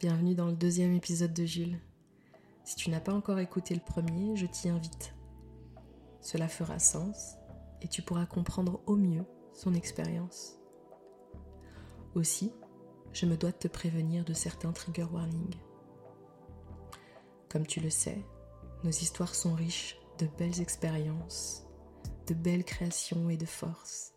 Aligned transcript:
Bienvenue 0.00 0.34
dans 0.34 0.46
le 0.46 0.54
deuxième 0.56 0.94
épisode 0.94 1.34
de 1.34 1.44
Jules. 1.44 1.78
Si 2.64 2.74
tu 2.74 2.88
n'as 2.88 3.00
pas 3.00 3.12
encore 3.12 3.38
écouté 3.38 3.74
le 3.74 3.82
premier, 3.82 4.34
je 4.34 4.46
t'y 4.46 4.70
invite. 4.70 5.14
Cela 6.22 6.48
fera 6.48 6.78
sens 6.78 7.34
et 7.82 7.88
tu 7.88 8.00
pourras 8.00 8.24
comprendre 8.24 8.80
au 8.86 8.96
mieux 8.96 9.26
son 9.52 9.74
expérience. 9.74 10.56
Aussi, 12.14 12.50
je 13.12 13.26
me 13.26 13.36
dois 13.36 13.50
de 13.50 13.58
te 13.58 13.68
prévenir 13.68 14.24
de 14.24 14.32
certains 14.32 14.72
trigger 14.72 15.04
warnings. 15.12 15.60
Comme 17.50 17.66
tu 17.66 17.80
le 17.80 17.90
sais, 17.90 18.24
nos 18.84 18.90
histoires 18.90 19.34
sont 19.34 19.52
riches 19.52 19.98
de 20.18 20.26
belles 20.38 20.62
expériences, 20.62 21.66
de 22.26 22.32
belles 22.32 22.64
créations 22.64 23.28
et 23.28 23.36
de 23.36 23.44
forces, 23.44 24.14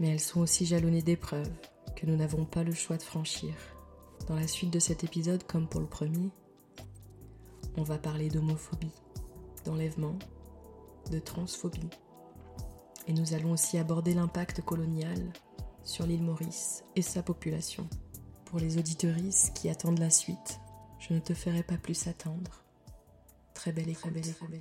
mais 0.00 0.08
elles 0.08 0.18
sont 0.18 0.40
aussi 0.40 0.66
jalonnées 0.66 1.02
d'épreuves 1.02 1.54
que 1.94 2.06
nous 2.06 2.16
n'avons 2.16 2.46
pas 2.46 2.64
le 2.64 2.72
choix 2.72 2.96
de 2.96 3.02
franchir. 3.04 3.54
Dans 4.30 4.36
la 4.36 4.46
suite 4.46 4.72
de 4.72 4.78
cet 4.78 5.02
épisode, 5.02 5.42
comme 5.42 5.66
pour 5.66 5.80
le 5.80 5.88
premier, 5.88 6.30
on 7.76 7.82
va 7.82 7.98
parler 7.98 8.28
d'homophobie, 8.28 8.92
d'enlèvement, 9.64 10.16
de 11.10 11.18
transphobie. 11.18 11.90
Et 13.08 13.12
nous 13.12 13.34
allons 13.34 13.50
aussi 13.50 13.76
aborder 13.76 14.14
l'impact 14.14 14.62
colonial 14.62 15.18
sur 15.82 16.06
l'île 16.06 16.22
Maurice 16.22 16.84
et 16.94 17.02
sa 17.02 17.24
population. 17.24 17.88
Pour 18.44 18.60
les 18.60 18.78
auditoristes 18.78 19.52
qui 19.52 19.68
attendent 19.68 19.98
la 19.98 20.10
suite, 20.10 20.60
je 21.00 21.12
ne 21.12 21.18
te 21.18 21.34
ferai 21.34 21.64
pas 21.64 21.76
plus 21.76 22.06
attendre. 22.06 22.62
Très 23.52 23.72
belle 23.72 23.88
écoute. 23.88 24.12
Très 24.12 24.46
belle, 24.46 24.60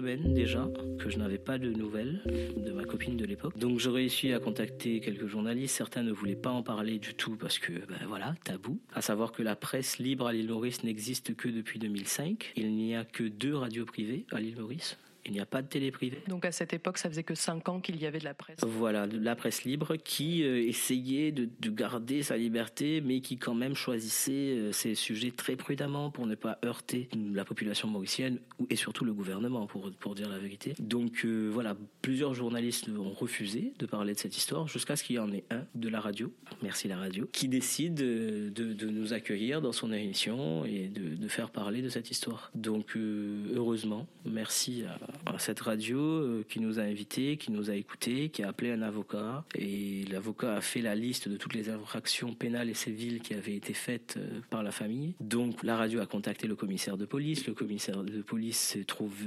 déjà 0.00 0.68
que 0.98 1.10
je 1.10 1.18
n'avais 1.18 1.38
pas 1.38 1.58
de 1.58 1.70
nouvelles 1.70 2.22
de 2.56 2.72
ma 2.72 2.84
copine 2.84 3.16
de 3.16 3.24
l'époque. 3.24 3.58
Donc 3.58 3.78
j'ai 3.78 3.90
réussi 3.90 4.32
à 4.32 4.38
contacter 4.38 5.00
quelques 5.00 5.26
journalistes. 5.26 5.76
Certains 5.76 6.02
ne 6.02 6.12
voulaient 6.12 6.36
pas 6.36 6.50
en 6.50 6.62
parler 6.62 6.98
du 6.98 7.14
tout 7.14 7.36
parce 7.36 7.58
que, 7.58 7.72
ben 7.72 8.06
voilà, 8.06 8.34
tabou. 8.44 8.78
À 8.94 9.02
savoir 9.02 9.32
que 9.32 9.42
la 9.42 9.56
presse 9.56 9.98
libre 9.98 10.26
à 10.26 10.32
l'île 10.32 10.48
Maurice 10.48 10.84
n'existe 10.84 11.34
que 11.34 11.48
depuis 11.48 11.78
2005. 11.78 12.52
Il 12.56 12.74
n'y 12.74 12.94
a 12.94 13.04
que 13.04 13.24
deux 13.24 13.54
radios 13.54 13.84
privées 13.84 14.26
à 14.30 14.40
l'île 14.40 14.56
Maurice. 14.56 14.98
Il 15.28 15.34
n'y 15.34 15.40
a 15.40 15.46
pas 15.46 15.62
de 15.62 15.68
télé 15.68 15.90
privée. 15.90 16.22
Donc 16.26 16.44
à 16.44 16.52
cette 16.52 16.72
époque, 16.72 16.98
ça 16.98 17.08
faisait 17.08 17.22
que 17.22 17.34
5 17.34 17.68
ans 17.68 17.80
qu'il 17.80 18.00
y 18.00 18.06
avait 18.06 18.18
de 18.18 18.24
la 18.24 18.34
presse. 18.34 18.58
Voilà, 18.62 19.06
de 19.06 19.18
la 19.18 19.36
presse 19.36 19.64
libre 19.64 19.96
qui 19.96 20.42
euh, 20.42 20.66
essayait 20.66 21.32
de, 21.32 21.48
garder 21.70 22.22
sa 22.22 22.36
liberté, 22.36 23.02
mais 23.02 23.20
qui 23.20 23.36
quand 23.36 23.54
même 23.54 23.74
choisissait 23.74 24.32
euh, 24.32 24.72
ses 24.72 24.94
sujets 24.94 25.30
très 25.30 25.54
prudemment 25.54 26.10
pour 26.10 26.26
ne 26.26 26.34
pas 26.34 26.58
heurter 26.64 27.08
la 27.32 27.44
population 27.44 27.88
mauricienne 27.88 28.40
et 28.70 28.76
surtout 28.76 29.04
le 29.04 29.12
gouvernement, 29.12 29.66
pour, 29.66 29.92
pour 29.92 30.14
dire 30.14 30.30
la 30.30 30.38
vérité. 30.38 30.74
Donc 30.78 31.24
euh, 31.24 31.50
voilà, 31.52 31.76
plusieurs 32.00 32.34
journalistes 32.34 32.88
ont 32.88 33.10
refusé 33.10 33.74
de 33.78 33.86
parler 33.86 34.14
de 34.14 34.18
cette 34.18 34.36
histoire 34.36 34.66
jusqu'à 34.66 34.96
ce 34.96 35.04
qu'il 35.04 35.16
y 35.16 35.18
en 35.18 35.30
ait 35.32 35.44
un 35.50 35.64
de 35.74 35.88
la 35.88 36.00
radio, 36.00 36.32
merci 36.62 36.88
la 36.88 36.96
radio, 36.96 37.28
qui 37.30 37.48
décide 37.48 37.94
de, 37.94 38.48
de 38.50 38.86
nous 38.88 39.12
accueillir 39.12 39.60
dans 39.60 39.72
son 39.72 39.92
émission 39.92 40.64
et 40.64 40.88
de, 40.88 41.14
de, 41.16 41.28
faire 41.28 41.50
parler 41.50 41.82
de 41.82 41.88
cette 41.90 42.10
histoire. 42.10 42.50
Donc 42.54 42.96
heureusement, 42.96 44.06
merci 44.24 44.84
à 44.84 44.98
cette 45.38 45.60
radio 45.60 45.98
euh, 45.98 46.44
qui 46.48 46.60
nous 46.60 46.78
a 46.78 46.82
invités, 46.82 47.36
qui 47.36 47.52
nous 47.52 47.70
a 47.70 47.74
écoutés, 47.74 48.28
qui 48.28 48.42
a 48.42 48.48
appelé 48.48 48.72
un 48.72 48.82
avocat. 48.82 49.44
Et 49.54 50.04
l'avocat 50.10 50.56
a 50.56 50.60
fait 50.60 50.80
la 50.80 50.94
liste 50.94 51.28
de 51.28 51.36
toutes 51.36 51.54
les 51.54 51.70
infractions 51.70 52.34
pénales 52.34 52.68
et 52.68 52.74
civiles 52.74 53.20
qui 53.20 53.34
avaient 53.34 53.54
été 53.54 53.72
faites 53.72 54.16
euh, 54.16 54.40
par 54.50 54.62
la 54.62 54.72
famille. 54.72 55.14
Donc 55.20 55.62
la 55.62 55.76
radio 55.76 56.00
a 56.00 56.06
contacté 56.06 56.46
le 56.46 56.56
commissaire 56.56 56.96
de 56.96 57.04
police. 57.04 57.46
Le 57.46 57.54
commissaire 57.54 58.02
de 58.02 58.22
police 58.22 58.76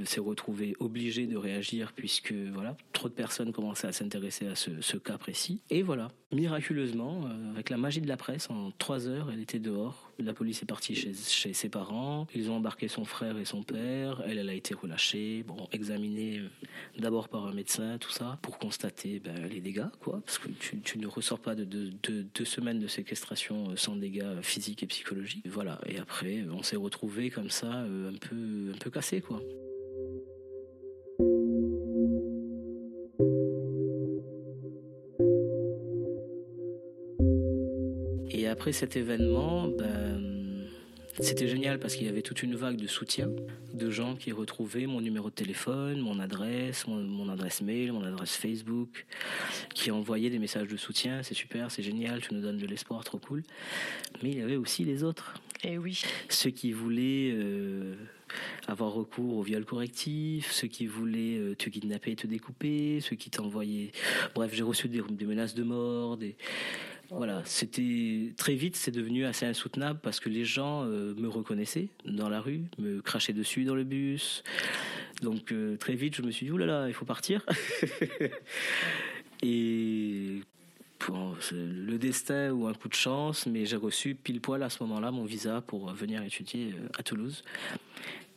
s'est 0.04 0.20
retrouvé 0.20 0.76
obligé 0.80 1.26
de 1.26 1.36
réagir 1.36 1.92
puisque 1.94 2.32
voilà, 2.32 2.76
trop 2.92 3.08
de 3.08 3.14
personnes 3.14 3.52
commençaient 3.52 3.88
à 3.88 3.92
s'intéresser 3.92 4.46
à 4.46 4.54
ce, 4.54 4.96
cas 4.96 5.18
précis. 5.18 5.62
Et 5.70 5.82
voilà, 5.82 6.08
miraculeusement, 6.32 7.24
euh, 7.26 7.52
avec 7.52 7.70
la 7.70 7.76
magie 7.76 8.00
de 8.00 8.08
la 8.08 8.16
presse, 8.16 8.50
en 8.50 8.70
trois 8.78 9.08
heures, 9.08 9.30
elle 9.32 9.40
était 9.40 9.58
dehors. 9.58 10.11
La 10.18 10.34
police 10.34 10.62
est 10.62 10.66
partie 10.66 10.94
chez, 10.94 11.14
chez 11.14 11.52
ses 11.52 11.68
parents. 11.68 12.26
Ils 12.34 12.50
ont 12.50 12.56
embarqué 12.56 12.88
son 12.88 13.04
frère 13.04 13.38
et 13.38 13.44
son 13.44 13.62
père. 13.62 14.22
Elle, 14.26 14.38
elle 14.38 14.48
a 14.48 14.54
été 14.54 14.74
relâchée. 14.74 15.42
Bon, 15.42 15.68
examinée 15.72 16.38
euh, 16.38 16.48
d'abord 16.98 17.28
par 17.28 17.46
un 17.46 17.52
médecin, 17.52 17.98
tout 17.98 18.10
ça, 18.10 18.38
pour 18.42 18.58
constater 18.58 19.20
ben, 19.20 19.46
les 19.46 19.60
dégâts, 19.60 19.88
quoi. 20.00 20.20
Parce 20.24 20.38
que 20.38 20.48
tu, 20.48 20.98
ne 20.98 21.06
ressors 21.06 21.40
pas 21.40 21.54
de 21.54 21.64
deux 21.64 22.44
semaines 22.44 22.78
de 22.78 22.86
séquestration 22.86 23.70
euh, 23.70 23.76
sans 23.76 23.96
dégâts 23.96 24.40
physiques 24.42 24.82
et 24.82 24.86
psychologiques. 24.86 25.46
Voilà. 25.48 25.80
Et 25.86 25.98
après, 25.98 26.44
on 26.50 26.62
s'est 26.62 26.76
retrouvés 26.76 27.30
comme 27.30 27.50
ça, 27.50 27.70
un 27.70 28.16
peu, 28.20 28.72
un 28.74 28.78
peu 28.78 28.90
cassés, 28.90 29.20
quoi. 29.20 29.40
Après 38.52 38.72
cet 38.72 38.96
événement, 38.96 39.68
ben, 39.68 40.42
c'était 41.18 41.48
génial 41.48 41.78
parce 41.78 41.96
qu'il 41.96 42.06
y 42.06 42.10
avait 42.10 42.20
toute 42.20 42.42
une 42.42 42.54
vague 42.54 42.76
de 42.76 42.86
soutien 42.86 43.30
de 43.72 43.90
gens 43.90 44.14
qui 44.14 44.30
retrouvaient 44.30 44.86
mon 44.86 45.00
numéro 45.00 45.30
de 45.30 45.34
téléphone, 45.34 46.00
mon 46.00 46.18
adresse, 46.18 46.86
mon, 46.86 47.30
adresse 47.30 47.62
mail, 47.62 47.92
mon 47.92 48.04
adresse 48.04 48.36
Facebook, 48.36 49.06
qui 49.74 49.90
envoyaient 49.90 50.28
des 50.28 50.38
messages 50.38 50.68
de 50.68 50.76
soutien. 50.76 51.22
C'est 51.22 51.34
super, 51.34 51.70
c'est 51.70 51.82
génial, 51.82 52.20
tu 52.20 52.34
nous 52.34 52.42
donnes 52.42 52.58
de 52.58 52.66
l'espoir, 52.66 53.02
trop 53.04 53.18
cool. 53.18 53.42
Mais 54.22 54.30
il 54.30 54.38
y 54.38 54.42
avait 54.42 54.56
aussi 54.56 54.84
les 54.84 55.02
autres. 55.02 55.34
Et 55.64 55.72
eh 55.72 55.78
oui. 55.78 56.02
Ceux 56.28 56.50
qui 56.50 56.72
voulaient 56.72 57.32
euh, 57.32 57.94
avoir 58.66 58.92
recours 58.92 59.38
au 59.38 59.42
viol 59.42 59.64
correctif, 59.64 60.52
ceux 60.52 60.68
qui 60.68 60.86
voulaient 60.86 61.38
euh, 61.38 61.54
te 61.54 61.70
kidnapper 61.70 62.10
et 62.10 62.16
te 62.16 62.26
découper, 62.26 63.00
ceux 63.00 63.16
qui 63.16 63.30
t'envoyaient. 63.30 63.92
Bref, 64.34 64.52
j'ai 64.52 64.62
reçu 64.62 64.88
des, 64.88 65.00
des 65.08 65.24
menaces 65.24 65.54
de 65.54 65.62
mort, 65.62 66.18
des 66.18 66.36
voilà, 67.14 67.42
c'était 67.44 68.32
très 68.36 68.54
vite, 68.54 68.74
c'est 68.76 68.90
devenu 68.90 69.26
assez 69.26 69.44
insoutenable 69.44 70.00
parce 70.02 70.18
que 70.18 70.28
les 70.28 70.44
gens 70.44 70.84
euh, 70.84 71.14
me 71.14 71.28
reconnaissaient 71.28 71.88
dans 72.06 72.28
la 72.28 72.40
rue, 72.40 72.62
me 72.78 73.02
crachaient 73.02 73.34
dessus 73.34 73.64
dans 73.64 73.74
le 73.74 73.84
bus. 73.84 74.42
Donc 75.20 75.52
euh, 75.52 75.76
très 75.76 75.94
vite, 75.94 76.16
je 76.16 76.22
me 76.22 76.30
suis 76.30 76.46
dit 76.46 76.52
oulala, 76.52 76.88
il 76.88 76.94
faut 76.94 77.04
partir. 77.04 77.44
le 81.52 81.96
destin 81.98 82.50
ou 82.50 82.66
un 82.66 82.74
coup 82.74 82.88
de 82.88 82.94
chance, 82.94 83.46
mais 83.46 83.66
j'ai 83.66 83.76
reçu 83.76 84.14
pile 84.14 84.40
poil 84.40 84.62
à 84.62 84.70
ce 84.70 84.82
moment-là 84.82 85.10
mon 85.10 85.24
visa 85.24 85.60
pour 85.60 85.92
venir 85.92 86.22
étudier 86.22 86.74
euh, 86.74 86.88
à 86.98 87.02
Toulouse. 87.02 87.44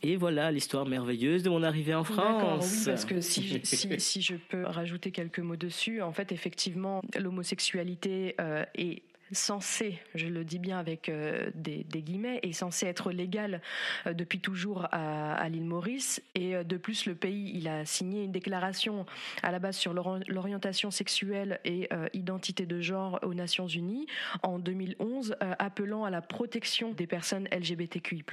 Et 0.02 0.16
voilà 0.16 0.52
l'histoire 0.52 0.86
merveilleuse 0.86 1.42
de 1.42 1.50
mon 1.50 1.62
arrivée 1.62 1.94
en 1.94 2.04
France. 2.04 2.74
Oui, 2.78 2.82
parce 2.86 3.04
que 3.04 3.20
si 3.20 3.46
je, 3.48 3.58
si, 3.98 4.22
je 4.22 4.34
peux 4.36 4.64
rajouter 4.64 5.10
quelques 5.10 5.38
mots 5.38 5.56
dessus, 5.56 6.02
en 6.02 6.12
fait, 6.12 6.32
effectivement, 6.32 7.02
l'homosexualité 7.18 8.34
euh, 8.40 8.64
est 8.74 9.02
censé, 9.32 9.98
je 10.14 10.26
le 10.26 10.44
dis 10.44 10.58
bien 10.58 10.78
avec 10.78 11.08
euh, 11.08 11.50
des, 11.54 11.84
guillemets, 11.84 12.40
est 12.42 12.52
censé 12.52 12.86
être 12.86 13.10
légal 13.10 13.60
euh, 14.06 14.12
depuis 14.12 14.40
toujours 14.40 14.86
à, 14.92 15.48
l'île 15.48 15.64
Maurice. 15.64 16.22
Et 16.34 16.54
euh, 16.54 16.64
de 16.64 16.76
plus, 16.76 17.06
le 17.06 17.14
pays, 17.14 17.50
il 17.54 17.68
a 17.68 17.84
signé 17.84 18.24
une 18.24 18.32
déclaration 18.32 19.06
à 19.42 19.50
la 19.50 19.58
base 19.58 19.76
sur 19.76 19.92
l'orientation 19.94 20.90
sexuelle 20.90 21.60
et 21.64 21.88
identité 22.12 22.66
de 22.66 22.80
genre 22.80 23.18
aux 23.22 23.34
Nations 23.34 23.66
Unies 23.66 24.06
en 24.42 24.58
2011, 24.58 25.36
appelant 25.40 26.04
à 26.04 26.10
la 26.10 26.20
protection 26.20 26.92
des 26.92 27.06
personnes 27.06 27.48
LGBTQI+. 27.52 28.24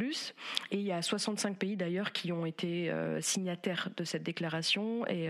Et 0.71 0.77
il 0.77 0.81
y 0.81 0.91
a 0.91 1.01
65 1.01 1.57
pays 1.57 1.75
d'ailleurs 1.75 2.11
qui 2.11 2.31
ont 2.31 2.45
été 2.45 2.91
signataires 3.21 3.89
de 3.95 4.03
cette 4.03 4.23
déclaration, 4.23 5.05
et, 5.07 5.29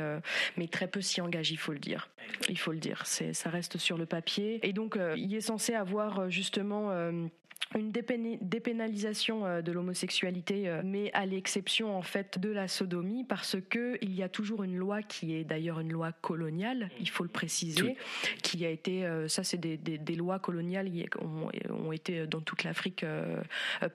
mais 0.57 0.67
très 0.67 0.87
peu 0.87 1.01
s'y 1.01 1.21
engagent, 1.21 1.51
il 1.51 1.57
faut 1.57 1.73
le 1.73 1.79
dire. 1.79 2.09
Il 2.49 2.57
faut 2.57 2.71
le 2.71 2.79
dire, 2.79 3.05
ça 3.05 3.49
reste 3.49 3.77
sur 3.77 3.97
le 3.97 4.05
papier. 4.05 4.59
Et 4.63 4.73
donc, 4.73 4.97
il 5.17 5.33
est 5.33 5.41
censé 5.53 5.75
avoir 5.75 6.19
euh, 6.19 6.29
justement 6.29 6.89
euh, 6.89 7.27
une 7.75 7.91
dépénalisation 7.91 9.45
euh, 9.45 9.61
de 9.61 9.71
l'homosexualité, 9.71 10.79
mais 10.83 11.11
à 11.13 11.27
l'exception 11.27 11.95
en 11.95 12.01
fait 12.01 12.39
de 12.39 12.49
la 12.49 12.67
sodomie, 12.67 13.23
parce 13.23 13.57
que 13.69 13.99
il 14.01 14.15
y 14.15 14.23
a 14.23 14.29
toujours 14.29 14.63
une 14.63 14.75
loi 14.75 15.03
qui 15.03 15.35
est 15.35 15.43
d'ailleurs 15.43 15.79
une 15.79 15.91
loi 15.91 16.11
coloniale, 16.11 16.89
il 16.99 17.09
faut 17.09 17.23
le 17.23 17.29
préciser, 17.29 17.95
qui 18.41 18.65
a 18.65 18.69
été, 18.69 19.07
ça 19.27 19.43
c'est 19.43 19.57
des, 19.57 20.15
lois 20.15 20.39
coloniales 20.39 20.89
qui 20.91 21.05
ont, 21.19 21.91
été 21.91 22.27
dans 22.27 22.41
toute 22.41 22.63
l'Afrique 22.63 23.05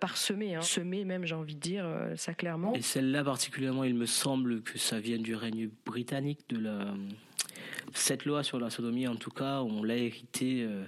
parsemées, 0.01 0.55
hein. 0.57 0.63
semées 0.63 1.05
même 1.05 1.25
j'ai 1.25 1.35
envie 1.35 1.55
de 1.55 1.61
dire 1.61 1.87
ça 2.17 2.35
clairement. 2.35 2.75
Et 2.75 2.83
celle-là 2.83 3.25
particulièrement, 3.25 3.85
il 3.85 3.95
me 3.95 4.07
semble 4.07 4.63
que 4.63 4.79
ça 4.79 4.99
vient 5.01 5.19
du 5.19 5.35
règne 5.35 5.71
britannique 5.85 6.41
de 6.49 6.59
la 6.59 6.95
cette 7.95 8.25
loi 8.25 8.43
sur 8.43 8.59
la 8.59 8.71
sodomie, 8.71 9.07
en 9.07 9.17
tout 9.17 9.31
cas, 9.31 9.61
on 9.61 9.83
l'a 9.83 9.97
hérité 9.97 10.63
euh, 10.63 10.85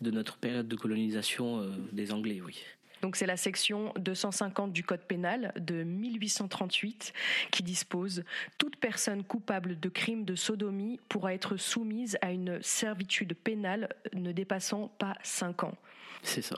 de 0.00 0.10
notre 0.10 0.36
période 0.36 0.68
de 0.68 0.76
colonisation 0.76 1.60
euh, 1.60 1.70
des 1.92 2.12
Anglais, 2.12 2.40
oui. 2.44 2.62
Donc 3.02 3.16
c'est 3.16 3.26
la 3.26 3.36
section 3.36 3.92
250 3.98 4.72
du 4.72 4.84
Code 4.84 5.00
pénal 5.00 5.52
de 5.56 5.82
1838 5.82 7.12
qui 7.50 7.64
dispose 7.64 8.22
toute 8.58 8.76
personne 8.76 9.24
coupable 9.24 9.78
de 9.80 9.88
crime 9.88 10.24
de 10.24 10.36
sodomie 10.36 11.00
pourra 11.08 11.34
être 11.34 11.56
soumise 11.56 12.16
à 12.22 12.30
une 12.30 12.62
servitude 12.62 13.34
pénale 13.34 13.88
ne 14.14 14.30
dépassant 14.30 14.86
pas 14.98 15.16
5 15.24 15.64
ans. 15.64 15.76
C'est 16.22 16.42
ça. 16.42 16.54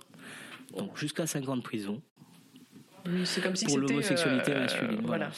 Donc 0.76 0.99
jusqu'à 0.99 1.26
5 1.26 1.49
ans 1.49 1.56
de 1.56 1.62
prison. 1.62 2.02
Oui, 3.06 3.23
c'est 3.25 3.43
comme 3.43 3.56
si 3.56 3.64
pour 3.64 3.79
l'homosexualité 3.79 4.52
euh, 4.52 4.61
masculine. 4.61 5.00
voilà. 5.05 5.31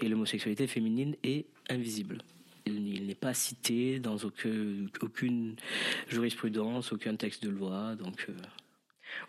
Et 0.00 0.08
l'homosexualité 0.08 0.68
féminine 0.68 1.16
est 1.24 1.46
invisible. 1.68 2.18
Il 2.66 3.06
n'est 3.06 3.14
pas 3.14 3.34
cité 3.34 4.00
dans 4.00 4.16
aucune, 4.16 5.56
jurisprudence, 6.08 6.92
aucun 6.92 7.14
texte 7.14 7.44
de 7.44 7.50
loi. 7.50 7.94
Donc, 7.94 8.26
euh, 8.28 8.32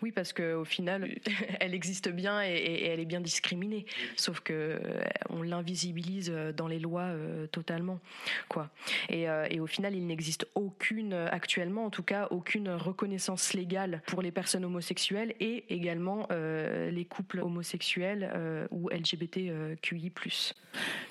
oui, 0.02 0.10
parce 0.10 0.32
qu'au 0.32 0.64
final, 0.64 1.08
elle 1.60 1.72
existe 1.72 2.08
bien 2.08 2.42
et, 2.42 2.84
elle 2.84 2.98
est 2.98 3.04
bien 3.04 3.20
discriminée. 3.20 3.86
Sauf 4.16 4.40
que 4.40 4.52
euh, 4.52 5.04
on 5.30 5.42
l'invisibilise 5.42 6.32
dans 6.56 6.66
les 6.66 6.80
lois 6.80 7.02
euh, 7.02 7.46
totalement, 7.46 8.00
quoi. 8.48 8.70
Et, 9.08 9.26
et, 9.50 9.60
au 9.60 9.66
final, 9.68 9.94
il 9.94 10.06
n'existe 10.06 10.48
aucune, 10.56 11.12
actuellement 11.12 11.84
en 11.84 11.90
tout 11.90 12.02
cas, 12.02 12.26
aucune 12.30 12.70
reconnaissance 12.70 13.54
légale 13.54 14.02
pour 14.06 14.20
les 14.20 14.32
personnes 14.32 14.64
homosexuelles 14.64 15.34
et 15.38 15.64
également 15.72 16.26
les 16.30 17.04
couples 17.04 17.40
homosexuels 17.40 18.68
ou 18.70 18.88
LGBTQI+. 18.88 20.12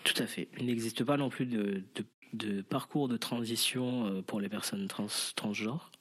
Tout 0.03 0.21
à 0.21 0.27
fait. 0.27 0.47
Il 0.59 0.65
n'existe 0.65 1.03
pas 1.03 1.17
non 1.17 1.29
plus 1.29 1.45
de, 1.45 1.83
de 1.95 2.05
de 2.33 2.61
parcours 2.61 3.07
de 3.07 3.17
transition 3.17 4.05
euh, 4.05 4.21
pour 4.21 4.41
les 4.41 4.49
personnes 4.49 4.87
trans, 4.87 5.07
transgenres. 5.35 5.91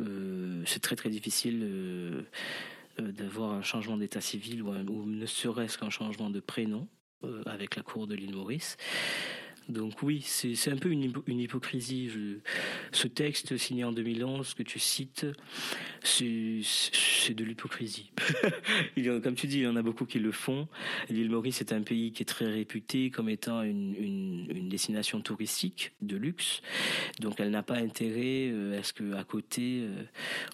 Euh, 0.00 0.62
c'est 0.66 0.80
très 0.80 0.96
très 0.96 1.10
difficile 1.10 1.60
euh, 1.62 2.22
d'avoir 2.98 3.52
un 3.52 3.62
changement 3.62 3.96
d'état 3.96 4.20
civil 4.20 4.62
ou, 4.62 4.70
ou 4.70 5.06
ne 5.06 5.26
serait-ce 5.26 5.78
qu'un 5.78 5.90
changement 5.90 6.30
de 6.30 6.40
prénom 6.40 6.88
avec 7.46 7.74
la 7.74 7.82
cour 7.82 8.06
de 8.06 8.14
l'île 8.14 8.34
Maurice. 8.34 8.76
Donc 9.68 10.02
oui, 10.02 10.22
c'est 10.24 10.70
un 10.70 10.76
peu 10.76 10.90
une, 10.90 11.12
hypocrisie. 11.28 12.10
ce 12.92 13.06
texte 13.06 13.56
signé 13.58 13.84
en 13.84 13.92
2011 13.92 14.54
que 14.54 14.62
tu 14.62 14.78
cites, 14.78 15.26
c'est 16.02 17.34
de 17.34 17.44
l'hypocrisie. 17.44 18.10
comme 19.22 19.34
tu 19.34 19.46
dis, 19.46 19.58
il 19.58 19.64
y 19.64 19.66
en 19.66 19.76
a 19.76 19.82
beaucoup 19.82 20.06
qui 20.06 20.18
le 20.18 20.32
font. 20.32 20.68
L'île 21.10 21.30
Maurice 21.30 21.60
est 21.60 21.72
un 21.72 21.82
pays 21.82 22.12
qui 22.12 22.22
est 22.22 22.26
très 22.26 22.46
réputé 22.46 23.10
comme 23.10 23.28
étant 23.28 23.62
une, 23.62 24.68
destination 24.68 25.20
touristique 25.20 25.92
de 26.00 26.16
luxe. 26.16 26.62
Donc 27.20 27.40
elle 27.40 27.50
n'a 27.50 27.62
pas 27.62 27.76
intérêt 27.76 28.52
à 28.78 28.82
ce 28.82 28.92
qu'à 28.92 29.24
côté, 29.24 29.80
euh, 29.82 30.04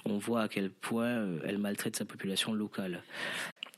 on 0.05 0.19
voit 0.19 0.43
à 0.43 0.49
quel 0.49 0.71
point 0.71 1.07
euh, 1.07 1.39
elle 1.45 1.59
maltraite 1.59 1.97
sa 1.97 2.05
population 2.05 2.53
locale. 2.53 3.03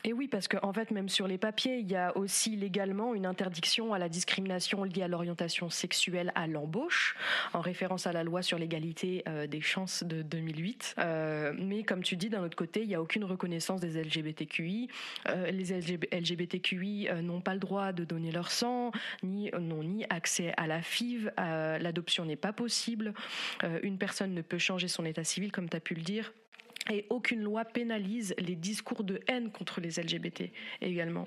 Et 0.08 0.12
oui, 0.12 0.28
parce 0.28 0.46
qu'en 0.46 0.60
en 0.62 0.72
fait, 0.72 0.92
même 0.92 1.08
sur 1.08 1.26
les 1.26 1.36
papiers, 1.36 1.78
il 1.78 1.90
y 1.90 1.96
a 1.96 2.16
aussi 2.16 2.54
légalement 2.54 3.12
une 3.12 3.26
interdiction 3.26 3.92
à 3.92 3.98
la 3.98 4.08
discrimination 4.08 4.84
liée 4.84 5.02
à 5.02 5.08
l'orientation 5.08 5.68
sexuelle 5.68 6.30
à 6.36 6.46
l'embauche, 6.46 7.16
en 7.52 7.60
référence 7.60 8.06
à 8.06 8.12
la 8.12 8.22
loi 8.22 8.40
sur 8.40 8.56
l'égalité 8.56 9.24
euh, 9.26 9.48
des 9.48 9.60
chances 9.60 10.04
de 10.04 10.22
2008. 10.22 10.94
Euh, 10.98 11.52
mais 11.58 11.82
comme 11.82 12.04
tu 12.04 12.16
dis, 12.16 12.28
d'un 12.28 12.44
autre 12.44 12.56
côté, 12.56 12.82
il 12.82 12.88
n'y 12.88 12.94
a 12.94 13.02
aucune 13.02 13.24
reconnaissance 13.24 13.80
des 13.80 14.00
LGBTQI. 14.00 14.88
Euh, 15.28 15.50
les 15.50 15.72
LGBTQI 15.72 17.08
n'ont 17.20 17.40
pas 17.40 17.54
le 17.54 17.60
droit 17.60 17.90
de 17.90 18.04
donner 18.04 18.30
leur 18.30 18.52
sang, 18.52 18.92
n'ont 19.24 19.82
ni 19.82 20.04
accès 20.08 20.52
à 20.56 20.68
la 20.68 20.82
FIV. 20.82 21.32
L'adoption 21.36 22.24
n'est 22.24 22.36
pas 22.36 22.52
possible. 22.52 23.12
une 23.82 23.98
personne 23.98 24.34
ne 24.34 24.42
peut 24.42 24.58
changer 24.58 24.86
son 24.86 25.04
état 25.04 25.24
civil, 25.24 25.50
comme 25.50 25.68
tu 25.68 25.76
as 25.76 25.80
pu 25.80 25.94
le 25.96 26.02
dire 26.02 26.32
et 26.90 27.06
aucune 27.10 27.42
loi 27.42 27.64
pénalise 27.64 28.34
les 28.38 28.56
discours 28.56 29.04
de 29.04 29.20
haine 29.28 29.50
contre 29.50 29.80
les 29.80 30.00
LGBT 30.00 30.50
également 30.80 31.26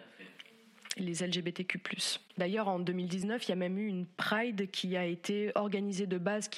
les 1.00 1.26
LGBTQ+. 1.26 1.80
D'ailleurs, 2.38 2.68
en 2.68 2.80
2019, 2.80 3.46
il 3.46 3.50
y 3.50 3.52
a 3.52 3.56
même 3.56 3.78
eu 3.78 3.88
une 3.88 4.06
Pride 4.06 4.70
qui 4.72 4.96
a 4.98 5.06
été 5.06 5.52
organisée 5.56 6.08
de 6.08 6.18
base, 6.18 6.50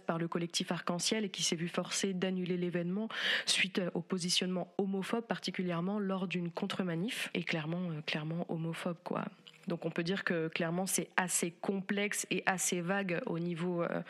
par 0.00 0.18
le 0.18 0.28
collectif 0.28 0.72
Arc-en-Ciel 0.72 1.24
et 1.24 1.28
qui 1.28 1.42
s'est 1.42 1.56
vu 1.56 1.68
forcé 1.68 2.12
d'annuler 2.12 2.56
l'événement 2.56 3.08
suite 3.46 3.80
au 3.94 4.00
positionnement 4.00 4.72
homophobe, 4.78 5.24
particulièrement 5.24 5.98
lors 5.98 6.26
d'une 6.26 6.50
contre-manif 6.50 7.30
et 7.34 7.42
clairement, 7.42 7.90
euh, 7.90 8.00
clairement 8.04 8.46
homophobe, 8.48 8.96
quoi. 9.04 9.24
Donc 9.66 9.84
on 9.84 9.90
peut 9.90 10.02
dire 10.02 10.24
que 10.24 10.48
clairement 10.48 10.86
c'est 10.86 11.08
assez 11.16 11.50
complexe 11.50 12.26
et 12.30 12.42
assez 12.46 12.80
vague 12.80 13.20
au 13.26 13.38
niveau, 13.38 13.82
euh, 13.82 14.02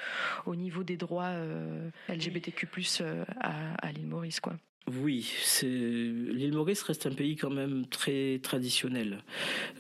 au 0.44 0.55
niveau 0.55 0.82
des 0.82 0.97
droits 0.97 1.25
euh, 1.25 1.88
LGBTQ+ 2.08 2.69
euh, 3.00 3.25
à, 3.41 3.93
l'île 3.93 4.06
Maurice, 4.06 4.41
quoi. 4.41 4.56
Oui, 5.03 5.35
l'île 5.62 6.53
Maurice 6.53 6.82
reste 6.85 7.06
un 7.06 7.12
pays 7.12 7.35
quand 7.35 7.50
même 7.50 7.87
très 7.88 8.38
traditionnel. 8.41 9.25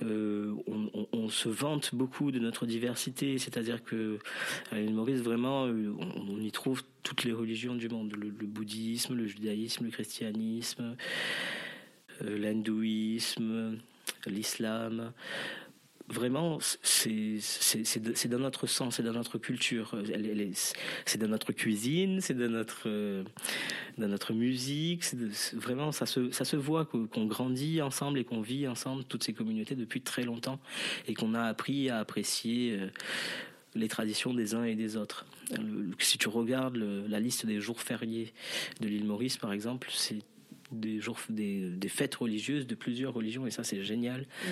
on, 0.02 1.28
se 1.28 1.48
vante 1.48 1.94
beaucoup 1.94 2.32
de 2.32 2.40
notre 2.40 2.66
diversité, 2.66 3.38
c'est-à-dire 3.38 3.84
que 3.84 4.18
l'île 4.72 4.94
Maurice 4.94 5.20
vraiment, 5.20 5.62
on, 5.62 6.40
y 6.40 6.50
trouve 6.50 6.82
toutes 7.04 7.22
les 7.22 7.32
religions 7.32 7.76
du 7.76 7.88
monde 7.88 8.16
le, 8.16 8.30
bouddhisme, 8.30 9.14
le 9.14 9.26
judaïsme, 9.28 9.84
le 9.84 9.90
christianisme, 9.92 10.96
l'hindouisme, 12.20 13.78
l'islam 14.26 15.12
vraiment, 16.08 16.58
c'est 16.82 18.28
dans 18.28 18.38
notre 18.38 18.66
sang, 18.66 18.90
c'est 18.90 19.02
dans 19.02 19.12
notre 19.12 19.38
culture, 19.38 19.96
c'est 21.04 21.18
dans 21.18 21.28
notre 21.28 21.52
cuisine, 21.52 22.20
c'est 22.20 22.34
dans 22.34 22.50
notre, 22.50 22.88
dans 23.98 24.08
notre 24.08 24.32
musique. 24.32 25.04
vraiment, 25.54 25.92
ça 25.92 26.06
se, 26.06 26.30
ça 26.30 26.44
se 26.44 26.56
voit 26.56 26.84
qu'on 26.84 27.26
grandit 27.26 27.82
ensemble 27.82 28.18
et 28.18 28.24
qu'on 28.24 28.40
vit 28.40 28.68
ensemble 28.68 29.04
toutes 29.04 29.24
ces 29.24 29.32
communautés 29.32 29.74
depuis 29.74 30.00
très 30.00 30.22
longtemps 30.22 30.60
et 31.08 31.14
qu'on 31.14 31.34
a 31.34 31.42
appris 31.42 31.90
à 31.90 31.98
apprécier 31.98 32.78
euh, 32.78 32.88
les 33.74 33.88
traditions 33.88 34.34
des 34.34 34.54
uns 34.54 34.64
et 34.64 34.74
des 34.74 34.96
autres. 34.96 35.26
Si 35.98 36.18
tu 36.18 36.28
regardes 36.28 36.76
la 36.76 37.20
liste 37.20 37.46
des 37.46 37.60
jours 37.60 37.80
fériés 37.80 38.32
de 38.80 38.88
l'île 38.88 39.04
Maurice, 39.04 39.36
par 39.36 39.52
exemple, 39.52 39.88
c'est 39.92 40.22
des, 40.72 41.00
jours, 41.00 41.18
des, 41.28 41.70
des, 41.70 41.88
fêtes 41.88 42.14
religieuses 42.14 42.66
de 42.66 42.74
plusieurs 42.74 43.14
religions 43.14 43.46
et 43.46 43.50
ça 43.50 43.64
c'est 43.64 43.82
génial 43.82 44.22
mm. 44.22 44.48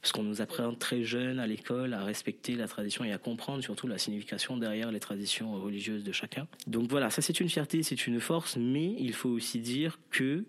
parce 0.00 0.12
qu'on 0.12 0.22
nous 0.22 0.40
apprend 0.40 0.74
très 0.74 1.02
jeunes 1.02 1.38
à 1.38 1.46
l'école 1.46 1.94
à 1.94 2.04
respecter 2.04 2.54
la 2.54 2.68
tradition 2.68 3.04
et 3.04 3.12
à 3.12 3.18
comprendre 3.18 3.62
surtout 3.62 3.86
la 3.86 3.98
signification 3.98 4.56
derrière 4.56 4.92
les 4.92 5.00
traditions 5.00 5.60
religieuses 5.60 6.04
de 6.04 6.12
chacun. 6.12 6.46
Donc 6.66 6.88
voilà, 6.90 7.10
ça 7.10 7.22
c'est 7.22 7.40
une 7.40 7.48
fierté, 7.48 7.82
c'est 7.82 8.06
une 8.06 8.20
force, 8.20 8.56
mais 8.56 8.94
il 8.98 9.14
faut 9.14 9.28
aussi 9.28 9.60
dire 9.60 9.98
que 10.10 10.44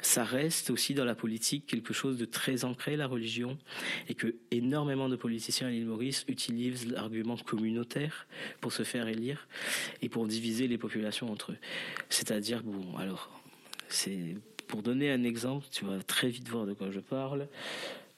ça 0.00 0.24
reste 0.24 0.70
aussi 0.70 0.94
dans 0.94 1.04
la 1.04 1.14
politique 1.14 1.66
quelque 1.66 1.92
chose 1.92 2.18
de 2.18 2.24
très 2.24 2.64
ancré 2.64 2.96
la 2.96 3.06
religion 3.06 3.58
et 4.08 4.14
que 4.14 4.34
énormément 4.50 5.08
de 5.08 5.16
politiciens 5.16 5.68
à 5.68 5.70
l'île 5.70 5.86
Maurice 5.86 6.24
utilisent 6.28 6.90
l'argument 6.90 7.36
communautaire 7.36 8.26
pour 8.60 8.72
se 8.72 8.82
faire 8.82 9.08
élire 9.08 9.46
et 10.02 10.08
pour 10.08 10.26
diviser 10.26 10.68
les 10.68 10.78
populations 10.78 11.30
entre 11.30 11.52
eux. 11.52 11.58
C'est-à-dire 12.08 12.62
bon 12.62 12.96
alors 12.96 13.30
c'est 13.88 14.36
pour 14.66 14.82
donner 14.82 15.10
un 15.10 15.24
exemple, 15.24 15.66
tu 15.70 15.84
vas 15.84 16.02
très 16.02 16.28
vite 16.28 16.48
voir 16.48 16.66
de 16.66 16.74
quoi 16.74 16.90
je 16.90 17.00
parle. 17.00 17.48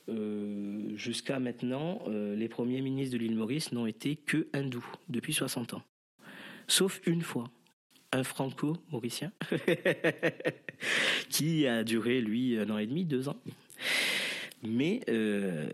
Euh, 0.08 0.96
jusqu'à 0.96 1.38
maintenant, 1.38 2.02
euh, 2.08 2.34
les 2.34 2.48
premiers 2.48 2.80
ministres 2.80 3.12
de 3.16 3.18
l'île 3.18 3.36
Maurice 3.36 3.72
n'ont 3.72 3.86
été 3.86 4.16
que 4.16 4.48
hindous 4.52 4.84
depuis 5.08 5.32
60 5.32 5.74
ans. 5.74 5.82
Sauf 6.66 7.00
une 7.06 7.22
fois, 7.22 7.44
un 8.12 8.24
franco-mauricien, 8.24 9.32
qui 11.30 11.66
a 11.66 11.84
duré, 11.84 12.20
lui, 12.20 12.58
un 12.58 12.70
an 12.70 12.78
et 12.78 12.86
demi, 12.86 13.04
deux 13.04 13.28
ans. 13.28 13.36
Mais 14.62 15.00
euh, 15.08 15.68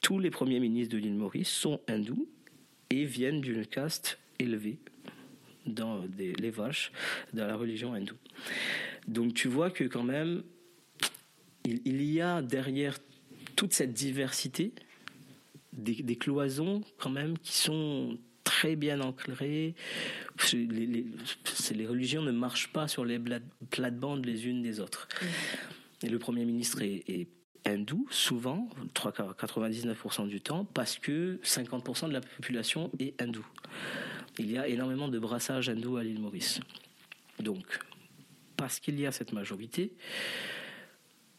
tous 0.00 0.18
les 0.18 0.30
premiers 0.30 0.60
ministres 0.60 0.94
de 0.94 1.00
l'île 1.00 1.14
Maurice 1.14 1.50
sont 1.50 1.80
hindous 1.88 2.26
et 2.90 3.04
viennent 3.04 3.40
d'une 3.40 3.66
caste 3.66 4.18
élevée 4.38 4.78
dans 5.68 6.04
les 6.18 6.50
vaches, 6.50 6.92
dans 7.32 7.46
la 7.46 7.56
religion 7.56 7.94
hindoue. 7.94 8.16
Donc 9.06 9.34
tu 9.34 9.48
vois 9.48 9.70
que 9.70 9.84
quand 9.84 10.02
même, 10.02 10.42
il, 11.64 12.02
y 12.02 12.20
a 12.20 12.42
derrière 12.42 12.98
toute 13.56 13.72
cette 13.72 13.92
diversité 13.92 14.72
des, 15.72 16.16
cloisons 16.16 16.82
quand 16.98 17.10
même 17.10 17.38
qui 17.38 17.56
sont 17.56 18.18
très 18.44 18.76
bien 18.76 19.00
ancré. 19.00 19.74
Les, 20.52 20.86
les, 21.74 21.86
religions 21.86 22.22
ne 22.22 22.32
marchent 22.32 22.72
pas 22.72 22.88
sur 22.88 23.04
les 23.04 23.20
plates-bandes 23.70 24.24
les 24.24 24.46
unes 24.46 24.62
des 24.62 24.80
autres. 24.80 25.08
Mm. 25.20 26.06
Et 26.06 26.08
le 26.08 26.18
Premier 26.18 26.44
ministre 26.44 26.82
est, 26.82 27.28
hindou, 27.64 28.06
souvent, 28.10 28.68
99% 28.94 30.26
du 30.26 30.40
temps, 30.40 30.64
parce 30.64 30.98
que 30.98 31.38
50% 31.42 32.08
de 32.08 32.12
la 32.14 32.22
population 32.22 32.90
est 32.98 33.20
hindoue. 33.20 33.46
Il 34.38 34.50
y 34.50 34.58
a 34.58 34.68
énormément 34.68 35.08
de 35.08 35.18
brassage 35.18 35.68
hindou 35.68 35.96
à 35.96 36.04
l'île 36.04 36.20
Maurice. 36.20 36.60
Donc, 37.40 37.80
parce 38.56 38.80
qu'il 38.80 38.98
y 39.00 39.06
a 39.06 39.12
cette 39.12 39.32
majorité, 39.32 39.92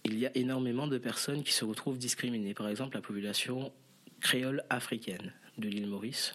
il 0.06 0.18
y 0.18 0.26
a 0.26 0.36
énormément 0.36 0.88
de 0.88 0.98
personnes 0.98 1.44
qui 1.44 1.54
se 1.54 1.66
retrouvent 1.66 1.98
discriminées. 1.98 2.54
Par 2.54 2.68
exemple, 2.68 2.96
la 2.96 3.02
population 3.02 3.72
créole 4.22 4.64
africaine 4.70 5.34
de 5.58 5.68
l'île 5.68 5.88
Maurice, 5.88 6.34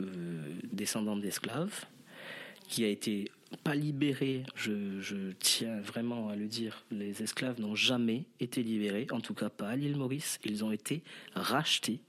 euh, 0.00 0.54
descendante 0.72 1.20
d'esclaves, 1.20 1.86
qui 2.68 2.84
a 2.84 2.88
été 2.88 3.30
pas 3.64 3.74
libérée, 3.74 4.44
je, 4.54 5.00
je, 5.00 5.32
tiens 5.40 5.80
vraiment 5.80 6.28
à 6.28 6.36
le 6.36 6.46
dire, 6.46 6.84
les 6.92 7.22
esclaves 7.22 7.60
n'ont 7.60 7.74
jamais 7.74 8.24
été 8.38 8.62
libérés, 8.62 9.08
en 9.10 9.20
tout 9.20 9.34
cas 9.34 9.48
pas 9.48 9.70
à 9.70 9.76
l'île 9.76 9.96
Maurice, 9.96 10.38
ils 10.44 10.64
ont 10.64 10.70
été 10.70 11.02
rachetés, 11.34 12.00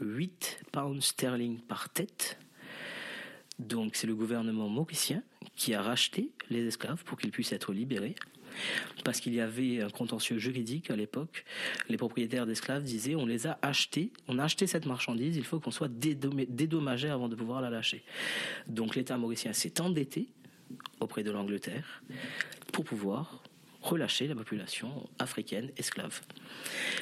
8 0.00 0.60
pounds 0.70 1.02
sterling 1.02 1.58
par 1.60 1.88
tête, 1.88 2.38
donc 3.58 3.96
c'est 3.96 4.06
le 4.06 4.14
gouvernement 4.14 4.68
mauricien 4.68 5.22
qui 5.56 5.74
a 5.74 5.82
racheté 5.82 6.30
les 6.50 6.66
esclaves 6.66 7.02
pour 7.04 7.18
qu'ils 7.18 7.30
puissent 7.30 7.52
être 7.52 7.72
libérés. 7.72 8.14
Parce 9.04 9.20
qu'il 9.20 9.34
y 9.34 9.40
avait 9.40 9.82
un 9.82 9.90
contentieux 9.90 10.38
juridique 10.38 10.90
à 10.90 10.96
l'époque. 10.96 11.44
Les 11.88 11.96
propriétaires 11.96 12.46
d'esclaves 12.46 12.82
disaient 12.82 13.14
on 13.14 13.26
les 13.26 13.46
a 13.46 13.58
achetés, 13.62 14.10
on 14.26 14.38
a 14.38 14.44
acheté 14.44 14.66
cette 14.66 14.86
marchandise, 14.86 15.36
il 15.36 15.44
faut 15.44 15.60
qu'on 15.60 15.70
soit 15.70 15.90
dédommagé 15.90 17.08
avant 17.08 17.28
de 17.28 17.36
pouvoir 17.36 17.60
la 17.60 17.70
lâcher. 17.70 18.02
Donc 18.66 18.96
l'État 18.96 19.18
mauricien 19.18 19.52
s'est 19.52 19.80
endetté 19.80 20.28
auprès 21.00 21.22
de 21.22 21.30
l'Angleterre 21.30 22.02
pour 22.72 22.84
pouvoir 22.84 23.42
relâcher 23.88 24.26
la 24.26 24.34
population 24.34 25.08
africaine 25.18 25.70
esclave. 25.76 26.20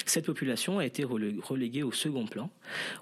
Cette 0.05 0.25
population 0.25 0.79
a 0.79 0.85
été 0.85 1.03
reléguée 1.03 1.83
au 1.83 1.91
second 1.91 2.25
plan. 2.25 2.49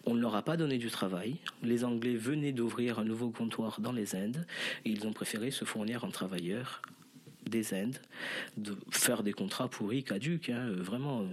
On 0.06 0.15
ne 0.15 0.22
leur 0.22 0.36
a 0.36 0.42
pas 0.42 0.58
donné 0.58 0.77
du 0.77 0.89
travail. 0.89 1.38
Les 1.63 1.84
Anglais 1.84 2.15
venaient 2.15 2.51
d'ouvrir 2.51 3.00
un 3.00 3.04
nouveau 3.04 3.30
comptoir 3.30 3.82
dans 3.82 3.92
les 3.92 4.15
Indes 4.15 4.46
ils 4.86 5.08
ont 5.08 5.13
préféré 5.13 5.51
se 5.51 5.65
fournir 5.65 6.04
en 6.04 6.10
travailleurs 6.10 6.82
des 7.46 7.75
Indes, 7.75 8.00
de 8.58 8.75
faire 8.89 9.22
des 9.22 9.34
contrats 9.34 9.68
pourris, 9.68 10.04
caducs. 10.04 10.50
Hein, 10.50 10.68
vraiment, 10.72 11.22
euh, 11.22 11.25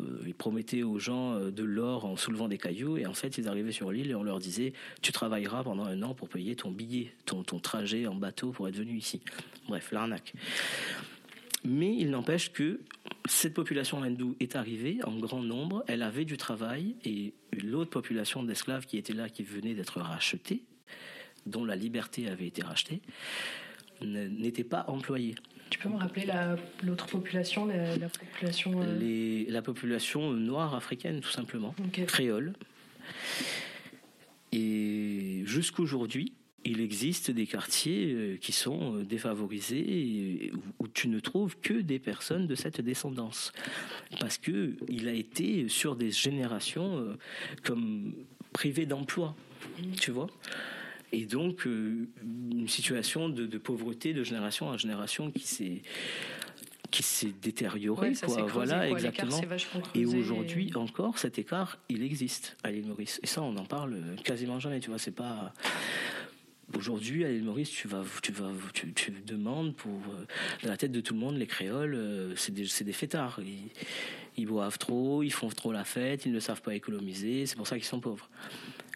euh, 0.00 0.22
ils 0.26 0.34
promettaient 0.34 0.82
aux 0.82 0.98
gens 0.98 1.34
euh, 1.34 1.50
de 1.50 1.62
l'or 1.62 2.06
en 2.06 2.16
soulevant 2.16 2.48
des 2.48 2.56
cailloux, 2.56 2.96
et 2.96 3.04
en 3.04 3.12
fait, 3.12 3.36
ils 3.36 3.48
arrivaient 3.48 3.72
sur 3.72 3.92
l'île 3.92 4.10
et 4.10 4.14
on 4.14 4.22
leur 4.22 4.38
disait 4.38 4.72
Tu 5.02 5.12
travailleras 5.12 5.62
pendant 5.62 5.84
un 5.84 6.00
an 6.02 6.14
pour 6.14 6.30
payer 6.30 6.56
ton 6.56 6.70
billet, 6.70 7.12
ton, 7.26 7.42
ton 7.42 7.58
trajet 7.58 8.06
en 8.06 8.14
bateau 8.14 8.50
pour 8.50 8.66
être 8.66 8.76
venu 8.76 8.96
ici. 8.96 9.20
Bref, 9.68 9.92
l'arnaque. 9.92 10.32
Mais 11.64 11.94
il 11.96 12.10
n'empêche 12.10 12.52
que 12.52 12.80
cette 13.26 13.54
population 13.54 14.02
hindoue 14.02 14.36
est 14.40 14.56
arrivée 14.56 14.98
en 15.04 15.16
grand 15.16 15.42
nombre, 15.42 15.84
elle 15.86 16.02
avait 16.02 16.24
du 16.24 16.36
travail 16.36 16.96
et 17.04 17.34
l'autre 17.62 17.90
population 17.90 18.42
d'esclaves 18.42 18.86
qui 18.86 18.98
était 18.98 19.12
là, 19.12 19.28
qui 19.28 19.42
venait 19.42 19.74
d'être 19.74 20.00
rachetée, 20.00 20.64
dont 21.46 21.64
la 21.64 21.76
liberté 21.76 22.28
avait 22.28 22.46
été 22.46 22.62
rachetée, 22.62 23.00
n'était 24.02 24.64
pas 24.64 24.84
employée. 24.88 25.34
Tu 25.70 25.78
peux 25.78 25.88
me 25.88 25.96
rappeler 25.96 26.26
l'autre 26.82 27.06
population, 27.06 27.66
la, 27.66 28.08
population 28.08 28.82
euh, 28.82 29.44
La 29.48 29.62
population 29.62 30.32
noire 30.32 30.74
africaine, 30.74 31.20
tout 31.20 31.30
simplement, 31.30 31.74
créole. 32.06 32.52
Et 34.52 35.42
jusqu'aujourd'hui, 35.46 36.34
il 36.64 36.80
existe 36.80 37.30
des 37.30 37.46
quartiers 37.46 38.12
euh, 38.12 38.36
qui 38.36 38.52
sont 38.52 38.96
euh, 38.96 39.04
défavorisés 39.04 40.52
où 40.78 40.88
tu 40.88 41.08
ne 41.08 41.20
trouves 41.20 41.56
que 41.60 41.74
des 41.74 41.98
personnes 41.98 42.46
de 42.46 42.54
cette 42.54 42.80
descendance. 42.80 43.52
Parce 44.20 44.38
que 44.38 44.74
il 44.88 45.08
a 45.08 45.12
été 45.12 45.68
sur 45.68 45.96
des 45.96 46.10
générations 46.10 46.98
euh, 46.98 47.18
comme 47.62 48.12
privé 48.52 48.86
d'emploi 48.86 49.34
tu 49.98 50.10
vois. 50.10 50.28
Et 51.12 51.26
donc 51.26 51.66
une 51.66 52.68
situation 52.68 53.28
de, 53.28 53.46
pauvreté 53.58 54.14
de 54.14 54.24
génération 54.24 54.68
en 54.68 54.78
génération 54.78 55.30
qui 55.30 55.46
s'est 55.46 55.82
qui 56.90 57.02
s'est 57.02 57.32
détériorée 57.40 58.12
voilà 58.48 58.90
exactement. 58.90 59.40
et 59.94 60.04
aujourd'hui 60.04 60.72
encore 60.74 61.16
cet 61.16 61.38
écart 61.38 61.78
il 61.88 62.02
existe 62.02 62.56
à 62.64 62.70
l'île 62.70 62.86
Maurice. 62.86 63.20
Et 63.22 63.26
ça 63.26 63.42
on 63.42 63.56
en 63.56 63.64
parle 63.64 63.98
quasiment 64.24 64.58
jamais 64.58 64.80
tu 64.80 64.90
vois. 64.90 64.98
C'est 64.98 65.10
pas 65.14 65.52
Aujourd'hui, 66.76 67.24
à 67.24 67.28
l'île 67.28 67.44
Maurice, 67.44 67.70
tu 67.70 67.86
vas, 67.86 68.02
tu 68.22 68.32
vas, 68.32 68.50
tu, 68.72 69.10
demandes 69.26 69.74
pour 69.76 69.92
euh, 69.92 70.24
dans 70.62 70.70
la 70.70 70.76
tête 70.76 70.92
de 70.92 71.00
tout 71.00 71.12
le 71.12 71.20
monde, 71.20 71.36
les 71.36 71.46
créoles, 71.46 71.94
euh, 71.94 72.34
c'est 72.36 72.52
des, 72.52 72.66
des 72.84 72.92
fêtards. 72.92 73.40
Ils, 74.36 74.46
boivent 74.46 74.78
trop, 74.78 75.22
ils 75.22 75.32
font 75.32 75.48
trop 75.48 75.72
la 75.72 75.84
fête, 75.84 76.24
ils 76.24 76.32
ne 76.32 76.40
savent 76.40 76.62
pas 76.62 76.74
économiser. 76.74 77.44
C'est 77.46 77.56
pour 77.56 77.66
ça 77.66 77.76
qu'ils 77.76 77.84
sont 77.84 78.00
pauvres. 78.00 78.30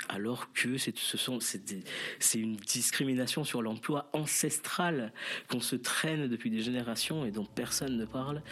Alors 0.09 0.53
que 0.53 0.79
c'est, 0.79 0.97
ce 0.97 2.39
une 2.39 2.57
discrimination 2.57 3.45
sur 3.45 3.61
l'emploi 3.61 4.09
ancestral 4.13 5.13
qu'on 5.49 5.61
se 5.61 5.77
traîne 5.77 6.29
depuis 6.29 6.51
des 6.51 6.63
générations 6.63 7.27
et 7.27 7.31
dont 7.31 7.45
personne 7.45 7.99
ne 7.99 8.07
parle 8.07 8.43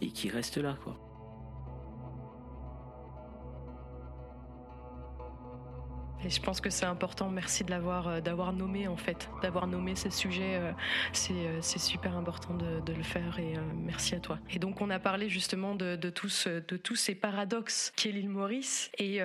et 0.00 0.10
qui 0.10 0.28
reste 0.28 0.58
là, 0.58 0.78
quoi. 0.84 1.07
Et 6.24 6.30
je 6.30 6.40
pense 6.40 6.60
que 6.60 6.68
c'est 6.68 6.86
important. 6.86 7.30
Merci 7.30 7.62
de 7.62 7.70
l'avoir 7.70 8.08
euh, 8.08 8.20
d'avoir 8.20 8.52
nommé 8.52 8.88
en 8.88 8.96
fait, 8.96 9.30
d'avoir 9.40 9.68
nommé 9.68 9.94
ce 9.94 10.10
sujet. 10.10 10.56
Euh, 10.56 10.72
euh, 11.30 11.58
c'est 11.60 11.78
super 11.78 12.16
important 12.16 12.54
de, 12.54 12.92
le 12.92 13.02
faire 13.02 13.38
et 13.38 13.54
merci 13.76 14.14
à 14.14 14.20
toi. 14.20 14.38
Et 14.50 14.58
donc 14.58 14.80
on 14.80 14.90
a 14.90 14.98
parlé 14.98 15.28
justement 15.28 15.74
de, 15.74 15.94
tous 16.10 16.48
de 16.48 16.76
tous 16.76 16.96
ces 16.96 17.14
paradoxes 17.14 17.92
qu'est 17.96 18.10
l'île 18.10 18.30
Maurice 18.30 18.90
et, 18.98 19.20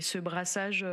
ce 0.00 0.18
brassage 0.18 0.84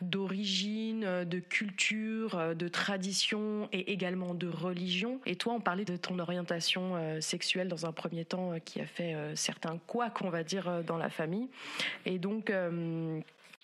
d'origine, 0.00 1.24
de, 1.24 1.38
culture, 1.40 2.54
de 2.54 2.68
tradition 2.68 3.68
et 3.72 3.92
également 3.92 4.34
de 4.34 4.46
religion. 4.48 5.20
Et 5.26 5.36
toi, 5.36 5.54
on 5.54 5.60
parlait 5.60 5.84
de 5.84 5.96
ton 5.96 6.18
orientation 6.18 7.20
sexuelle 7.20 7.68
dans 7.68 7.86
un 7.86 7.92
premier 7.92 8.24
temps 8.24 8.52
qui 8.64 8.80
a 8.80 8.86
fait 8.86 9.16
certains 9.34 9.78
quoi 9.86 10.10
qu'on 10.10 10.30
va 10.30 10.44
dire 10.44 10.84
dans 10.84 10.98
la 10.98 11.10
famille. 11.10 11.48
Et 12.06 12.18
donc 12.18 12.52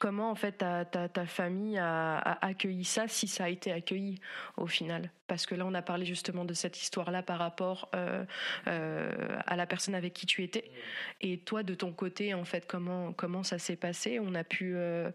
Comment 0.00 0.30
en 0.30 0.34
fait 0.34 0.64
ta, 0.64 1.26
famille 1.26 1.76
a, 1.76 2.16
accueilli 2.40 2.84
ça, 2.84 3.06
si 3.06 3.28
ça 3.28 3.44
a 3.44 3.48
été 3.50 3.70
accueilli 3.70 4.18
au 4.56 4.66
final. 4.66 5.10
Parce 5.26 5.44
que 5.44 5.54
là, 5.54 5.66
on 5.66 5.74
a 5.74 5.82
parlé 5.82 6.06
justement 6.06 6.46
de 6.46 6.54
cette 6.54 6.80
histoire-là 6.80 7.22
par 7.22 7.38
rapport 7.38 7.90
euh, 7.94 8.24
euh, 8.66 9.38
à 9.46 9.56
la 9.56 9.66
personne 9.66 9.94
avec 9.94 10.14
qui 10.14 10.24
tu 10.24 10.42
étais. 10.42 10.70
Et 11.20 11.40
toi, 11.40 11.62
de 11.62 11.74
ton 11.74 11.92
côté, 11.92 12.32
en 12.32 12.46
fait, 12.46 12.66
comment 12.66 13.12
comment 13.12 13.42
ça 13.42 13.58
s'est 13.58 13.76
passé? 13.76 14.18
On 14.20 14.34
a 14.34 14.42
pu 14.42 14.72
euh, 14.74 15.10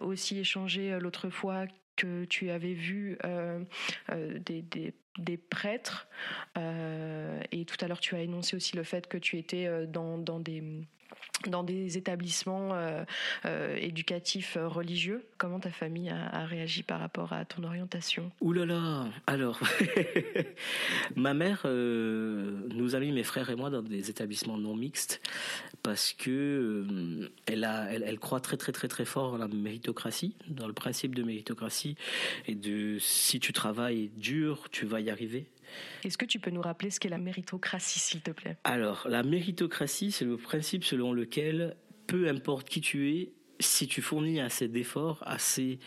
aussi 0.00 0.40
échanger 0.40 0.98
l'autre 0.98 1.30
fois 1.30 1.66
que 1.94 2.24
tu 2.24 2.50
avais 2.50 2.74
vu 2.74 3.16
des, 4.10 4.62
des, 4.62 4.92
des, 5.18 5.36
prêtres. 5.36 6.08
Et 6.56 7.64
tout 7.64 7.76
à 7.80 7.86
l'heure 7.86 8.00
tu 8.00 8.16
as 8.16 8.22
énoncé 8.22 8.56
aussi 8.56 8.76
le 8.76 8.82
fait 8.82 9.06
que 9.06 9.18
tu 9.18 9.38
étais 9.38 9.86
dans, 9.86 10.18
dans 10.18 10.40
des 10.40 10.84
dans 11.48 11.62
des 11.62 11.98
établissements 11.98 12.70
euh, 12.72 13.04
euh, 13.44 13.76
éducatifs 13.76 14.56
euh, 14.56 14.68
religieux. 14.68 15.24
Comment 15.38 15.60
ta 15.60 15.70
famille 15.70 16.10
a, 16.10 16.44
réagi 16.46 16.82
par 16.82 17.00
rapport 17.00 17.32
à 17.32 17.44
ton 17.44 17.64
orientation? 17.64 18.30
Ouh 18.40 18.52
là 18.52 18.66
là 18.66 19.06
Alors, 19.26 19.60
ma 21.16 21.34
mère 21.34 21.62
nous 21.66 22.94
a 22.94 23.00
mis, 23.00 23.12
mes 23.12 23.22
frères 23.22 23.50
et 23.50 23.56
moi, 23.56 23.70
dans 23.70 23.82
des 23.82 24.10
établissements 24.10 24.58
non 24.58 24.76
mixtes 24.76 25.20
parce 25.82 26.12
que 26.12 26.86
elle, 27.46 27.64
a, 27.64 27.92
elle, 27.92 28.18
croit 28.18 28.40
très 28.40 28.56
très 28.56 28.72
très 28.72 28.88
très 28.88 29.04
fort 29.04 29.32
dans 29.32 29.38
la 29.38 29.48
méritocratie, 29.48 30.34
dans 30.48 30.66
le 30.66 30.72
principe 30.72 31.14
de 31.14 31.22
méritocratie 31.22 31.96
et 32.46 32.54
de 32.54 32.98
si 32.98 33.40
tu 33.40 33.52
travailles 33.52 34.10
dur, 34.16 34.68
tu 34.70 34.86
vas 34.86 35.00
y 35.00 35.10
arriver. 35.10 35.46
Est-ce 36.04 36.18
que 36.18 36.24
tu 36.24 36.38
peux 36.38 36.50
nous 36.50 36.62
rappeler 36.62 36.90
ce 36.90 37.00
qu'est 37.00 37.08
la 37.08 37.18
méritocratie, 37.18 37.98
s'il 37.98 38.20
te 38.20 38.30
plaît? 38.30 38.56
Alors, 38.64 39.06
la 39.08 39.22
méritocratie, 39.22 40.12
c'est 40.12 40.24
le 40.24 40.36
principe 40.36 40.84
selon 40.84 41.12
lequel, 41.12 41.76
peu 42.06 42.28
importe 42.28 42.68
qui 42.68 42.80
tu 42.80 43.10
es, 43.10 43.32
si 43.60 43.86
tu 43.86 44.02
fournis 44.02 44.40
assez 44.40 44.68
d'efforts, 44.68 45.22
assez 45.26 45.78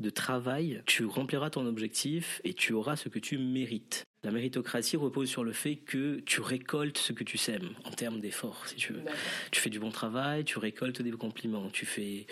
de 0.00 0.10
travail, 0.10 0.82
tu 0.86 1.04
rempliras 1.04 1.50
ton 1.50 1.66
objectif 1.66 2.40
et 2.44 2.54
tu 2.54 2.72
auras 2.72 2.96
ce 2.96 3.08
que 3.08 3.18
tu 3.18 3.38
mérites. 3.38 4.04
La 4.22 4.30
méritocratie 4.30 4.96
repose 4.96 5.28
sur 5.28 5.44
le 5.44 5.52
fait 5.52 5.76
que 5.76 6.20
tu 6.20 6.40
récoltes 6.40 6.96
ce 6.96 7.12
que 7.12 7.24
tu 7.24 7.36
sèmes 7.36 7.74
en 7.84 7.90
termes 7.90 8.20
d'efforts, 8.20 8.66
si 8.66 8.76
tu 8.76 8.94
veux. 8.94 9.02
Tu 9.50 9.60
fais 9.60 9.68
du 9.68 9.78
bon 9.78 9.90
travail, 9.90 10.44
tu 10.44 10.58
récoltes 10.58 11.02
des 11.02 11.10
compliments, 11.10 11.68
tu 11.70 11.84
fais 11.84 12.26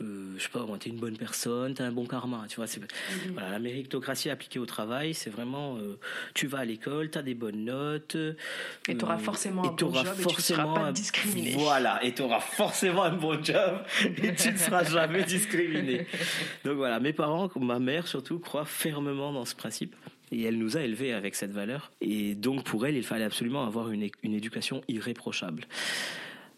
euh, 0.00 0.34
je 0.36 0.42
sais 0.42 0.48
pas, 0.48 0.66
t'es 0.78 0.90
une 0.90 0.98
bonne 0.98 1.16
personne, 1.16 1.74
t'as 1.74 1.84
un 1.84 1.92
bon 1.92 2.06
karma, 2.06 2.44
tu 2.48 2.56
vois. 2.56 2.66
C'est, 2.66 2.80
mhm. 2.80 3.32
voilà, 3.32 3.50
la 3.50 3.58
méritocratie 3.58 4.30
appliquée 4.30 4.58
au 4.58 4.66
travail, 4.66 5.14
c'est 5.14 5.30
vraiment, 5.30 5.76
euh, 5.76 5.98
tu 6.34 6.46
vas 6.46 6.58
à 6.58 6.64
l'école, 6.64 7.10
t'as 7.10 7.22
des 7.22 7.34
bonnes 7.34 7.64
notes. 7.64 8.16
et 8.88 8.96
t'auras 8.96 9.18
forcément 9.18 9.64
un 9.64 9.72
bon 9.72 9.76
job 9.76 10.06
et 10.18 10.26
tu 10.26 10.36
ne 10.36 10.40
seras 10.40 10.74
pas 10.74 10.92
discriminé. 10.92 11.52
Voilà, 11.52 12.04
et 12.04 12.12
t'auras 12.12 12.40
forcément 12.40 13.04
un 13.04 13.16
bon 13.16 13.42
job 13.42 13.80
et 14.22 14.34
tu 14.34 14.52
ne 14.52 14.56
seras 14.56 14.84
jamais 14.84 15.24
discriminé. 15.24 16.06
Donc 16.64 16.76
voilà, 16.76 17.00
mes 17.00 17.12
parents, 17.12 17.50
ma 17.56 17.78
mère 17.78 18.06
surtout, 18.06 18.38
croient 18.38 18.64
fermement 18.64 19.32
dans 19.32 19.44
ce 19.44 19.54
principe 19.54 19.94
et 20.32 20.42
elle 20.42 20.58
nous 20.58 20.76
a 20.76 20.80
élevés 20.80 21.12
avec 21.12 21.34
cette 21.34 21.52
valeur. 21.52 21.92
Et 22.00 22.34
donc 22.34 22.64
pour 22.64 22.86
elle, 22.86 22.96
il 22.96 23.04
fallait 23.04 23.24
absolument 23.24 23.66
avoir 23.66 23.90
une, 23.90 24.08
une 24.22 24.34
éducation 24.34 24.82
irréprochable. 24.88 25.66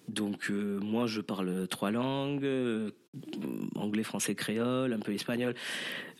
Donc 0.08 0.50
euh, 0.50 0.78
moi 0.80 1.06
je 1.06 1.20
parle 1.20 1.66
trois 1.68 1.90
langues, 1.90 2.44
euh, 2.44 2.90
anglais, 3.74 4.04
français, 4.04 4.34
créole, 4.34 4.92
un 4.92 4.98
peu 4.98 5.12
espagnol. 5.12 5.54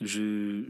j'ai 0.00 0.64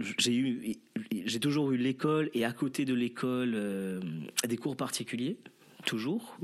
toujours 1.40 1.72
eu 1.72 1.76
l'école 1.76 2.30
et 2.34 2.44
à 2.44 2.52
côté 2.52 2.84
de 2.84 2.94
l'école 2.94 3.52
euh, 3.54 4.00
des 4.46 4.56
cours 4.56 4.76
particuliers 4.76 5.38
toujours. 5.84 6.36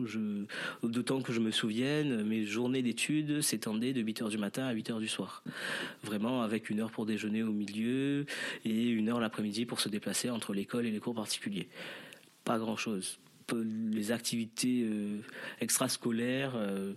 D'autant 0.84 1.20
que 1.20 1.32
je 1.32 1.40
me 1.40 1.50
souvienne, 1.50 2.22
mes 2.22 2.44
journées 2.44 2.80
d'études 2.80 3.40
s'étendaient 3.40 3.92
de 3.92 4.00
8 4.00 4.22
heures 4.22 4.28
du 4.28 4.38
matin 4.38 4.66
à 4.66 4.72
8 4.72 4.90
heures 4.90 5.00
du 5.00 5.08
soir. 5.08 5.42
Vraiment 6.04 6.42
avec 6.42 6.70
une 6.70 6.78
heure 6.78 6.92
pour 6.92 7.06
déjeuner 7.06 7.42
au 7.42 7.50
milieu 7.50 8.24
et 8.64 8.88
une 8.88 9.08
heure 9.08 9.18
l'après-midi 9.18 9.66
pour 9.66 9.80
se 9.80 9.88
déplacer 9.88 10.30
entre 10.30 10.54
l'école 10.54 10.86
et 10.86 10.92
les 10.92 11.00
cours 11.00 11.16
particuliers. 11.16 11.68
Pas 12.44 12.60
grand-chose. 12.60 13.18
Les 13.54 14.12
activités 14.12 14.84
euh, 14.84 15.20
extrascolaires, 15.60 16.54
euh, 16.56 16.94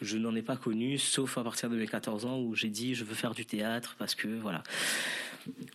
je 0.00 0.16
n'en 0.16 0.34
ai 0.34 0.42
pas 0.42 0.56
connu, 0.56 0.98
sauf 0.98 1.38
à 1.38 1.44
partir 1.44 1.70
de 1.70 1.76
mes 1.76 1.86
14 1.86 2.24
ans 2.24 2.40
où 2.40 2.54
j'ai 2.54 2.70
dit 2.70 2.94
je 2.94 3.04
veux 3.04 3.14
faire 3.14 3.34
du 3.34 3.46
théâtre 3.46 3.96
parce 3.98 4.14
que 4.14 4.28
voilà. 4.28 4.62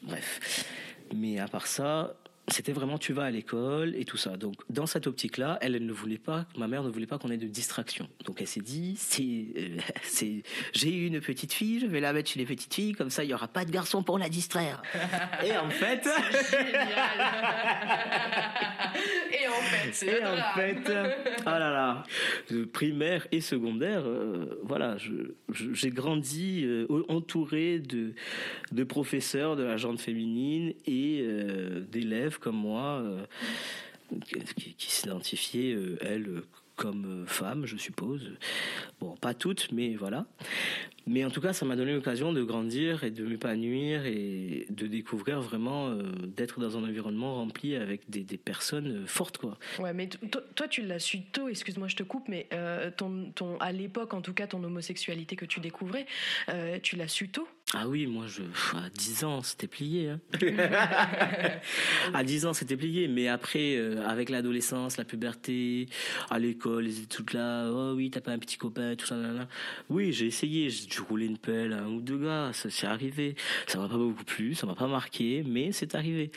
Bref. 0.04 0.66
Mais 1.14 1.40
à 1.40 1.48
part 1.48 1.68
ça, 1.68 2.16
c'était 2.50 2.74
vraiment 2.74 2.98
tu 2.98 3.14
vas 3.14 3.24
à 3.24 3.32
l'école 3.32 3.96
et 3.96 4.06
tout 4.06 4.18
ça. 4.18 4.36
Donc 4.36 4.56
dans 4.70 4.86
cette 4.86 5.08
optique-là, 5.08 5.58
elle, 5.62 5.74
ne 5.86 5.94
voulait 5.94 6.18
pas, 6.18 6.46
ma 6.58 6.68
mère 6.68 6.84
ne 6.84 6.90
voulait 6.90 7.08
pas 7.08 7.18
qu'on 7.18 7.30
ait 7.30 7.38
de 7.38 7.48
distraction. 7.48 8.10
Donc 8.26 8.42
elle 8.42 8.48
s'est 8.48 8.62
dit, 8.62 8.96
c'est, 8.98 9.48
euh, 9.58 9.78
c'est, 10.04 10.44
j'ai 10.74 10.90
une 10.90 11.22
petite 11.22 11.54
fille, 11.54 11.80
je 11.80 11.86
vais 11.86 12.02
la 12.02 12.12
mettre 12.12 12.30
chez 12.30 12.40
les 12.40 12.46
petites 12.46 12.74
filles, 12.74 12.94
comme 12.94 13.10
ça 13.10 13.24
il 13.24 13.30
y 13.30 13.34
aura 13.34 13.48
pas 13.48 13.66
de 13.66 13.72
garçon 13.72 14.04
pour 14.04 14.20
la 14.20 14.30
distraire. 14.30 14.82
et 15.46 15.58
en 15.58 15.70
fait, 15.70 16.08
génial. 16.52 16.92
et 19.74 19.90
en 19.90 19.92
fait, 19.92 19.94
c'est 19.94 20.20
et 20.20 20.26
en 20.26 20.36
fait, 20.56 20.78
oh 20.88 21.46
là 21.46 21.60
là, 21.60 22.04
primaire 22.72 23.28
et 23.32 23.42
secondaire, 23.42 24.04
euh, 24.06 24.60
voilà, 24.64 24.98
j'ai 25.50 25.90
grandi 25.90 26.64
euh, 26.66 26.88
entouré 27.10 27.80
de 27.80 28.14
de 28.72 28.84
professeurs 28.84 29.56
de 29.56 29.64
la 29.64 29.78
gente 29.78 30.00
féminine 30.00 30.74
et 30.86 31.26
d'élèves 31.92 32.40
comme 32.40 32.58
moi, 32.58 33.02
euh, 33.02 34.40
qui, 34.56 34.74
qui 34.76 34.92
s'identifiaient, 34.92 35.74
euh, 35.74 35.98
elles, 36.02 36.42
comme 36.76 37.24
euh, 37.24 37.26
femme, 37.26 37.66
je 37.66 37.78
suppose. 37.78 38.32
Bon, 39.00 39.16
pas 39.16 39.34
toutes, 39.34 39.72
mais 39.72 39.96
voilà. 39.96 40.26
Mais 41.06 41.26
en 41.26 41.30
tout 41.30 41.42
cas, 41.42 41.54
ça 41.54 41.66
m'a 41.66 41.76
donné 41.76 41.94
l'occasion 41.94 42.32
de 42.32 42.42
grandir 42.44 43.04
et 43.04 43.12
de 43.12 43.26
m'épanouir 43.26 44.06
et 44.06 44.66
de 44.70 44.88
découvrir 44.88 45.42
vraiment 45.42 45.90
euh, 45.90 46.04
d'être 46.26 46.60
dans 46.60 46.78
un 46.78 46.84
environnement 46.84 47.36
rempli 47.36 47.76
avec 47.76 48.10
des, 48.10 48.24
personnes 48.38 49.04
euh, 49.04 49.06
fortes, 49.06 49.38
quoi. 49.38 49.58
Ouais, 49.80 49.94
mais 49.94 50.08
toi, 50.08 50.68
tu 50.68 50.82
l'as 50.82 51.00
su 51.00 51.24
tôt. 51.24 51.50
Excuse-moi, 51.50 51.88
je 51.88 51.96
te 51.96 52.04
coupe, 52.04 52.28
mais 52.28 52.48
ton, 52.98 53.58
à 53.60 53.72
l'époque, 53.72 54.14
en 54.14 54.22
tout 54.22 54.34
cas, 54.34 54.48
ton 54.48 54.64
homosexualité 54.64 55.36
que 55.36 55.46
tu 55.46 55.60
découvrais, 55.60 56.06
tu 56.82 56.96
l'as 56.96 57.08
su 57.08 57.30
tôt? 57.30 57.48
Ah 57.76 57.88
oui, 57.88 58.06
moi, 58.06 58.26
je, 58.28 58.44
à 58.78 58.90
10 58.90 59.24
ans, 59.24 59.42
c'était 59.42 59.68
plié. 59.68 60.10
Hein. 60.10 60.20
à 62.14 62.24
10 62.24 62.46
ans, 62.46 62.54
c'était 62.54 62.78
plié. 62.78 63.08
Mais 63.08 63.28
après, 63.28 63.78
avec 64.06 64.30
l'adolescence, 64.30 64.98
la 64.98 65.06
puberté, 65.06 65.88
à 66.30 66.40
l'école, 66.40 66.84
les 66.84 67.02
études 67.02 67.34
là, 67.34 67.70
oh 67.72 67.94
oui, 67.96 68.10
t'as 68.12 68.22
pas 68.22 68.32
un 68.32 68.40
petit 68.40 68.58
copain, 68.58 68.96
tout 68.96 69.06
ça, 69.06 69.16
là, 69.16 69.48
Oui, 69.90 70.14
j'ai 70.14 70.28
essayé, 70.28 70.70
j'ai 70.70 70.86
dû 70.86 71.00
rouler 71.02 71.26
une 71.26 71.38
pelle 71.38 71.74
à 71.74 71.84
un 71.84 71.88
ou 71.88 72.02
deux 72.02 72.18
gars, 72.18 72.52
ça 72.54 72.70
c'est 72.70 72.88
arrivé. 72.88 73.36
Ça 73.68 73.80
m'a 73.80 73.88
pas 73.88 73.98
beaucoup 73.98 74.24
plu, 74.24 74.56
ça 74.56 74.68
m'a 74.68 74.76
pas 74.76 74.88
marqué, 74.88 75.44
mais 75.46 75.72
c'est 75.72 75.96
arrivé. 75.96 76.32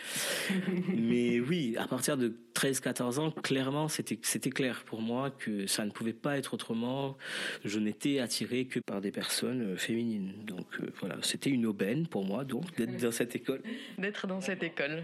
mais 0.89 1.41
oui, 1.41 1.77
à 1.79 1.87
partir 1.87 2.17
de 2.17 2.35
13-14 2.55 3.19
ans, 3.19 3.31
clairement, 3.31 3.89
c'était, 3.89 4.19
c'était 4.23 4.51
clair 4.51 4.83
pour 4.87 5.03
moi 5.03 5.31
que 5.31 5.67
ça 5.67 5.85
ne 5.85 5.91
pouvait 5.91 6.15
pas 6.15 6.39
être 6.39 6.55
autrement. 6.55 7.17
Je 7.65 7.79
n'étais 7.79 8.19
attiré 8.19 8.65
que 8.65 8.81
par 8.81 9.01
des 9.01 9.11
personnes 9.11 9.75
euh, 9.75 9.77
féminines. 9.77 10.33
Donc 10.45 10.67
euh, 10.81 10.91
voilà, 11.01 11.17
c'était 11.27 11.51
une 11.51 11.67
aubaine 11.67 12.07
pour 12.07 12.25
moi, 12.25 12.45
donc, 12.45 12.75
d'être 12.77 12.97
dans 12.97 13.13
cette 13.13 13.35
école. 13.37 13.63
D'être 13.99 14.27
dans 14.27 14.41
cette 14.41 14.63
école. 14.63 15.03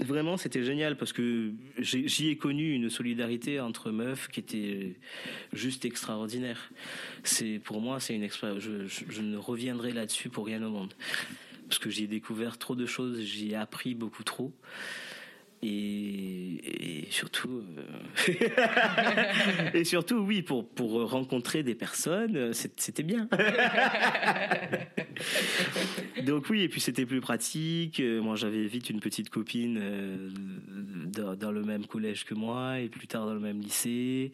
Vraiment, 0.00 0.36
c'était 0.36 0.64
génial 0.64 0.96
parce 0.96 1.12
que 1.12 1.52
j'y 1.78 2.28
ai 2.28 2.36
connu 2.36 2.74
une 2.74 2.90
solidarité 2.90 3.60
entre 3.60 3.92
meufs 3.92 4.26
qui 4.28 4.40
était 4.40 4.96
juste 5.52 5.84
extraordinaire. 5.84 6.72
C'est 7.22 7.60
pour 7.62 7.80
moi, 7.80 8.00
c'est 8.00 8.14
une 8.14 8.24
expérience. 8.24 8.60
Je, 8.60 9.22
ne 9.22 9.36
reviendrai 9.36 9.92
là-dessus 9.92 10.30
pour 10.30 10.46
rien 10.46 10.60
au 10.62 10.70
monde 10.70 10.94
parce 11.68 11.78
que 11.78 11.90
j'y 11.90 12.04
ai 12.04 12.06
découvert 12.08 12.58
trop 12.58 12.74
de 12.74 12.86
choses, 12.86 13.20
j'y 13.20 13.52
ai 13.52 13.54
appris 13.54 13.94
beaucoup 13.94 14.24
trop. 14.24 14.52
Et, 15.66 17.06
surtout, 17.10 17.62
euh, 18.28 19.70
et 19.74 19.84
surtout, 19.84 20.16
oui, 20.16 20.42
pour, 20.42 20.68
pour 20.68 21.08
rencontrer 21.08 21.62
des 21.62 21.74
personnes, 21.74 22.52
c'était 22.52 23.02
bien. 23.02 23.28
Donc 26.26 26.50
oui, 26.50 26.62
et 26.62 26.68
puis 26.68 26.82
c'était 26.82 27.06
plus 27.06 27.20
pratique. 27.20 28.00
Moi, 28.00 28.36
j'avais 28.36 28.66
vite 28.66 28.90
une 28.90 29.00
petite 29.00 29.30
copine 29.30 29.78
euh, 29.80 30.30
dans, 31.36 31.52
le 31.52 31.62
même 31.62 31.86
collège 31.86 32.24
que 32.24 32.34
moi, 32.34 32.80
et 32.80 32.88
plus 32.88 33.06
tard 33.06 33.24
dans 33.26 33.34
le 33.34 33.40
même 33.40 33.60
lycée. 33.60 34.32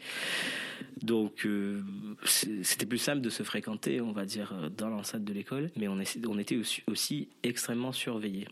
Donc 1.03 1.47
euh, 1.47 1.81
c'était 2.25 2.87
plus 2.87 2.99
simple 2.99 3.21
de 3.21 3.31
se 3.31 3.45
fréquenter, 3.45 4.01
on 4.01 4.13
va 4.13 4.25
dire, 4.25 4.71
dans 4.77 4.89
l'enceinte 4.89 5.25
de 5.25 5.33
l'école, 5.33 5.71
mais 5.77 5.87
on, 5.87 5.99
on 6.29 6.39
était 6.39 6.57
aussi, 6.57 6.83
aussi 6.89 7.29
extrêmement 7.43 7.93
surveillés. 7.93 8.49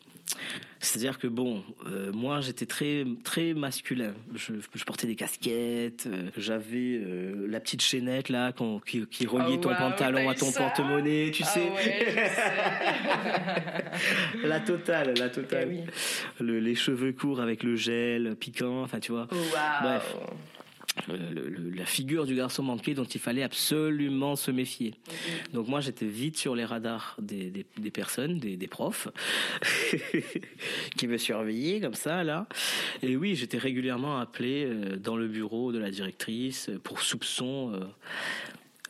C'est-à-dire 0.81 1.19
que 1.19 1.27
bon, 1.27 1.65
euh, 1.87 2.13
moi 2.13 2.41
j'étais 2.41 2.67
très 2.67 3.05
très 3.25 3.53
masculin. 3.53 4.15
Je, 4.35 4.53
portais 4.85 5.09
des 5.09 5.17
casquettes, 5.17 6.07
euh, 6.07 6.31
j'avais 6.37 7.01
euh, 7.03 7.47
la 7.49 7.59
petite 7.59 7.83
chaînette 7.83 8.29
là 8.29 8.53
qui, 8.87 9.05
qui, 9.07 9.27
reliait 9.27 9.57
oh, 9.59 9.63
ton 9.63 9.75
pantalon 9.75 10.29
à 10.29 10.35
ton 10.35 10.53
porte-monnaie, 10.53 11.33
tu 11.33 11.43
ah 11.45 11.51
sais. 11.51 11.73
la 14.47 14.61
totale, 14.61 15.15
la 15.19 15.29
totale. 15.29 15.87
Les 16.41 16.75
cheveux 16.77 17.13
courts 17.13 17.41
avec 17.41 17.65
le 17.65 17.75
gel 17.75 18.37
piquant, 18.37 18.83
enfin 18.83 19.01
tu 19.01 19.11
vois. 19.11 19.27
Oh, 19.33 19.37
Bref 19.83 20.15
la 21.09 21.87
figure 21.87 22.27
du 22.27 22.35
garçon 22.35 22.63
manqué 22.63 22.95
dont 22.95 23.05
il 23.05 23.21
fallait 23.21 23.43
absolument 23.43 24.37
se 24.37 24.51
méfier. 24.51 24.95
Donc 25.53 25.69
moi 25.69 25.81
j'étais 25.81 26.07
vite 26.07 26.37
sur 26.37 26.55
les 26.55 26.65
radars 26.65 27.17
des, 27.21 27.67
des, 27.77 27.91
personnes, 27.91 28.39
des, 28.39 28.57
des 28.57 28.67
profs, 28.67 29.09
qui 30.97 31.07
me 31.07 31.19
surveillaient 31.19 31.81
comme 31.81 31.95
ça 31.95 32.25
là. 32.25 32.47
Et 33.03 33.17
oui, 33.17 33.35
j'étais 33.35 33.59
régulièrement 33.59 34.19
appelé 34.19 34.65
euh, 34.67 34.97
dans 34.97 35.17
le 35.17 35.29
bureau 35.29 35.73
de 35.73 35.79
la 35.79 35.91
directrice 35.91 36.71
pour 36.83 37.01
soupçon 37.03 37.73
euh, 37.75 37.81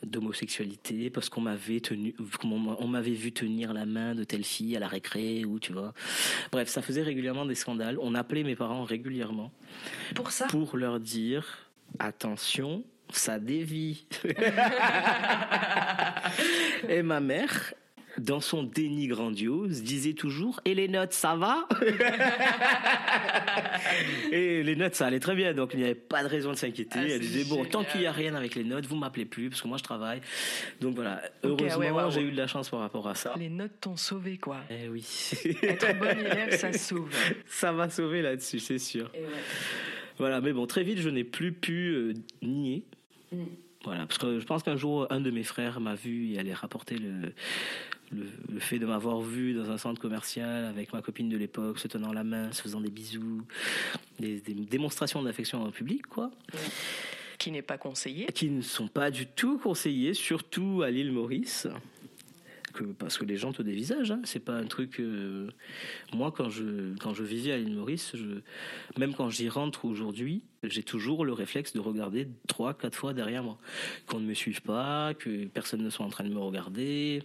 d'homosexualité 0.03 1.09
parce 1.09 1.29
qu'on 1.29 1.41
m'avait 1.41 1.79
tenu 1.79 2.15
on 2.43 2.87
m'avait 2.87 3.11
vu 3.11 3.31
tenir 3.31 3.73
la 3.73 3.85
main 3.85 4.15
de 4.15 4.23
telle 4.23 4.45
fille 4.45 4.75
à 4.75 4.79
la 4.79 4.87
récré 4.87 5.43
ou 5.45 5.59
tu 5.59 5.73
vois 5.73 5.93
bref 6.51 6.69
ça 6.69 6.81
faisait 6.81 7.03
régulièrement 7.03 7.45
des 7.45 7.55
scandales 7.55 7.97
on 8.01 8.15
appelait 8.15 8.43
mes 8.43 8.55
parents 8.55 8.83
régulièrement 8.83 9.51
pour 10.15 10.31
ça? 10.31 10.47
pour 10.47 10.77
leur 10.77 10.99
dire 10.99 11.68
attention, 11.97 12.83
ça 13.11 13.39
dévie. 13.39 14.05
et 16.89 17.01
ma 17.01 17.19
mère, 17.19 17.73
dans 18.19 18.41
son 18.41 18.63
déni 18.63 19.07
grandiose, 19.07 19.83
disait 19.83 20.13
toujours 20.13 20.59
Et 20.65 20.75
les 20.75 20.87
notes, 20.87 21.13
ça 21.13 21.35
va? 21.35 21.67
Et 24.31 24.63
les 24.63 24.75
notes, 24.75 24.95
ça 24.95 25.07
allait 25.07 25.19
très 25.19 25.35
bien, 25.35 25.53
donc 25.53 25.71
il 25.73 25.79
n'y 25.79 25.85
avait 25.85 25.95
pas 25.95 26.23
de 26.23 26.27
raison 26.27 26.51
de 26.51 26.57
s'inquiéter. 26.57 26.99
Ah, 26.99 27.07
Elle 27.07 27.19
disait 27.19 27.45
Bon, 27.45 27.65
tant 27.65 27.83
qu'il 27.83 28.01
n'y 28.01 28.07
a 28.07 28.11
rien 28.11 28.35
avec 28.35 28.55
les 28.55 28.63
notes, 28.63 28.85
vous 28.85 28.95
m'appelez 28.95 29.25
plus, 29.25 29.49
parce 29.49 29.61
que 29.61 29.67
moi 29.67 29.77
je 29.77 29.83
travaille. 29.83 30.21
Donc 30.81 30.95
voilà, 30.95 31.21
heureusement, 31.43 32.09
j'ai 32.09 32.21
eu 32.21 32.31
de 32.31 32.37
la 32.37 32.47
chance 32.47 32.69
par 32.69 32.79
rapport 32.79 33.07
à 33.07 33.15
ça. 33.15 33.33
Les 33.37 33.49
notes 33.49 33.79
t'ont 33.81 33.97
sauvé, 33.97 34.37
quoi. 34.37 34.57
Eh 34.69 34.89
oui. 34.89 35.05
Être 35.63 35.97
bon 35.97 36.19
élève, 36.19 36.57
ça 36.57 36.73
sauve. 36.77 37.09
Ça 37.47 37.71
m'a 37.71 37.89
sauvé 37.89 38.21
là-dessus, 38.21 38.59
c'est 38.59 38.79
sûr. 38.79 39.11
Voilà, 40.19 40.41
mais 40.41 40.53
bon, 40.53 40.67
très 40.67 40.83
vite, 40.83 40.99
je 40.99 41.09
n'ai 41.09 41.23
plus 41.23 41.53
pu 41.53 41.89
euh, 41.89 42.13
nier. 42.41 42.83
Mm. 43.31 43.43
Voilà, 43.85 44.05
parce 44.05 44.17
que 44.17 44.39
je 44.39 44.45
pense 44.45 44.61
qu'un 44.63 44.75
jour, 44.75 45.07
un 45.09 45.21
de 45.21 45.31
mes 45.31 45.43
frères 45.43 45.79
m'a 45.79 45.95
vu 45.95 46.33
et 46.33 46.39
allait 46.39 46.53
rapporter 46.53 46.97
le, 46.97 47.31
le, 48.11 48.59
fait 48.59 48.77
de 48.77 48.85
m'avoir 48.85 49.21
vu 49.21 49.53
dans 49.53 49.71
un 49.71 49.77
centre 49.77 50.01
commercial 50.01 50.65
avec 50.65 50.91
ma 50.93 51.01
copine 51.01 51.29
de 51.29 51.37
l'époque, 51.37 51.79
se 51.79 51.87
tenant 51.87 52.11
la 52.11 52.25
main, 52.25 52.51
se 52.51 52.61
faisant 52.61 52.81
des 52.81 52.89
bisous, 52.89 53.43
des, 54.19 54.41
démonstrations 54.41 55.23
d'affection 55.23 55.63
en 55.63 55.71
public, 55.71 56.07
quoi. 56.07 56.31
Qui 57.37 57.51
n'est 57.51 57.61
pas 57.61 57.77
conseillé. 57.77 58.25
Qui 58.25 58.49
ne 58.49 58.61
sont 58.61 58.89
pas 58.89 59.11
du 59.11 59.25
tout 59.25 59.57
conseillés, 59.57 60.13
surtout 60.13 60.81
à 60.83 60.91
l'île 60.91 61.13
Maurice. 61.13 61.67
Que 62.79 62.85
parce 62.85 63.17
que 63.17 63.25
les 63.25 63.37
gens 63.37 63.51
te 63.51 63.61
dévisagent. 63.61 64.11
Hein. 64.11 64.21
C'est 64.23 64.39
pas 64.39 64.55
un 64.55 64.65
truc. 64.65 64.99
Euh, 64.99 65.49
moi, 66.13 66.31
quand 66.31 66.49
je 66.49 66.95
quand 66.97 67.13
je 67.13 67.23
vivais 67.23 67.51
à 67.51 67.57
l'île 67.57 67.75
Maurice, 67.75 68.11
je... 68.15 68.41
même 68.97 69.13
quand 69.13 69.29
j'y 69.29 69.49
rentre 69.49 69.85
aujourd'hui, 69.85 70.43
j'ai 70.63 70.83
toujours 70.83 71.25
le 71.25 71.33
réflexe 71.33 71.73
de 71.73 71.79
regarder 71.79 72.27
trois, 72.47 72.73
quatre 72.73 72.95
fois 72.95 73.13
derrière 73.13 73.43
moi, 73.43 73.59
qu'on 74.07 74.19
ne 74.19 74.25
me 74.25 74.33
suive 74.33 74.61
pas, 74.61 75.13
que 75.13 75.45
personne 75.45 75.83
ne 75.83 75.89
soit 75.89 76.05
en 76.05 76.09
train 76.09 76.23
de 76.23 76.33
me 76.33 76.39
regarder. 76.39 77.23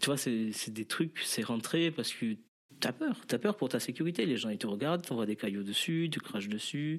Tu 0.00 0.06
vois, 0.06 0.16
c'est 0.16 0.70
des 0.70 0.84
trucs, 0.84 1.18
c'est 1.24 1.42
rentrer 1.42 1.90
parce 1.90 2.12
que 2.12 2.36
T'as 2.78 2.92
peur, 2.92 3.16
t'as 3.26 3.38
peur 3.38 3.56
pour 3.56 3.70
ta 3.70 3.80
sécurité. 3.80 4.26
Les 4.26 4.36
gens 4.36 4.50
ils 4.50 4.58
te 4.58 4.66
regardent, 4.66 5.00
t'envoies 5.00 5.24
des 5.24 5.34
cailloux 5.34 5.62
dessus, 5.62 6.10
tu 6.12 6.20
craches 6.20 6.48
dessus. 6.48 6.98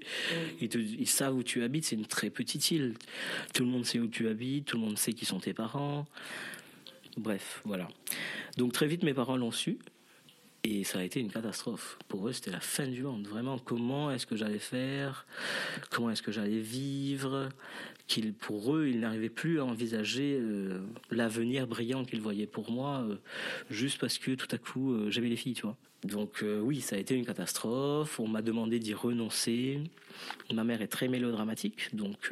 Ils, 0.59 0.75
ils 0.75 1.07
savent 1.07 1.35
où 1.35 1.43
tu 1.43 1.61
habites. 1.61 1.85
C'est 1.85 1.95
une 1.95 2.07
très 2.07 2.31
petite 2.31 2.71
île. 2.71 2.95
Tout 3.53 3.63
le 3.63 3.69
monde 3.69 3.85
sait 3.85 3.99
où 3.99 4.07
tu 4.07 4.27
habites, 4.27 4.65
tout 4.65 4.77
le 4.77 4.83
monde 4.83 4.97
sait 4.97 5.13
qui 5.13 5.25
sont 5.25 5.39
tes 5.39 5.53
parents. 5.53 6.07
Bref, 7.17 7.61
voilà. 7.65 7.87
Donc 8.57 8.73
très 8.73 8.87
vite 8.87 9.03
mes 9.03 9.13
parents 9.13 9.37
l'ont 9.37 9.51
su. 9.51 9.79
Et 10.63 10.83
ça 10.83 10.99
a 10.99 11.03
été 11.03 11.21
une 11.21 11.31
catastrophe. 11.31 11.97
Pour 12.09 12.27
eux, 12.27 12.33
c'était 12.33 12.51
la 12.51 12.59
fin 12.59 12.87
du 12.87 13.03
monde. 13.03 13.25
Vraiment, 13.27 13.57
comment 13.57 14.11
est-ce 14.11 14.25
que 14.25 14.35
j'allais 14.35 14.59
faire? 14.59 15.25
Comment 15.91 16.09
est-ce 16.09 16.21
que 16.21 16.31
j'allais 16.31 16.59
vivre? 16.59 17.47
Qu'ils, 18.07 18.33
Pour 18.33 18.75
eux, 18.75 18.87
ils 18.89 18.99
n'arrivaient 18.99 19.29
plus 19.29 19.61
à 19.61 19.65
envisager 19.65 20.37
euh, 20.41 20.81
l'avenir 21.09 21.67
brillant 21.67 22.03
qu'ils 22.03 22.19
voyaient 22.19 22.47
pour 22.47 22.69
moi, 22.69 23.05
euh, 23.07 23.15
juste 23.69 23.97
parce 23.99 24.17
que 24.17 24.31
tout 24.31 24.47
à 24.51 24.57
coup, 24.57 24.91
euh, 24.91 25.09
j'avais 25.09 25.29
les 25.29 25.37
filles, 25.37 25.53
tu 25.53 25.61
vois. 25.61 25.77
Donc 26.03 26.43
oui, 26.61 26.79
ça 26.81 26.95
a 26.95 26.99
été 26.99 27.15
une 27.15 27.25
catastrophe. 27.25 28.19
On 28.19 28.27
m'a 28.27 28.43
demandé 28.43 28.77
d'y 28.77 28.93
renoncer. 28.93 29.79
Ma 30.53 30.63
mère 30.63 30.81
est 30.81 30.87
très 30.87 31.07
mélodramatique, 31.07 31.95
donc 31.95 32.31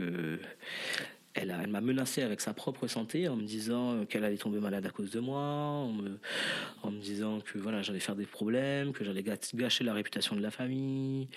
elle, 1.36 1.68
m'a 1.68 1.82
menacé 1.82 2.22
avec 2.22 2.42
sa 2.42 2.54
propre 2.54 2.88
santé 2.88 3.28
en 3.28 3.36
me 3.36 3.44
disant 3.44 4.06
qu'elle 4.06 4.24
allait 4.24 4.38
tomber 4.38 4.60
malade 4.60 4.86
à 4.86 4.90
cause 4.90 5.12
de 5.12 5.20
moi, 5.20 5.40
en 5.40 5.92
me, 5.92 7.00
disant 7.00 7.42
que 7.42 7.58
voilà, 7.58 7.82
j'allais 7.82 8.00
faire 8.00 8.16
des 8.16 8.26
problèmes, 8.26 8.94
que 8.94 9.04
j'allais 9.04 9.24
gâcher 9.24 9.84
la 9.84 9.94
réputation 9.94 10.36
de 10.36 10.42
la 10.42 10.52
famille. 10.52 11.28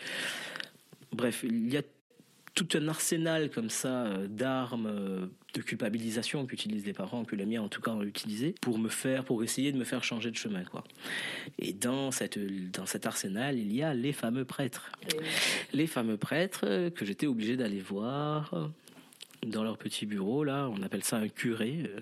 Bref, 1.13 1.43
il 1.43 1.73
y 1.73 1.77
a 1.77 1.83
tout 2.55 2.77
un 2.77 2.89
arsenal 2.89 3.51
comme 3.51 3.71
ça 3.71 4.07
euh, 4.07 4.27
d'armes 4.27 4.87
euh, 4.87 5.27
de 5.55 5.63
culpabilisation 5.63 6.45
qu'utilisent 6.47 6.87
les 6.87 6.93
parents, 6.93 7.25
que 7.25 7.37
les 7.37 7.47
miens 7.47 7.63
en 7.63 7.69
tout 7.69 7.81
cas 7.81 7.93
ont 7.93 8.03
utilisé, 8.03 8.55
pour 8.61 8.79
me 8.79 8.89
faire, 8.89 9.25
pour 9.25 9.45
essayer 9.45 9.71
de 9.71 9.79
me 9.79 9.85
faire 9.85 10.03
changer 10.03 10.31
de 10.31 10.37
chemin, 10.37 10.65
quoi. 10.65 10.83
Et 11.59 11.73
dans 11.73 12.11
cette, 12.11 12.39
dans 12.73 12.87
cet 12.87 13.07
arsenal, 13.07 13.59
il 13.59 13.73
y 13.73 13.83
a 13.83 13.95
les 13.95 14.13
fameux 14.13 14.45
prêtres. 14.45 14.91
Les 15.73 15.87
fameux 15.87 16.17
prêtres 16.17 16.65
euh, 16.65 16.91
que 16.91 17.05
j'étais 17.05 17.27
obligé 17.27 17.57
d'aller 17.57 17.81
voir 17.81 18.71
dans 19.47 19.63
leur 19.63 19.79
petit 19.79 20.07
bureau, 20.07 20.45
là, 20.45 20.69
on 20.69 20.83
appelle 20.83 21.05
ça 21.05 21.19
un 21.19 21.29
curé, 21.29 21.85
euh, 21.85 22.01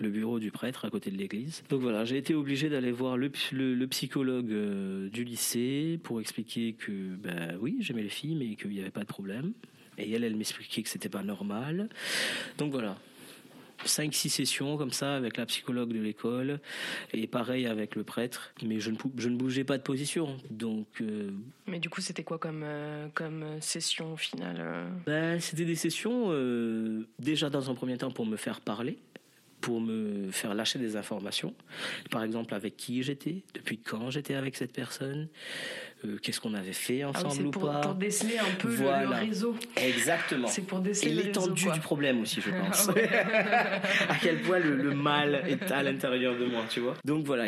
le 0.00 0.10
bureau 0.10 0.38
du 0.38 0.50
prêtre 0.50 0.84
à 0.84 0.90
côté 0.90 1.10
de 1.10 1.16
l'église. 1.16 1.62
Donc 1.68 1.80
voilà, 1.80 2.04
j'ai 2.04 2.16
été 2.16 2.34
obligé 2.34 2.68
d'aller 2.68 2.92
voir 2.92 3.16
le, 3.16 3.28
psychologue 3.88 4.50
euh, 4.50 5.08
du 5.08 5.24
lycée 5.24 6.00
pour 6.02 6.20
expliquer 6.20 6.72
que, 6.72 6.92
ben 7.16 7.56
oui, 7.60 7.76
j'aimais 7.80 8.02
les 8.02 8.08
filles, 8.08 8.36
mais 8.36 8.56
qu'il 8.56 8.70
n'y 8.70 8.80
avait 8.80 8.90
pas 8.90 9.02
de 9.02 9.06
problème. 9.06 9.52
Et 9.98 10.10
elle, 10.10 10.24
elle 10.24 10.36
m'expliquait 10.36 10.82
que 10.82 10.88
c'était 10.88 11.10
pas 11.10 11.22
normal. 11.22 11.88
Donc 12.58 12.72
voilà, 12.72 12.96
5-6 13.86 14.28
sessions 14.28 14.76
comme 14.76 14.92
ça 14.92 15.14
avec 15.14 15.36
la 15.36 15.46
psychologue 15.46 15.92
de 15.92 16.00
l'école 16.00 16.60
et 17.12 17.26
pareil 17.26 17.66
avec 17.66 17.96
le 17.96 18.04
prêtre. 18.04 18.52
Mais 18.64 18.80
je 18.80 18.90
ne, 18.90 18.96
je 19.16 19.28
ne 19.28 19.36
bougeais 19.36 19.64
pas 19.64 19.78
de 19.78 19.82
position. 19.82 20.36
Donc, 20.50 20.86
euh, 21.00 21.30
Mais 21.66 21.78
du 21.78 21.88
coup, 21.88 22.00
c'était 22.00 22.24
quoi 22.24 22.38
comme, 22.38 22.62
euh, 22.64 23.08
comme 23.14 23.44
session 23.60 24.16
finale 24.16 24.56
euh 24.60 24.88
ben, 25.06 25.40
C'était 25.40 25.64
des 25.64 25.76
sessions 25.76 26.32
déjà 27.18 27.50
dans 27.50 27.70
un 27.70 27.74
premier 27.74 27.98
temps 27.98 28.10
pour 28.10 28.26
me 28.26 28.36
faire 28.36 28.60
parler 28.60 28.98
pour 29.62 29.80
me 29.80 30.30
faire 30.30 30.54
lâcher 30.54 30.78
des 30.78 30.96
informations. 30.96 31.54
Par 32.10 32.22
exemple, 32.24 32.52
avec 32.52 32.76
qui 32.76 33.02
j'étais, 33.02 33.42
depuis 33.54 33.78
quand 33.78 34.10
j'étais 34.10 34.34
avec 34.34 34.56
cette 34.56 34.72
personne, 34.72 35.28
euh, 36.04 36.18
qu'est-ce 36.20 36.40
qu'on 36.40 36.54
avait 36.54 36.72
fait 36.72 37.02
ah 37.02 37.10
ensemble 37.10 37.46
ou 37.46 37.50
pas. 37.50 37.80
Pour 37.80 37.94
déceler 37.94 38.38
un 38.38 38.54
peu 38.58 38.68
le, 38.68 39.08
réseau. 39.08 39.54
Exactement. 39.76 40.48
C'est 40.48 40.62
pour 40.62 40.80
déceler 40.80 41.12
Et 41.12 41.14
l'étendue 41.14 41.70
du 41.72 41.80
problème 41.80 42.20
aussi, 42.22 42.40
je 42.40 42.50
pense. 42.66 42.88
à 44.08 44.16
quel 44.20 44.40
point 44.42 44.58
le, 44.58 44.94
mal 44.94 45.34
est 45.48 45.70
à 45.70 45.82
l'intérieur 45.82 46.36
de 46.38 46.46
moi, 46.46 46.62
tu 46.68 46.80
vois. 46.80 46.94
Donc 47.04 47.24
voilà, 47.24 47.46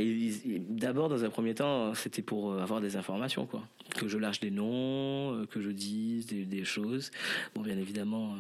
d'abord, 0.69 1.09
dans 1.09 1.25
un 1.25 1.31
premier 1.31 1.55
temps, 1.55 1.95
c'était 1.95 2.23
pour 2.23 2.53
euh, 2.53 2.61
avoir 2.61 2.81
des 2.81 2.97
informations, 2.97 3.47
quoi. 3.47 3.62
Que 3.97 4.09
je 4.09 4.19
lâche 4.19 4.40
des 4.40 4.51
noms, 4.51 5.35
euh, 5.35 5.47
que 5.47 5.61
je 5.61 5.71
dise 5.71 6.27
des, 6.27 6.64
choses. 6.64 7.11
Bon, 7.55 7.61
bien 7.61 7.77
évidemment, 7.77 8.35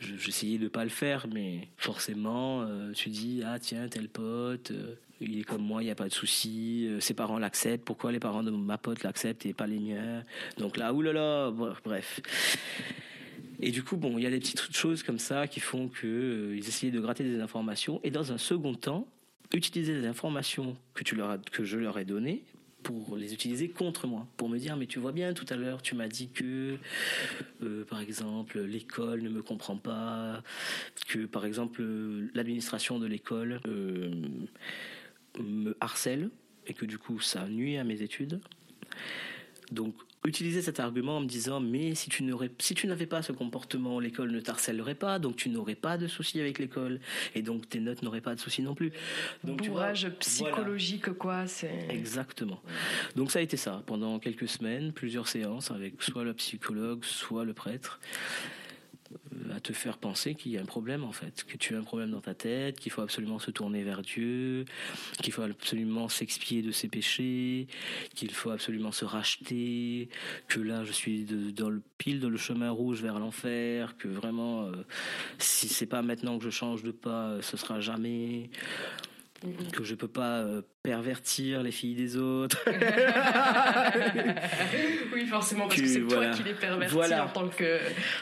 j'essayais 0.00 0.58
de 0.58 0.68
pas 0.68 0.84
le 0.84 0.90
faire, 0.90 1.26
mais 1.32 1.68
forcément, 1.78 2.66
tu 2.94 3.08
dis, 3.08 3.42
ah 3.46 3.58
tiens, 3.58 3.88
tel 3.88 4.08
pote, 4.08 4.72
il 5.20 5.38
est 5.38 5.44
comme 5.44 5.62
moi, 5.62 5.82
il 5.82 5.86
n'y 5.86 5.90
a 5.90 5.94
pas 5.94 6.08
de 6.08 6.12
souci, 6.12 6.86
euh, 6.88 7.00
ses 7.00 7.14
parents 7.14 7.38
l'acceptent, 7.38 7.84
pourquoi 7.84 8.12
les 8.12 8.20
parents 8.20 8.42
de 8.42 8.50
ma 8.50 8.78
pote 8.78 9.02
l'acceptent 9.02 9.46
et 9.46 9.52
pas 9.52 9.66
les 9.66 9.78
miens? 9.78 10.24
Donc 10.58 10.76
là, 10.76 10.92
oulala, 10.92 11.52
bref. 11.84 12.20
Et 13.62 13.70
du 13.70 13.82
coup, 13.82 13.96
bon, 13.96 14.16
il 14.16 14.24
y 14.24 14.26
a 14.26 14.30
des 14.30 14.38
petites 14.38 14.74
choses 14.74 15.02
comme 15.02 15.18
ça 15.18 15.46
qui 15.46 15.60
font 15.60 15.88
qu'ils 15.88 16.08
euh, 16.08 16.56
essayaient 16.56 16.92
de 16.92 17.00
gratter 17.00 17.24
des 17.24 17.40
informations. 17.40 18.00
Et 18.02 18.10
dans 18.10 18.32
un 18.32 18.38
second 18.38 18.74
temps, 18.74 19.06
utiliser 19.52 20.00
des 20.00 20.06
informations 20.06 20.76
que, 20.94 21.04
tu 21.04 21.14
leur 21.14 21.38
que 21.50 21.64
je 21.64 21.76
leur 21.76 21.98
ai 21.98 22.04
données 22.04 22.42
pour 22.82 23.16
les 23.16 23.34
utiliser 23.34 23.68
contre 23.68 24.06
moi, 24.06 24.26
pour 24.38 24.48
me 24.48 24.58
dire 24.58 24.76
mais 24.76 24.86
tu 24.86 24.98
vois 24.98 25.12
bien 25.12 25.34
tout 25.34 25.44
à 25.50 25.56
l'heure 25.56 25.82
tu 25.82 25.94
m'as 25.94 26.08
dit 26.08 26.28
que 26.28 26.78
euh, 27.62 27.84
par 27.84 28.00
exemple 28.00 28.58
l'école 28.60 29.20
ne 29.20 29.28
me 29.28 29.42
comprend 29.42 29.76
pas, 29.76 30.42
que 31.08 31.26
par 31.26 31.44
exemple 31.44 31.82
l'administration 32.34 32.98
de 32.98 33.06
l'école 33.06 33.60
me 35.42 35.76
harcèle 35.80 36.30
et 36.66 36.74
que 36.74 36.84
du 36.84 36.98
coup 36.98 37.20
ça 37.20 37.46
nuit 37.48 37.76
à 37.76 37.84
mes 37.84 38.02
études. 38.02 38.40
Donc 39.72 39.94
utiliser 40.24 40.60
cet 40.60 40.80
argument 40.80 41.16
en 41.16 41.20
me 41.20 41.26
disant 41.26 41.60
mais 41.60 41.94
si 41.94 42.10
tu 42.10 42.22
n'aurais 42.22 42.50
si 42.58 42.74
tu 42.74 42.86
n'avais 42.86 43.06
pas 43.06 43.22
ce 43.22 43.32
comportement 43.32 43.98
l'école 44.00 44.30
ne 44.32 44.40
t'harcèlerait 44.40 44.94
pas 44.94 45.18
donc 45.18 45.36
tu 45.36 45.48
n'aurais 45.48 45.74
pas 45.74 45.96
de 45.96 46.06
soucis 46.08 46.40
avec 46.40 46.58
l'école 46.58 47.00
et 47.34 47.40
donc 47.40 47.68
tes 47.70 47.80
notes 47.80 48.02
n'auraient 48.02 48.20
pas 48.20 48.34
de 48.34 48.40
soucis 48.40 48.62
non 48.62 48.74
plus. 48.74 48.92
Donc 49.44 49.66
Bourrage 49.66 50.10
psychologique 50.18 51.12
quoi 51.14 51.46
c'est 51.46 51.86
exactement. 51.88 52.60
Donc 53.16 53.30
ça 53.30 53.38
a 53.38 53.42
été 53.42 53.56
ça 53.56 53.82
pendant 53.86 54.18
quelques 54.18 54.48
semaines 54.48 54.92
plusieurs 54.92 55.26
séances 55.26 55.70
avec 55.70 56.02
soit 56.02 56.24
le 56.24 56.34
psychologue 56.34 57.04
soit 57.04 57.44
le 57.44 57.54
prêtre 57.54 57.98
à 59.54 59.60
te 59.60 59.72
faire 59.72 59.98
penser 59.98 60.34
qu'il 60.34 60.52
y 60.52 60.58
a 60.58 60.60
un 60.60 60.66
problème 60.66 61.04
en 61.04 61.12
fait, 61.12 61.44
que 61.44 61.56
tu 61.56 61.74
as 61.74 61.78
un 61.78 61.82
problème 61.82 62.10
dans 62.10 62.20
ta 62.20 62.34
tête, 62.34 62.78
qu'il 62.78 62.92
faut 62.92 63.02
absolument 63.02 63.38
se 63.38 63.50
tourner 63.50 63.82
vers 63.82 64.02
Dieu, 64.02 64.64
qu'il 65.22 65.32
faut 65.32 65.42
absolument 65.42 66.08
s'expier 66.08 66.62
de 66.62 66.70
ses 66.70 66.88
péchés, 66.88 67.66
qu'il 68.14 68.30
faut 68.30 68.50
absolument 68.50 68.92
se 68.92 69.04
racheter, 69.04 70.08
que 70.48 70.60
là 70.60 70.84
je 70.84 70.92
suis 70.92 71.24
dans 71.24 71.70
le 71.70 71.82
pile 71.98 72.20
dans 72.20 72.30
le 72.30 72.36
chemin 72.36 72.70
rouge 72.70 73.02
vers 73.02 73.18
l'enfer, 73.18 73.96
que 73.96 74.08
vraiment 74.08 74.66
euh, 74.66 74.72
si 75.38 75.68
c'est 75.68 75.86
pas 75.86 76.02
maintenant 76.02 76.38
que 76.38 76.44
je 76.44 76.50
change 76.50 76.82
de 76.82 76.92
pas, 76.92 77.40
ce 77.42 77.56
sera 77.56 77.80
jamais 77.80 78.50
que 79.72 79.84
je 79.84 79.94
peux 79.94 80.08
pas 80.08 80.40
euh, 80.40 80.62
pervertir 80.82 81.62
les 81.62 81.70
filles 81.70 81.94
des 81.94 82.16
autres. 82.16 82.58
oui, 85.14 85.26
forcément, 85.26 85.68
parce 85.68 85.80
que, 85.80 85.86
c'est 85.86 86.00
toi 86.00 86.30
qui 86.30 86.42
les 86.42 86.54
pervertis 86.54 87.14
en 87.14 87.28
tant 87.28 87.48
que, 87.48 87.78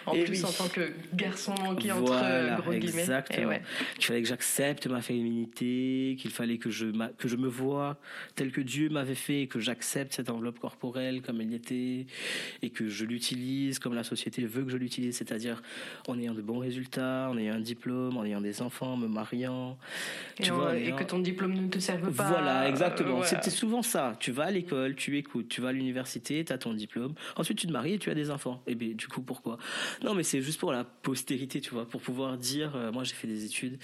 en 0.07 0.13
plus 0.13 0.45
en 0.45 0.53
tant 0.53 0.69
que 0.69 0.93
garçon 1.15 1.55
manqué 1.63 1.93
entre 1.93 2.13
euh, 2.13 2.57
gros 2.57 2.73
guillemets. 2.73 3.01
Exactement. 3.01 3.59
Il 3.99 4.05
fallait 4.05 4.23
que 4.23 4.29
j'accepte 4.29 4.87
ma 4.87 5.03
féminité, 5.03 6.17
qu'il 6.19 6.31
fallait 6.31 6.59
que 6.59 6.71
je 6.71 6.87
que 7.17 7.29
je 7.29 7.37
me 7.37 7.49
vois 7.49 7.99
tel 8.35 8.53
que 8.53 8.61
Dieu 8.61 8.89
m'avait 8.89 9.15
fait, 9.15 9.43
et 9.43 9.49
que 9.49 9.61
j'accepte 9.61 10.15
cette 10.15 10.31
enveloppe 10.31 10.59
corporelle 10.59 11.23
comme 11.23 11.41
elle 11.41 11.55
était, 11.55 12.07
et 12.63 12.71
que 12.71 12.89
je 12.89 13.05
l'utilise 13.05 13.79
comme 13.79 13.95
la 13.95 14.05
société 14.05 14.45
veut 14.45 14.65
que 14.65 14.71
je 14.71 14.77
l'utilise, 14.77 15.17
c'est-à-dire 15.17 15.63
en 16.07 16.19
ayant 16.19 16.35
de 16.35 16.43
bons 16.43 16.59
résultats, 16.59 17.29
en 17.31 17.39
ayant 17.39 17.55
un 17.55 17.61
diplôme, 17.61 18.17
en 18.17 18.25
ayant 18.25 18.41
des 18.41 18.63
enfants, 18.63 18.95
en 18.95 18.97
me 18.97 19.09
mariant. 19.09 19.79
Et 20.39 20.45
tu 20.45 20.53
vois, 20.53 20.77
et 20.77 20.93
que 20.93 21.05
ton 21.09 21.19
diplôme 21.19 21.55
ne 21.55 21.69
te 21.69 21.79
serve 21.79 22.13
pas. 22.13 22.29
Voilà, 22.29 22.69
exactement. 22.69 23.23
C'était 23.25 23.51
souvent 23.51 23.83
ça. 23.83 24.17
Tu 24.21 24.31
vas 24.31 24.45
à 24.45 24.51
l'école, 24.51 24.95
tu 24.95 25.19
écoutes, 25.19 25.49
tu 25.49 25.61
vas 25.61 25.69
à 25.69 25.73
l'université, 25.73 26.45
tu 26.45 26.53
as 26.53 26.59
ton 26.59 26.75
diplôme. 26.75 27.15
Ensuite, 27.37 27.59
tu 27.59 27.67
te 27.67 27.73
maries 27.73 27.95
et 27.95 27.99
tu 27.99 28.11
as 28.11 28.15
des 28.15 28.31
enfants. 28.31 28.63
Et 28.67 28.75
bien, 28.75 28.95
du 28.95 29.09
coup, 29.09 29.23
pourquoi? 29.23 29.59
Non, 30.03 30.15
mais 30.15 30.23
c'est 30.23 30.41
juste 30.41 30.61
pour 30.61 30.73
la 30.73 30.85
postérité, 30.85 31.61
tu 31.61 31.71
vois, 31.71 31.89
pour 31.89 32.01
pouvoir 32.01 32.37
dire, 32.37 32.77
euh, 32.77 32.93
moi 32.93 33.05
j'ai 33.05 33.15
fait 33.15 33.27
des 33.27 33.45
études 33.45 33.79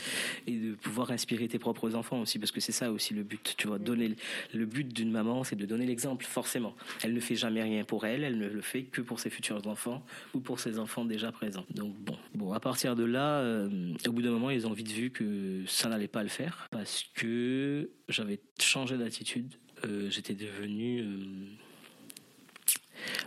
et 0.46 0.52
de 0.52 0.74
pouvoir 0.74 1.10
inspirer 1.10 1.48
tes 1.48 1.58
propres 1.58 1.94
enfants 1.94 2.20
aussi, 2.20 2.38
parce 2.38 2.52
que 2.52 2.60
c'est 2.60 2.72
ça 2.72 2.92
aussi 2.92 3.14
le 3.14 3.22
but. 3.22 3.54
Tu 3.56 3.66
vois, 3.66 3.78
donner 3.78 4.14
le 4.52 4.66
but 4.66 4.86
d'une 4.86 5.10
maman, 5.10 5.44
c'est 5.44 5.56
de 5.56 5.66
donner 5.66 5.86
l'exemple, 5.86 6.24
forcément. 6.24 6.74
Elle 7.02 7.14
ne 7.14 7.20
fait 7.20 7.36
jamais 7.36 7.62
rien 7.62 7.84
pour 7.84 8.06
elle, 8.06 8.24
elle 8.24 8.38
ne 8.38 8.48
le 8.48 8.60
fait 8.60 8.82
que 8.84 9.00
pour 9.00 9.20
ses 9.20 9.30
futurs 9.30 9.66
enfants 9.66 10.04
ou 10.34 10.40
pour 10.40 10.60
ses 10.60 10.78
enfants 10.78 11.04
déjà 11.04 11.32
présents. 11.32 11.64
Donc 11.70 11.94
bon, 11.96 12.16
bon, 12.34 12.52
à 12.52 12.60
partir 12.60 12.94
de 12.96 13.04
là, 13.04 13.38
euh, 13.38 13.94
au 14.06 14.12
bout 14.12 14.22
d'un 14.22 14.30
moment, 14.30 14.50
ils 14.50 14.66
ont 14.66 14.72
vite 14.72 14.90
vu 14.90 15.10
que 15.10 15.62
ça 15.66 15.88
n'allait 15.88 16.08
pas 16.08 16.22
le 16.22 16.28
faire 16.28 16.68
parce 16.70 17.06
que 17.14 17.90
j'avais 18.08 18.40
changé 18.60 18.98
d'attitude. 18.98 19.54
Euh, 19.84 20.10
j'étais 20.10 20.34
devenu. 20.34 21.00
Euh, 21.00 21.46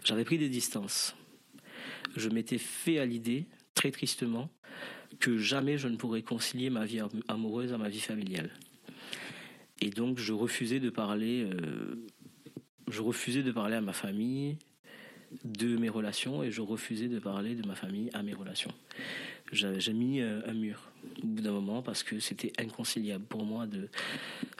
j'avais 0.04 0.26
pris 0.26 0.38
des 0.38 0.50
distances. 0.50 1.16
Je 2.16 2.30
m'étais 2.30 2.58
fait 2.58 3.00
à 3.00 3.06
l'idée, 3.06 3.46
très 3.74 3.92
tristement, 3.92 4.50
que 5.20 5.38
jamais 5.38 5.78
je 5.78 5.88
ne 5.88 5.98
pourrais 5.98 6.22
concilier 6.22 6.70
ma 6.70 6.86
vie 6.86 7.02
amoureuse 7.28 7.74
à 7.74 7.78
ma 7.78 7.90
vie 7.90 8.00
familiale. 8.00 8.50
Et 9.82 9.90
donc, 9.90 10.18
je 10.18 10.34
refusais 10.34 10.80
de 10.80 10.90
parler, 10.90 11.48
je 12.88 13.02
refusais 13.02 13.44
de 13.44 13.52
parler 13.52 13.76
à 13.76 13.82
ma 13.82 13.94
famille 13.94 14.58
de 15.44 15.78
mes 15.78 15.90
relations 15.90 16.44
et 16.44 16.52
je 16.52 16.62
refusais 16.62 17.08
de 17.08 17.20
parler 17.20 17.56
de 17.56 17.68
ma 17.68 17.76
famille 17.76 18.10
à 18.14 18.24
mes 18.24 18.34
relations 18.34 18.74
j'ai 19.52 19.94
mis 19.94 20.22
euh, 20.22 20.42
un 20.48 20.54
mur 20.54 20.82
au 21.24 21.28
bout 21.28 21.42
d'un 21.42 21.52
moment 21.52 21.82
parce 21.82 22.04
que 22.04 22.20
c'était 22.20 22.52
inconciliable 22.60 23.24
pour 23.26 23.46
moi 23.46 23.66
de 23.66 23.88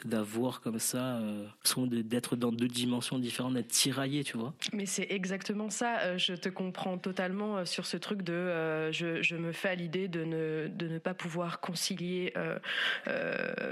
d'avoir 0.04 0.60
comme 0.60 0.78
ça 0.78 1.18
euh, 1.18 1.46
d'être 1.86 2.36
dans 2.36 2.52
deux 2.52 2.68
dimensions 2.68 3.18
différentes 3.18 3.54
d'être 3.54 3.68
tiraillé 3.68 4.24
tu 4.24 4.36
vois. 4.36 4.54
Mais 4.72 4.86
c'est 4.86 5.06
exactement 5.10 5.68
ça 5.68 6.00
euh, 6.00 6.18
je 6.18 6.34
te 6.34 6.48
comprends 6.48 6.96
totalement 6.96 7.64
sur 7.66 7.86
ce 7.86 7.96
truc 7.96 8.22
de 8.22 8.90
je, 8.92 9.22
je, 9.22 9.36
me 9.36 9.52
fais 9.52 9.70
à 9.70 9.74
l'idée 9.74 10.08
de 10.08 10.24
ne 10.24 10.68
de 10.68 10.88
ne 10.88 10.98
pas 10.98 11.14
pouvoir 11.14 11.60
concilier 11.60 12.32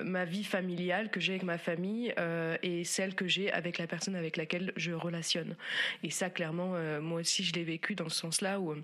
ma 0.04 0.24
vie 0.24 0.44
familiale 0.44 1.10
que 1.10 1.20
j'ai 1.20 1.32
avec 1.34 1.44
ma 1.44 1.58
famille 1.58 2.14
et 2.62 2.84
celle 2.84 3.14
que 3.14 3.26
j'ai 3.26 3.50
avec 3.52 3.78
la 3.78 3.86
personne 3.86 4.16
avec 4.16 4.36
laquelle 4.36 4.72
je 4.76 4.92
relationne. 4.92 5.56
Et 6.02 6.10
ça 6.10 6.30
clairement 6.30 6.74
moi 7.00 7.20
aussi 7.20 7.42
je 7.42 7.52
l'ai 7.54 7.64
vécu 7.64 7.94
dans 7.94 8.08
ce 8.08 8.16
sens 8.16 8.40
là 8.40 8.60
où 8.60 8.74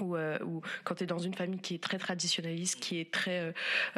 ou, 0.00 0.16
euh, 0.16 0.38
ou, 0.44 0.60
quand 0.84 0.96
tu 0.96 1.04
es 1.04 1.06
dans 1.06 1.18
une 1.18 1.34
famille 1.34 1.60
qui 1.60 1.74
est 1.74 1.82
très 1.82 1.98
traditionnaliste, 1.98 2.80
qui 2.80 3.00
est 3.00 3.10
très, 3.10 3.40
euh, 3.40 3.52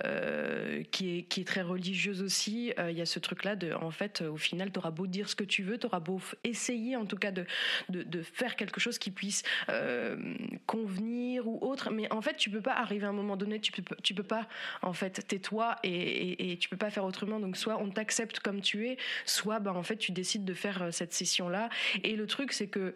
euh, 0.04 0.82
qui 0.90 1.18
est, 1.18 1.22
qui 1.22 1.40
est 1.40 1.44
très 1.44 1.62
religieuse 1.62 2.22
aussi, 2.22 2.72
il 2.78 2.96
y 2.96 3.00
a 3.00 3.06
ce 3.06 3.18
truc-là 3.18 3.56
en 3.80 3.90
fait, 3.90 4.22
au 4.22 4.36
final, 4.36 4.72
tu 4.72 4.78
auras 4.78 4.90
beau 4.90 5.06
dire 5.06 5.28
ce 5.28 5.34
que 5.34 5.44
tu 5.44 5.62
veux, 5.62 5.78
tu 5.78 5.86
auras 5.86 6.00
beau 6.00 6.20
essayer, 6.44 6.96
en 6.96 7.04
tout 7.04 7.16
cas, 7.16 7.30
de, 7.30 7.44
de, 7.88 8.22
faire 8.22 8.56
quelque 8.56 8.80
chose 8.80 8.98
qui 8.98 9.10
puisse 9.10 9.42
convenir 10.66 11.46
ou 11.46 11.58
autre, 11.60 11.90
mais 11.90 12.10
en 12.12 12.22
fait, 12.22 12.36
tu 12.36 12.50
peux 12.50 12.60
pas 12.60 12.74
arriver 12.74 13.06
à 13.06 13.10
un 13.10 13.12
moment 13.12 13.36
donné, 13.36 13.60
tu 13.60 13.72
peux, 13.72 13.82
tu 14.02 14.14
peux 14.14 14.22
pas, 14.22 14.46
en 14.82 14.92
fait, 14.92 15.26
tais-toi 15.26 15.76
et, 15.82 15.90
et, 15.90 16.52
et, 16.52 16.56
tu 16.56 16.68
peux 16.68 16.76
pas 16.76 16.90
faire 16.90 17.04
autrement. 17.04 17.40
Donc, 17.40 17.56
soit 17.56 17.78
on 17.80 17.90
t'accepte 17.90 18.40
comme 18.40 18.60
tu 18.60 18.88
es, 18.88 18.96
soit, 19.24 19.60
ben, 19.60 19.72
en 19.72 19.82
fait, 19.82 19.96
tu 19.96 20.12
décides 20.12 20.44
de 20.44 20.54
faire 20.54 20.92
cette 20.92 21.12
session-là. 21.12 21.68
Et 22.04 22.16
le 22.16 22.26
truc, 22.26 22.52
c'est 22.52 22.68
que 22.68 22.94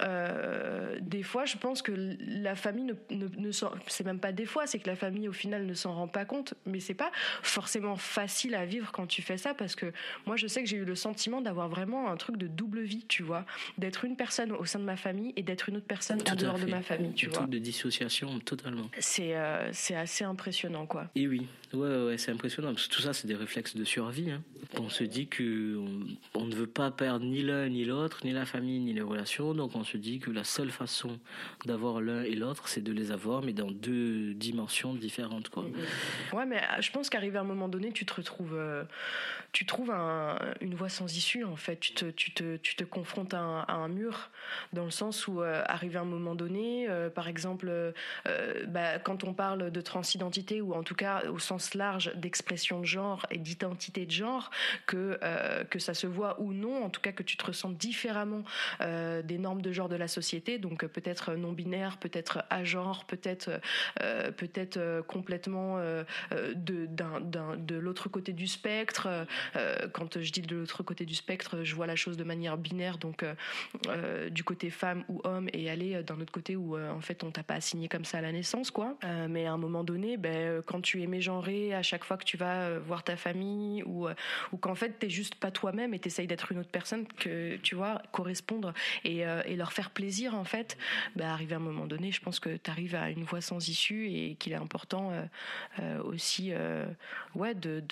euh, 0.00 0.96
des 1.00 1.22
fois, 1.22 1.44
je 1.44 1.56
pense 1.56 1.82
que 1.82 1.92
la 1.92 2.54
famille 2.54 2.84
ne, 2.84 2.94
ne, 3.10 3.26
ne 3.36 3.50
c'est 3.86 4.04
même 4.04 4.20
pas 4.20 4.32
des 4.32 4.46
fois, 4.46 4.66
c'est 4.66 4.78
que 4.78 4.88
la 4.88 4.96
famille 4.96 5.28
au 5.28 5.32
final 5.32 5.66
ne 5.66 5.74
s'en 5.74 5.94
rend 5.94 6.08
pas 6.08 6.24
compte. 6.24 6.54
Mais 6.66 6.80
c'est 6.80 6.94
pas 6.94 7.10
forcément 7.42 7.96
facile 7.96 8.54
à 8.54 8.64
vivre 8.64 8.92
quand 8.92 9.06
tu 9.06 9.22
fais 9.22 9.36
ça 9.36 9.54
parce 9.54 9.74
que 9.74 9.92
moi, 10.26 10.36
je 10.36 10.46
sais 10.46 10.62
que 10.62 10.68
j'ai 10.68 10.76
eu 10.76 10.84
le 10.84 10.94
sentiment 10.94 11.40
d'avoir 11.40 11.68
vraiment 11.68 12.10
un 12.10 12.16
truc 12.16 12.36
de 12.36 12.46
double 12.46 12.80
vie, 12.82 13.04
tu 13.08 13.22
vois, 13.22 13.44
d'être 13.78 14.04
une 14.04 14.16
personne 14.16 14.52
au 14.52 14.64
sein 14.64 14.78
de 14.78 14.84
ma 14.84 14.96
famille 14.96 15.32
et 15.36 15.42
d'être 15.42 15.68
une 15.68 15.76
autre 15.76 15.86
personne 15.86 16.20
en 16.30 16.34
dehors 16.34 16.58
de 16.58 16.66
ma 16.66 16.82
famille, 16.82 17.12
tu 17.12 17.26
un 17.26 17.30
vois. 17.30 17.38
Truc 17.40 17.50
de 17.50 17.58
dissociation 17.58 18.38
totalement. 18.40 18.90
C'est 18.98 19.36
euh, 19.36 19.70
c'est 19.72 19.96
assez 19.96 20.24
impressionnant, 20.24 20.86
quoi. 20.86 21.10
Et 21.14 21.26
oui, 21.26 21.46
ouais, 21.72 22.04
ouais, 22.04 22.18
c'est 22.18 22.30
impressionnant 22.30 22.72
parce 22.72 22.86
que 22.86 22.94
tout 22.94 23.02
ça, 23.02 23.12
c'est 23.12 23.26
des 23.26 23.34
réflexes 23.34 23.76
de 23.76 23.84
survie. 23.84 24.30
Hein. 24.30 24.42
On 24.78 24.88
se 24.88 25.04
dit 25.04 25.26
que 25.26 25.76
on, 25.78 26.40
on 26.40 26.44
ne 26.46 26.54
veut 26.54 26.66
pas 26.66 26.90
perdre 26.90 27.24
ni 27.24 27.42
l'un 27.42 27.68
ni 27.68 27.84
l'autre, 27.84 28.20
ni 28.24 28.32
la 28.32 28.46
famille 28.46 28.78
ni 28.78 28.92
les 28.92 29.02
relations, 29.02 29.54
donc 29.54 29.74
on 29.74 29.79
se 29.84 29.96
dit 29.96 30.18
que 30.18 30.30
la 30.30 30.44
seule 30.44 30.70
façon 30.70 31.18
d'avoir 31.64 32.00
l'un 32.00 32.22
et 32.22 32.34
l'autre, 32.34 32.68
c'est 32.68 32.82
de 32.82 32.92
les 32.92 33.12
avoir, 33.12 33.42
mais 33.42 33.52
dans 33.52 33.70
deux 33.70 34.34
dimensions 34.34 34.94
différentes. 34.94 35.48
Quoi. 35.48 35.64
Ouais, 36.32 36.46
mais 36.46 36.58
euh, 36.58 36.80
je 36.80 36.90
pense 36.90 37.10
qu'arrivé 37.10 37.38
à 37.38 37.40
un 37.40 37.44
moment 37.44 37.68
donné, 37.68 37.92
tu 37.92 38.04
te 38.06 38.14
retrouves, 38.14 38.54
euh, 38.54 38.84
tu 39.52 39.66
trouves 39.66 39.90
un, 39.90 40.38
une 40.60 40.74
voie 40.74 40.88
sans 40.88 41.16
issue, 41.16 41.44
en 41.44 41.56
fait. 41.56 41.78
Tu 41.80 41.92
te, 41.94 42.06
tu 42.10 42.32
te, 42.32 42.56
tu 42.56 42.76
te 42.76 42.84
confrontes 42.84 43.34
à 43.34 43.40
un, 43.40 43.88
mur, 43.88 44.30
dans 44.72 44.84
le 44.84 44.90
sens 44.90 45.26
où, 45.26 45.42
euh, 45.42 45.62
arrivé 45.66 45.98
à 45.98 46.02
un 46.02 46.04
moment 46.04 46.34
donné, 46.34 46.88
par 47.14 47.28
exemple, 47.28 47.70
bah, 48.68 48.98
quand 48.98 49.24
on 49.24 49.32
parle 49.32 49.70
de 49.70 49.80
transidentité, 49.80 50.60
ou 50.60 50.74
en 50.74 50.82
tout 50.82 50.94
cas 50.94 51.22
au 51.28 51.38
sens 51.38 51.74
large 51.74 52.12
d'expression 52.14 52.80
de 52.80 52.84
genre 52.84 53.26
et 53.30 53.38
d'identité 53.38 54.06
de 54.06 54.10
genre, 54.10 54.50
que, 54.86 55.18
que 55.70 55.78
ça 55.78 55.94
se 55.94 56.06
voit 56.06 56.40
ou 56.40 56.52
non, 56.52 56.84
en 56.84 56.90
tout 56.90 57.00
cas 57.00 57.12
que 57.12 57.22
tu 57.22 57.36
te 57.36 57.46
ressens 57.46 57.70
différemment 57.70 58.44
des 58.80 59.38
normes 59.38 59.62
de 59.62 59.69
genre 59.72 59.88
de 59.88 59.96
la 59.96 60.08
société, 60.08 60.58
donc 60.58 60.86
peut-être 60.86 61.34
non 61.34 61.52
binaire, 61.52 61.98
peut-être 61.98 62.44
à 62.50 62.64
genre, 62.64 63.04
peut-être 63.04 63.50
euh, 64.02 64.30
peut-être 64.32 64.76
euh, 64.76 65.02
complètement 65.02 65.78
euh, 65.78 66.04
de, 66.54 66.86
de 66.86 67.74
l'autre 67.76 68.08
côté 68.08 68.32
du 68.32 68.46
spectre. 68.46 69.08
quand 69.92 70.20
je 70.20 70.32
dis 70.32 70.42
de 70.42 70.56
l'autre 70.56 70.82
côté 70.82 71.04
du 71.04 71.14
spectre, 71.14 71.62
je 71.62 71.74
vois 71.74 71.86
la 71.86 71.96
chose 71.96 72.16
de 72.16 72.24
manière 72.24 72.56
binaire, 72.56 72.98
donc 72.98 73.24
du 74.30 74.44
côté 74.44 74.70
femme 74.70 75.04
ou 75.08 75.20
homme, 75.24 75.48
et 75.52 75.70
aller 75.70 76.02
d'un 76.02 76.20
autre 76.20 76.32
côté 76.32 76.56
où 76.56 76.78
en 76.78 77.00
fait 77.00 77.24
on 77.24 77.30
t'a 77.30 77.42
pas 77.42 77.54
assigné 77.54 77.88
comme 77.88 78.04
ça 78.04 78.18
à 78.18 78.20
la 78.20 78.32
naissance, 78.32 78.70
quoi. 78.70 78.96
mais 79.28 79.46
à 79.46 79.52
un 79.52 79.56
moment 79.56 79.84
donné, 79.84 80.16
ben, 80.16 80.62
quand 80.66 80.80
tu 80.80 81.02
es 81.02 81.06
mégenré, 81.06 81.74
à 81.74 81.82
chaque 81.82 82.04
fois 82.04 82.16
que 82.16 82.24
tu 82.24 82.36
vas 82.36 82.78
voir 82.78 83.02
ta 83.02 83.16
famille, 83.16 83.82
ou, 83.84 84.08
ou 84.52 84.56
qu'en 84.56 84.74
fait 84.74 84.98
t'es 84.98 85.10
juste 85.10 85.34
pas 85.34 85.50
toi-même 85.50 85.94
et 85.94 85.98
t'essayes 85.98 86.26
d'être 86.26 86.52
une 86.52 86.58
autre 86.58 86.70
personne 86.70 87.06
que 87.06 87.56
tu 87.56 87.74
vois 87.74 88.02
correspondre 88.12 88.72
et, 89.04 89.20
et 89.20 89.56
leur 89.60 89.72
faire 89.72 89.90
plaisir 89.90 90.34
en 90.34 90.44
fait, 90.44 90.78
bah, 91.16 91.32
arrivé 91.32 91.52
à 91.54 91.58
un 91.58 91.60
moment 91.60 91.86
donné, 91.86 92.10
je 92.12 92.20
pense 92.20 92.40
que 92.40 92.56
tu 92.56 92.70
arrives 92.70 92.94
à 92.94 93.10
une 93.10 93.24
voie 93.24 93.42
sans 93.42 93.68
issue 93.68 94.08
et 94.10 94.34
qu'il 94.36 94.52
est 94.52 94.56
important 94.56 95.10
euh, 95.12 95.24
euh, 95.80 96.02
aussi 96.02 96.48
euh, 96.52 96.86
ouais, 97.34 97.54
de, 97.54 97.82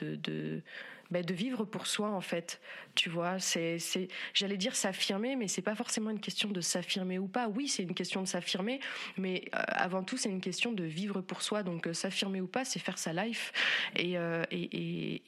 bah, 1.11 1.23
de 1.23 1.35
vivre 1.35 1.65
pour 1.65 1.87
soi 1.87 2.11
en 2.11 2.21
fait. 2.21 2.61
Tu 2.95 3.09
vois, 3.09 3.39
c'est, 3.39 3.79
c'est, 3.79 4.09
j'allais 4.35 4.57
dire 4.57 4.75
s'affirmer, 4.75 5.37
mais 5.37 5.49
c'est 5.49 5.63
pas 5.63 5.75
forcément 5.75 6.11
une 6.11 6.21
question 6.21 6.51
de 6.51 6.61
s'affirmer 6.61 7.19
ou 7.19 7.29
pas. 7.29 7.49
Oui, 7.49 7.69
c'est 7.69 7.83
une 7.83 7.95
question 7.95 8.23
de 8.23 8.27
s'affirmer, 8.27 8.81
mais 9.17 9.45
euh, 9.55 9.63
avant 9.69 10.03
tout, 10.03 10.17
c'est 10.17 10.29
une 10.29 10.41
question 10.41 10.73
de 10.73 10.85
vivre 10.85 11.21
pour 11.21 11.43
soi. 11.43 11.63
Donc 11.63 11.87
euh, 11.87 11.93
s'affirmer 11.93 12.41
ou 12.41 12.47
pas, 12.47 12.65
c'est 12.65 12.79
faire 12.79 12.99
sa 12.99 13.13
life. 13.13 13.53
Et 13.97 14.19
euh, 14.19 14.45
et 14.51 14.69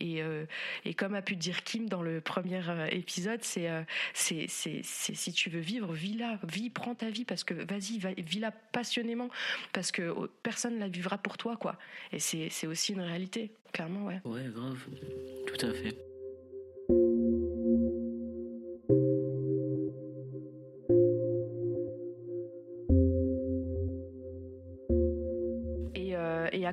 et, 0.01 0.23
et, 0.85 0.95
comme 0.95 1.15
a 1.15 1.23
pu 1.23 1.37
dire 1.37 1.63
Kim 1.63 1.89
dans 1.89 2.03
le 2.03 2.21
premier 2.21 2.63
épisode, 2.91 3.43
c'est 3.43 3.69
c'est, 4.15 4.47
c'est, 4.49 4.81
c'est 4.83 5.15
si 5.15 5.33
tu 5.33 5.51
veux 5.51 5.61
vivre, 5.61 5.93
vis-la, 5.93 6.39
vis, 6.45 6.71
prends 6.71 6.95
ta 6.95 7.11
vie 7.11 7.25
parce 7.25 7.45
que 7.45 7.55
vas-y, 7.55 7.99
vis-la 8.23 8.51
passionnément 8.51 9.29
parce 9.73 9.93
que 9.93 10.09
oh, 10.09 10.29
personne 10.43 10.79
la 10.79 10.89
vivra 10.89 11.19
pour 11.19 11.39
toi, 11.39 11.57
quoi. 11.57 11.79
Et 12.13 12.19
c'est, 12.19 12.49
c'est 12.51 12.67
aussi 12.67 12.93
une 12.93 13.01
réalité. 13.01 13.53
Clairement, 13.73 14.07
ouais. 14.07 14.21
Ouais, 14.25 14.47
grave. 14.53 14.79
Tout 15.47 15.67
à 15.67 15.73
fait. 15.73 15.97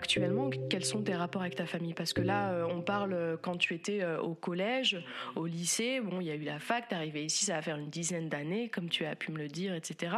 Actuellement, 0.08 0.50
quels 0.70 0.86
sont 0.86 1.02
tes 1.02 1.16
rapports 1.16 1.42
avec 1.42 1.56
ta 1.56 1.66
famille? 1.66 1.94
Parce 1.94 2.14
que 2.14 2.22
là, 2.22 2.52
euh, 2.52 2.66
on 2.72 2.82
parle 2.82 3.12
euh, 3.12 3.36
quand 3.36 3.58
tu 3.58 3.74
étais 3.74 4.02
euh, 4.02 4.22
au 4.22 4.36
collège, 4.36 5.04
au 5.36 5.46
lycée, 5.46 6.00
bon, 6.00 6.22
il 6.22 6.28
y 6.28 6.32
a 6.32 6.36
eu 6.36 6.44
la 6.44 6.60
fac, 6.60 6.88
t'es 6.88 6.96
arrivé 6.96 7.26
ici, 7.26 7.44
ça 7.44 7.56
va 7.56 7.62
faire 7.62 7.76
une 7.76 7.90
dizaine 7.90 8.30
d'années, 8.30 8.70
comme 8.70 8.88
tu 8.88 9.04
as 9.06 9.18
pu 9.18 9.34
me 9.34 9.38
le 9.38 9.50
dire, 9.50 9.74
etc. 9.74 10.16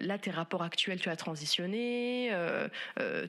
là, 0.00 0.18
tes 0.18 0.30
rapports 0.30 0.62
actuels, 0.62 1.00
tu 1.00 1.08
as 1.08 1.16
transitionné, 1.16 2.30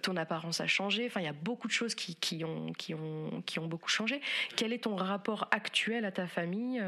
ton 0.02 0.18
apparence 0.18 0.60
a 0.60 0.68
changé, 0.68 1.06
enfin, 1.06 1.22
il 1.22 1.26
y 1.26 1.30
a 1.30 1.34
beaucoup 1.34 1.68
de 1.68 1.74
choses 1.74 1.96
qui, 1.96 2.16
qui, 2.16 2.44
ont, 2.44 2.74
qui, 2.74 2.94
ont, 2.94 3.42
qui 3.46 3.60
ont 3.60 3.68
beaucoup 3.68 3.90
changé. 3.90 4.20
Quel 4.58 4.74
est 4.74 4.84
ton 4.84 4.96
rapport 4.96 5.48
actuel 5.52 6.04
à 6.04 6.12
ta 6.12 6.28
famille? 6.28 6.82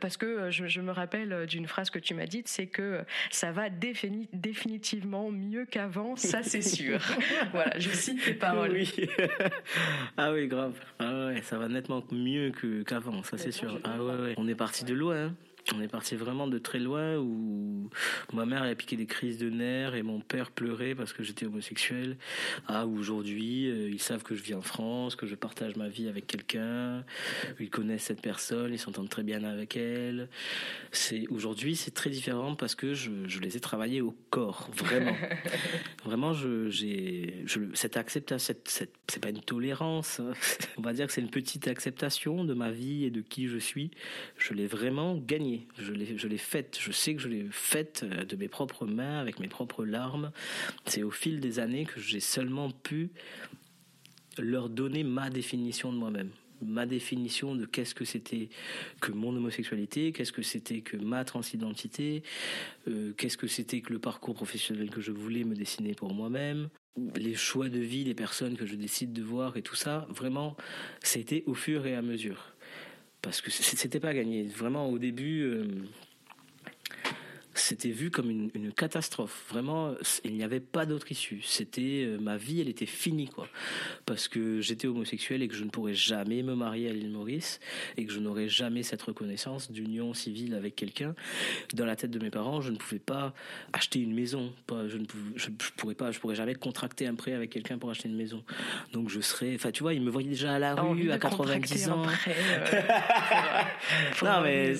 Parce 0.00 0.16
que 0.16 0.50
je, 0.50 0.66
je, 0.66 0.80
me 0.80 0.92
rappelle 0.92 1.46
d'une 1.46 1.66
phrase 1.66 1.90
que 1.90 1.98
tu 1.98 2.14
m'as 2.14 2.26
dite, 2.26 2.46
c'est 2.46 2.66
que 2.66 3.04
ça 3.30 3.50
va 3.50 3.68
définitivement 3.68 5.30
mieux 5.30 5.64
qu'avant, 5.64 6.14
ça 6.16 6.42
c'est 6.42 6.62
sûr. 6.62 7.00
voilà, 7.52 7.78
je 7.78 7.90
Oui. 8.70 8.92
ah 10.16 10.32
oui, 10.32 10.46
grave. 10.48 10.74
Ah 10.98 11.26
ouais, 11.26 11.42
ça 11.42 11.58
va 11.58 11.68
nettement 11.68 12.02
mieux 12.10 12.52
qu'avant, 12.86 13.22
ça 13.22 13.38
c'est 13.38 13.52
sûr. 13.52 13.78
Ah 13.84 14.02
ouais, 14.02 14.14
ouais. 14.14 14.34
On 14.36 14.48
est 14.48 14.54
parti 14.54 14.84
de 14.84 14.94
loin. 14.94 15.26
Hein. 15.26 15.34
On 15.74 15.80
est 15.80 15.88
parti 15.88 16.16
vraiment 16.16 16.48
de 16.48 16.58
très 16.58 16.80
loin 16.80 17.16
où 17.18 17.88
ma 18.32 18.46
mère 18.46 18.62
a 18.62 18.74
piqué 18.74 18.96
des 18.96 19.06
crises 19.06 19.38
de 19.38 19.48
nerfs 19.48 19.94
et 19.94 20.02
mon 20.02 20.20
père 20.20 20.50
pleurait 20.50 20.94
parce 20.94 21.12
que 21.12 21.22
j'étais 21.22 21.46
homosexuel. 21.46 22.16
Ah, 22.66 22.86
aujourd'hui, 22.86 23.70
euh, 23.70 23.88
ils 23.88 24.00
savent 24.00 24.24
que 24.24 24.34
je 24.34 24.42
vis 24.42 24.54
en 24.54 24.60
France, 24.60 25.14
que 25.14 25.26
je 25.26 25.36
partage 25.36 25.76
ma 25.76 25.88
vie 25.88 26.08
avec 26.08 26.26
quelqu'un, 26.26 27.04
ils 27.60 27.70
connaissent 27.70 28.04
cette 28.04 28.20
personne, 28.20 28.72
ils 28.72 28.78
s'entendent 28.78 29.08
très 29.08 29.22
bien 29.22 29.44
avec 29.44 29.76
elle. 29.76 30.28
C'est 30.90 31.28
aujourd'hui, 31.28 31.76
c'est 31.76 31.92
très 31.92 32.10
différent 32.10 32.56
parce 32.56 32.74
que 32.74 32.92
je, 32.92 33.10
je, 33.28 33.38
les 33.38 33.56
ai 33.56 33.60
travaillés 33.60 34.00
au 34.00 34.16
corps, 34.30 34.68
vraiment. 34.74 35.16
vraiment, 36.04 36.32
je, 36.32 36.70
j'ai 36.70 37.44
je, 37.46 37.60
cette 37.74 37.96
acceptation, 37.96 38.44
cette, 38.44 38.68
cette, 38.68 38.94
c'est 39.08 39.20
pas 39.20 39.30
une 39.30 39.40
tolérance, 39.40 40.18
hein. 40.18 40.32
on 40.76 40.82
va 40.82 40.92
dire 40.92 41.06
que 41.06 41.12
c'est 41.12 41.20
une 41.20 41.30
petite 41.30 41.68
acceptation 41.68 42.44
de 42.44 42.52
ma 42.52 42.72
vie 42.72 43.04
et 43.04 43.10
de 43.10 43.20
qui 43.20 43.46
je 43.46 43.58
suis. 43.58 43.92
Je 44.38 44.54
l'ai 44.54 44.66
vraiment 44.66 45.16
gagné 45.16 45.51
je 45.78 45.92
l'ai, 45.92 46.38
faite. 46.38 46.78
Je 46.80 46.92
sais 46.92 47.14
que 47.14 47.20
je 47.20 47.28
l'ai 47.28 47.46
faite 47.50 48.04
euh, 48.04 48.24
de 48.24 48.36
mes 48.36 48.48
propres 48.48 48.86
mains, 48.86 49.18
avec 49.18 49.40
mes 49.40 49.48
propres 49.48 49.84
larmes. 49.84 50.32
C'est 50.86 51.02
au 51.02 51.10
fil 51.10 51.40
des 51.40 51.58
années 51.58 51.84
que 51.84 52.00
j'ai 52.00 52.20
seulement 52.20 52.70
pu 52.70 53.10
leur 54.38 54.68
donner 54.68 55.04
ma 55.04 55.30
définition 55.30 55.92
de 55.92 55.98
moi-même 55.98 56.30
ma 56.62 56.86
définition 56.86 57.54
de 57.54 57.66
qu'est-ce 57.66 57.94
que 57.94 58.04
c'était 58.04 58.48
que 59.00 59.12
mon 59.12 59.34
homosexualité, 59.36 60.12
qu'est-ce 60.12 60.32
que 60.32 60.42
c'était 60.42 60.80
que 60.80 60.96
ma 60.96 61.24
transidentité, 61.24 62.22
euh, 62.88 63.12
qu'est-ce 63.16 63.36
que 63.36 63.46
c'était 63.46 63.80
que 63.80 63.92
le 63.92 63.98
parcours 63.98 64.34
professionnel 64.34 64.90
que 64.90 65.00
je 65.00 65.12
voulais 65.12 65.44
me 65.44 65.54
dessiner 65.54 65.94
pour 65.94 66.14
moi-même. 66.14 66.68
les 67.16 67.34
choix 67.34 67.70
de 67.70 67.78
vie 67.78 68.04
des 68.04 68.14
personnes 68.14 68.54
que 68.54 68.66
je 68.66 68.74
décide 68.74 69.14
de 69.14 69.22
voir 69.22 69.56
et 69.56 69.62
tout 69.62 69.74
ça, 69.74 70.06
vraiment, 70.10 70.56
c'était 71.02 71.42
au 71.46 71.54
fur 71.54 71.86
et 71.86 71.94
à 71.94 72.02
mesure. 72.02 72.52
Parce 73.22 73.40
que 73.40 73.50
c'était 73.50 74.00
pas 74.00 74.12
gagné. 74.12 74.44
Vraiment, 74.48 74.88
au 74.88 74.98
début, 74.98 75.42
euh, 75.42 75.66
c'était 77.54 77.90
vu 77.90 78.10
comme 78.10 78.30
une, 78.30 78.72
catastrophe. 78.72 79.44
Vraiment, 79.50 79.94
il 80.24 80.34
n'y 80.34 80.42
avait 80.42 80.60
pas 80.60 80.86
d'autre 80.86 81.10
issue. 81.12 81.40
C'était 81.42 82.04
euh, 82.06 82.18
ma 82.18 82.36
vie, 82.36 82.60
elle 82.60 82.68
était 82.68 82.86
finie 82.86 83.28
quoi. 83.28 83.46
Parce 84.06 84.28
que 84.28 84.60
j'étais 84.60 84.86
homosexuel 84.86 85.42
et 85.42 85.48
que 85.48 85.54
je 85.54 85.64
ne 85.64 85.70
pourrais 85.70 85.94
jamais 85.94 86.42
me 86.42 86.54
marier 86.54 86.88
à 86.88 86.92
l'île 86.92 87.10
Maurice 87.10 87.60
et 87.96 88.06
que 88.06 88.12
je 88.12 88.18
n'aurais 88.18 88.48
jamais 88.48 88.82
cette 88.82 89.02
reconnaissance 89.02 89.70
d'union 89.70 90.14
civile 90.14 90.54
avec 90.54 90.74
quelqu'un. 90.74 91.14
Dans 91.74 91.84
la 91.84 91.96
tête 91.96 92.10
de 92.10 92.18
mes 92.18 92.30
parents, 92.30 92.60
je 92.60 92.70
ne 92.70 92.76
pouvais 92.76 92.98
pas 92.98 93.34
acheter 93.72 94.00
une 94.00 94.14
maison. 94.14 94.52
Je 94.70 94.96
ne 94.96 95.04
je, 95.36 95.48
pourrais 95.76 95.94
pas, 95.94 96.10
je 96.10 96.18
pourrais 96.18 96.34
jamais 96.34 96.54
contracter 96.54 97.06
un 97.06 97.14
prêt 97.14 97.32
avec 97.32 97.50
quelqu'un 97.50 97.78
pour 97.78 97.90
acheter 97.90 98.08
une 98.08 98.16
maison. 98.16 98.42
Donc 98.92 99.10
je 99.10 99.20
serais, 99.20 99.54
enfin 99.54 99.70
tu 99.70 99.82
vois, 99.82 99.94
ils 99.94 100.02
me 100.02 100.10
voyaient 100.10 100.30
déjà 100.30 100.54
à 100.54 100.58
la 100.58 100.74
rue 100.74 101.10
à 101.10 101.18
90 101.18 101.88
ans. 101.90 102.06
Euh, 102.26 102.82
non 104.22 104.40
mais 104.42 104.74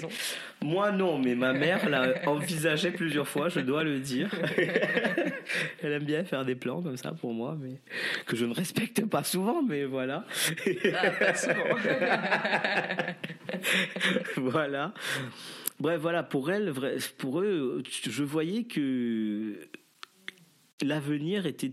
moi 0.62 0.92
non, 0.92 1.18
mais 1.18 1.34
ma 1.34 1.52
mère 1.52 1.88
l'a 1.88 2.28
envisagé 2.28 2.90
plusieurs 2.90 3.28
fois, 3.28 3.48
je 3.48 3.60
dois 3.60 3.84
le 3.84 3.98
dire. 3.98 4.30
Elle 5.82 5.92
aime 5.92 6.04
bien 6.04 6.24
faire 6.24 6.44
des 6.44 6.54
plans 6.54 6.82
comme 6.82 6.96
ça 6.96 7.12
pour 7.12 7.32
moi, 7.32 7.56
mais 7.60 7.80
que 8.26 8.36
je 8.36 8.44
ne 8.44 8.54
respecte 8.54 9.04
pas 9.06 9.24
souvent, 9.24 9.62
mais 9.62 9.84
voilà. 9.84 10.24
Ah, 10.94 11.10
pas 11.10 11.34
souvent. 11.34 11.64
voilà. 14.50 14.94
Bref, 15.80 16.00
voilà, 16.00 16.22
pour 16.22 16.50
elle, 16.50 16.72
pour 17.18 17.40
eux, 17.40 17.82
je 18.08 18.22
voyais 18.22 18.64
que 18.64 19.68
l'avenir 20.82 21.46
était 21.46 21.72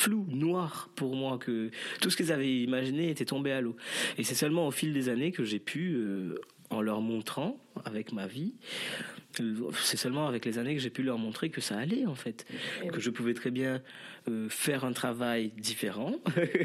flou, 0.00 0.26
noir 0.30 0.90
pour 0.96 1.14
moi, 1.14 1.38
que 1.38 1.70
tout 2.00 2.10
ce 2.10 2.16
qu'ils 2.16 2.32
avaient 2.32 2.62
imaginé 2.62 3.10
était 3.10 3.26
tombé 3.26 3.52
à 3.52 3.60
l'eau. 3.60 3.76
Et 4.18 4.24
c'est 4.24 4.34
seulement 4.34 4.66
au 4.66 4.70
fil 4.70 4.92
des 4.92 5.08
années 5.08 5.30
que 5.30 5.44
j'ai 5.44 5.58
pu 5.58 5.94
euh, 5.94 6.40
en 6.70 6.80
leur 6.82 7.00
montrant 7.00 7.58
avec 7.84 8.12
ma 8.12 8.26
vie. 8.26 8.54
C'est 9.74 9.96
seulement 9.96 10.26
avec 10.26 10.44
les 10.44 10.58
années 10.58 10.74
que 10.74 10.80
j'ai 10.80 10.90
pu 10.90 11.02
leur 11.02 11.18
montrer 11.18 11.50
que 11.50 11.60
ça 11.60 11.78
allait 11.78 12.06
en 12.06 12.14
fait, 12.14 12.46
que 12.92 13.00
je 13.00 13.10
pouvais 13.10 13.34
très 13.34 13.50
bien 13.50 13.80
euh, 14.28 14.48
faire 14.48 14.84
un 14.84 14.92
travail 14.92 15.52
différent, 15.56 16.14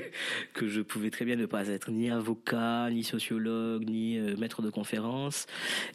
que 0.53 0.67
je 0.67 0.81
pouvais 0.81 1.11
très 1.11 1.25
bien 1.25 1.35
ne 1.35 1.45
pas 1.45 1.67
être 1.67 1.91
ni 1.91 2.09
avocat, 2.09 2.89
ni 2.89 3.03
sociologue, 3.03 3.87
ni 3.87 4.17
euh, 4.17 4.35
maître 4.37 4.61
de 4.61 4.69
conférence, 4.69 5.45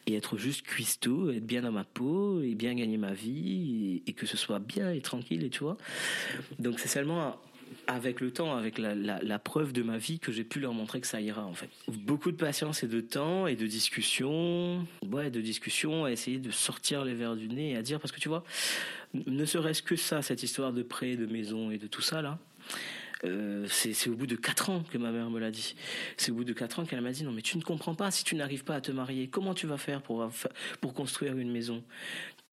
et 0.06 0.14
être 0.14 0.38
juste 0.38 0.62
cuistot, 0.62 1.30
être 1.30 1.46
bien 1.46 1.62
dans 1.62 1.72
ma 1.72 1.84
peau 1.84 2.40
et 2.40 2.54
bien 2.54 2.74
gagner 2.74 2.98
ma 2.98 3.12
vie 3.12 4.02
et, 4.06 4.10
et 4.10 4.12
que 4.12 4.26
ce 4.26 4.36
soit 4.36 4.60
bien 4.60 4.92
et 4.92 5.00
tranquille 5.00 5.44
et 5.44 5.50
tu 5.50 5.64
vois. 5.64 5.76
Donc 6.60 6.78
c'est 6.78 6.88
seulement 6.88 7.36
avec 7.86 8.20
le 8.20 8.30
temps, 8.30 8.56
avec 8.56 8.78
la, 8.78 9.38
preuve 9.38 9.72
de 9.72 9.82
ma 9.82 9.98
vie, 9.98 10.18
que 10.18 10.32
j'ai 10.32 10.44
pu 10.44 10.60
leur 10.60 10.74
montrer 10.74 11.00
que 11.00 11.06
ça 11.06 11.20
ira 11.20 11.44
en 11.44 11.54
fait. 11.54 11.68
Beaucoup 11.88 12.30
de 12.30 12.36
patience 12.36 12.82
et 12.82 12.88
de 12.88 13.00
temps 13.00 13.46
et 13.46 13.56
de 13.56 13.66
discussion, 13.66 14.86
ouais, 15.10 15.30
de 15.30 15.40
discussion, 15.40 16.04
à 16.04 16.12
essayer 16.12 16.38
de 16.38 16.50
sortir 16.50 17.04
les 17.04 17.14
verres 17.14 17.36
du 17.36 17.48
nez 17.48 17.72
et 17.72 17.76
à 17.76 17.82
dire 17.82 18.00
parce 18.00 18.12
que 18.12 18.20
tu 18.20 18.28
vois, 18.28 18.44
ne 19.14 19.44
serait-ce 19.44 19.82
que 19.82 19.96
ça, 19.96 20.22
cette 20.22 20.42
histoire 20.42 20.72
de 20.72 20.82
prêt, 20.82 21.16
de 21.16 21.26
maison 21.26 21.70
et 21.70 21.78
de 21.78 21.86
tout 21.86 22.02
ça 22.02 22.22
là. 22.22 22.38
Euh, 23.24 23.66
c'est 23.68 24.08
au 24.08 24.14
bout 24.14 24.26
de 24.26 24.36
quatre 24.36 24.70
ans 24.70 24.82
que 24.90 24.96
ma 24.96 25.10
mère 25.10 25.28
me 25.28 25.38
l'a 25.38 25.50
dit. 25.50 25.74
C'est 26.16 26.32
au 26.32 26.36
bout 26.36 26.44
de 26.44 26.54
quatre 26.54 26.78
ans 26.78 26.86
qu'elle 26.86 27.02
m'a 27.02 27.12
dit 27.12 27.22
non 27.22 27.32
mais 27.32 27.42
tu 27.42 27.58
ne 27.58 27.62
comprends 27.62 27.94
pas 27.94 28.10
si 28.10 28.24
tu 28.24 28.34
n'arrives 28.34 28.64
pas 28.64 28.76
à 28.76 28.80
te 28.80 28.92
marier, 28.92 29.28
comment 29.28 29.52
tu 29.52 29.66
vas 29.66 29.76
faire 29.76 30.00
pour 30.00 30.26
pour 30.80 30.94
construire 30.94 31.36
une 31.36 31.50
maison? 31.50 31.82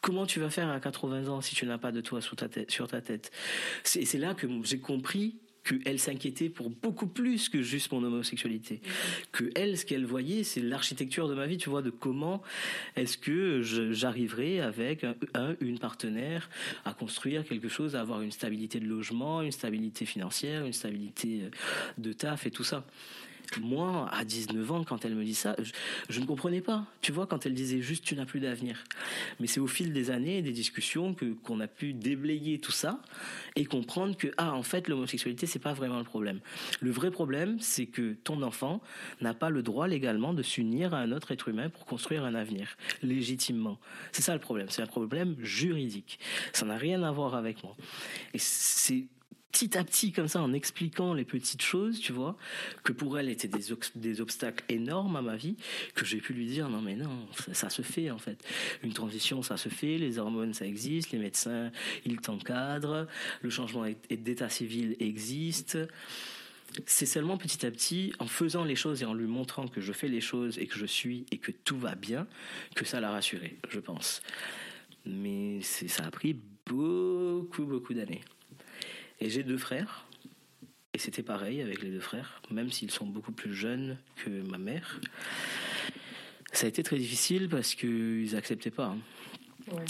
Comment 0.01 0.25
tu 0.25 0.39
vas 0.39 0.49
faire 0.49 0.69
à 0.69 0.79
80 0.79 1.27
ans 1.27 1.41
si 1.41 1.55
tu 1.55 1.65
n'as 1.65 1.77
pas 1.77 1.91
de 1.91 2.01
toit 2.01 2.21
sur 2.21 2.36
ta 2.36 2.47
tête, 2.47 2.71
sur 2.71 2.88
ta 2.88 3.01
tête? 3.01 3.31
C'est 3.83 4.17
là 4.17 4.33
que 4.33 4.47
j'ai 4.63 4.79
compris 4.79 5.39
qu'elle 5.67 5.99
s'inquiétait 5.99 6.49
pour 6.49 6.69
beaucoup 6.69 7.07
plus 7.07 7.49
que 7.49 7.62
juste 7.62 7.91
mon 7.91 8.03
homosexualité. 8.03 8.81
Que 9.31 9.49
elle, 9.55 9.77
ce 9.77 9.86
qu'elle 9.86 10.05
voyait, 10.05 10.43
c'est 10.43 10.62
l'architecture 10.62 11.27
de 11.27 11.36
ma 11.36 11.45
vie, 11.45 11.57
tu 11.57 11.69
vois, 11.69 11.81
de 11.81 11.89
comment 11.89 12.41
est-ce 12.95 13.17
que 13.17 13.62
j'arriverai 13.62 14.62
avec 14.62 15.03
un, 15.03 15.55
une 15.60 15.79
partenaire 15.79 16.49
à 16.86 16.93
construire 16.93 17.43
quelque 17.43 17.67
chose, 17.67 17.95
à 17.95 18.01
avoir 18.01 18.21
une 18.21 18.31
stabilité 18.31 18.79
de 18.79 18.86
logement, 18.86 19.41
une 19.41 19.51
stabilité 19.51 20.05
financière, 20.05 20.65
une 20.65 20.73
stabilité 20.73 21.41
euh, 21.43 21.49
de 21.97 22.13
taf 22.13 22.45
et 22.45 22.51
tout 22.51 22.63
ça 22.63 22.86
moi, 23.62 24.10
à 24.12 24.25
19 24.25 24.71
ans, 24.71 24.83
quand 24.83 25.05
elle 25.05 25.15
me 25.15 25.23
dit 25.23 25.36
ça, 25.36 25.55
je, 26.10 26.19
ne 26.19 26.25
comprenais 26.25 26.62
pas. 26.62 26.86
Tu 27.01 27.12
vois, 27.12 27.27
quand 27.27 27.45
elle 27.45 27.53
disait 27.53 27.81
juste 27.81 28.03
tu 28.03 28.15
n'as 28.15 28.25
plus 28.25 28.39
d'avenir. 28.39 28.83
Mais 29.39 29.47
c'est 29.47 29.60
au 29.60 29.67
fil 29.67 29.93
des 29.93 30.12
années 30.12 30.41
des 30.41 30.51
discussions 30.51 31.13
que 31.13 31.33
qu'on 31.43 31.60
a 31.60 31.67
pu 31.67 31.93
déblayer 31.93 32.60
tout 32.60 32.71
ça 32.71 33.01
et 33.55 33.65
comprendre 33.65 34.15
que 34.17 34.27
ah 34.38 34.53
en 34.53 34.63
fait 34.63 34.88
l'homosexualité 34.88 35.45
c'est 35.45 35.60
pas 35.60 35.73
vraiment 35.73 35.97
le 35.97 36.03
problème. 36.03 36.39
Le 36.81 36.91
vrai 36.91 37.12
problème 37.12 37.57
c'est 37.60 37.86
que 37.86 38.13
ton 38.23 38.41
enfant 38.41 38.81
n'a 39.21 39.33
pas 39.33 39.49
le 39.49 39.63
droit 39.63 39.88
légalement 39.88 40.33
de 40.33 40.43
s'unir 40.43 40.93
à 40.93 40.99
un 40.99 41.12
autre 41.12 41.31
être 41.31 41.47
humain 41.47 41.69
pour 41.69 41.86
construire 41.86 42.23
un 42.25 42.36
avenir 42.36 42.75
légitimement. 43.01 43.79
C'est 44.12 44.21
ça 44.21 44.33
le 44.33 44.39
problème. 44.39 44.67
C'est 44.69 44.81
un 44.81 44.88
problème 44.88 45.36
juridique. 45.39 46.19
Ça 46.53 46.65
n'a 46.65 46.77
rien 46.77 47.03
à 47.03 47.12
voir 47.12 47.36
avec 47.36 47.63
moi. 47.63 47.75
Et 48.33 48.39
c'est 48.39 49.05
petit 49.51 49.77
à 49.77 49.83
petit 49.83 50.12
comme 50.12 50.27
ça 50.27 50.41
en 50.41 50.53
expliquant 50.53 51.13
les 51.13 51.25
petites 51.25 51.62
choses, 51.62 51.99
tu 51.99 52.12
vois, 52.12 52.38
que 52.83 52.91
pour 52.91 53.17
elle 53.17 53.29
étaient 53.29 53.47
des, 53.47 54.21
obstacles 54.21 54.63
énormes 54.69 55.15
à 55.15 55.21
ma 55.21 55.36
vie, 55.36 55.55
que 55.95 56.05
j'ai 56.05 56.17
pu 56.17 56.33
lui 56.33 56.45
dire 56.45 56.69
non 56.69 56.81
mais 56.81 56.95
non, 56.95 57.27
ça, 57.53 57.69
se 57.69 57.81
fait 57.81 58.12
en 58.12 58.17
fait. 58.17 58.43
Une 58.83 58.93
transition, 58.93 59.41
ça 59.41 59.57
se 59.57 59.69
fait, 59.69 59.97
les 59.97 60.19
hormones, 60.19 60.53
ça 60.53 60.65
existe, 60.65 61.12
les 61.12 61.19
médecins, 61.19 61.71
ils 62.05 62.17
t'encadrent, 62.17 63.07
le 63.41 63.49
changement 63.49 63.86
d'état 64.10 64.49
civil 64.49 64.95
existe. 64.99 65.77
C'est 66.86 67.05
seulement 67.05 67.38
petit 67.38 67.65
à 67.65 67.71
petit, 67.71 68.13
en 68.19 68.27
faisant 68.27 68.63
les 68.63 68.75
choses 68.75 69.01
et 69.01 69.05
en 69.05 69.13
lui 69.13 69.25
montrant 69.25 69.67
que 69.67 69.81
je 69.81 69.93
fais 69.93 70.10
les 70.10 70.21
choses 70.21 70.60
et 70.60 70.67
que 70.67 70.77
je 70.77 70.86
suis 70.86 71.25
et 71.31 71.38
que 71.38 71.51
tout 71.51 71.79
va 71.79 71.95
bien, 71.95 72.27
que 72.75 72.86
ça 72.86 72.99
l'a 72.99 73.10
rassuré, 73.10 73.57
je 73.69 73.79
pense. 73.79 74.21
Mais 75.05 75.62
ça 75.62 76.05
a 76.05 76.12
pris 76.12 76.38
beaucoup, 76.65 77.65
beaucoup 77.65 77.93
d'années. 77.93 78.21
Et 79.19 79.30
j'ai 79.30 79.43
deux 79.43 79.58
frères. 79.58 80.06
Et 80.93 80.99
c'était 80.99 81.23
pareil 81.23 81.62
avec 81.62 81.84
les 81.84 81.91
deux 81.91 81.99
frères, 81.99 82.41
même 82.49 82.71
s'ils 82.71 82.91
sont 82.91 83.06
beaucoup 83.06 83.32
plus 83.32 83.53
jeunes 83.53 83.97
que 84.15 84.30
ma 84.30 84.58
mère. 84.58 84.99
Ça 86.53 86.65
a 86.65 86.69
été 86.69 86.82
très 86.82 86.97
difficile 86.97 87.49
parce 87.49 87.75
qu'ils 87.75 88.32
n'acceptaient 88.34 88.71
pas. 88.71 88.88
Hein. 88.88 88.97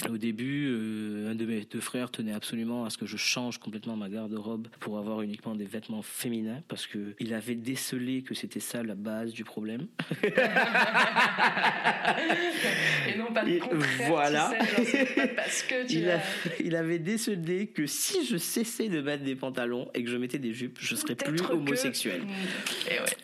Au 0.09 0.17
début, 0.17 0.67
euh, 0.69 1.31
un 1.31 1.35
de 1.35 1.45
mes 1.45 1.61
deux 1.61 1.79
frères 1.79 2.09
tenait 2.09 2.33
absolument 2.33 2.85
à 2.85 2.89
ce 2.89 2.97
que 2.97 3.05
je 3.05 3.17
change 3.17 3.59
complètement 3.59 3.95
ma 3.95 4.09
garde-robe 4.09 4.67
pour 4.79 4.97
avoir 4.97 5.21
uniquement 5.21 5.53
des 5.55 5.65
vêtements 5.65 6.01
féminins 6.01 6.61
parce 6.67 6.87
que 6.87 7.13
il 7.19 7.33
avait 7.33 7.55
décelé 7.55 8.23
que 8.23 8.33
c'était 8.33 8.59
ça 8.59 8.81
la 8.83 8.95
base 8.95 9.33
du 9.33 9.43
problème. 9.43 9.87
Et 13.07 13.17
non 13.17 13.31
pas 13.33 13.43
le 13.43 13.59
contraire. 13.59 14.07
Voilà. 14.07 14.51
parce 15.35 15.63
que 15.63 15.87
tu 15.87 15.97
il, 15.97 16.19
il 16.63 16.75
avait 16.75 16.99
décelé 16.99 17.67
que 17.67 17.85
si 17.85 18.25
je 18.25 18.37
cessais 18.37 18.89
de 18.89 19.01
mettre 19.01 19.23
des 19.23 19.35
pantalons 19.35 19.89
et 19.93 20.03
que 20.03 20.09
je 20.09 20.17
mettais 20.17 20.39
des 20.39 20.53
jupes, 20.53 20.77
je 20.79 20.95
serais 20.95 21.15
plus 21.15 21.41
homosexuel. 21.41 22.21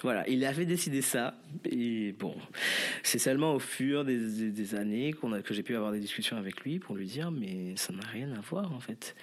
Voilà, 0.01 0.27
il 0.29 0.45
avait 0.45 0.65
décidé 0.65 1.01
ça. 1.01 1.35
Et 1.65 2.13
bon, 2.13 2.35
c'est 3.03 3.19
seulement 3.19 3.53
au 3.55 3.59
fur 3.59 4.03
des, 4.03 4.51
des, 4.51 4.75
années 4.75 5.13
qu'on 5.13 5.31
a, 5.33 5.41
que 5.41 5.53
j'ai 5.53 5.63
pu 5.63 5.75
avoir 5.75 5.91
des 5.91 5.99
discussions 5.99 6.37
avec 6.37 6.42
lui 6.43 6.79
pour 6.79 6.95
lui 6.95 7.07
dire 7.07 7.31
mais 7.31 7.75
ça 7.75 7.93
n'a 7.93 8.05
rien 8.05 8.31
à 8.33 8.41
voir 8.41 8.73
en 8.73 8.79
fait 8.79 9.15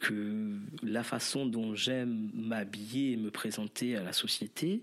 que 0.00 0.56
la 0.82 1.04
façon 1.04 1.46
dont 1.46 1.74
j'aime 1.74 2.30
m'habiller 2.34 3.12
et 3.12 3.16
me 3.16 3.30
présenter 3.30 3.96
à 3.96 4.02
la 4.02 4.12
société, 4.12 4.82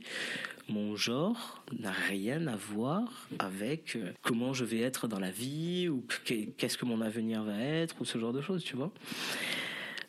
mon 0.69 0.95
genre 0.95 1.63
n'a 1.79 1.91
rien 1.91 2.45
à 2.47 2.55
voir 2.55 3.27
avec 3.39 3.95
euh, 3.95 4.13
comment 4.21 4.53
je 4.53 4.63
vais 4.63 4.79
être 4.79 5.07
dans 5.07 5.19
la 5.19 5.31
vie 5.31 5.89
ou 5.89 6.05
qu'est-ce 6.23 6.77
que 6.77 6.85
mon 6.85 7.01
avenir 7.01 7.43
va 7.43 7.57
être 7.57 7.99
ou 7.99 8.05
ce 8.05 8.19
genre 8.19 8.33
de 8.33 8.41
choses, 8.41 8.63
tu 8.63 8.75
vois. 8.75 8.91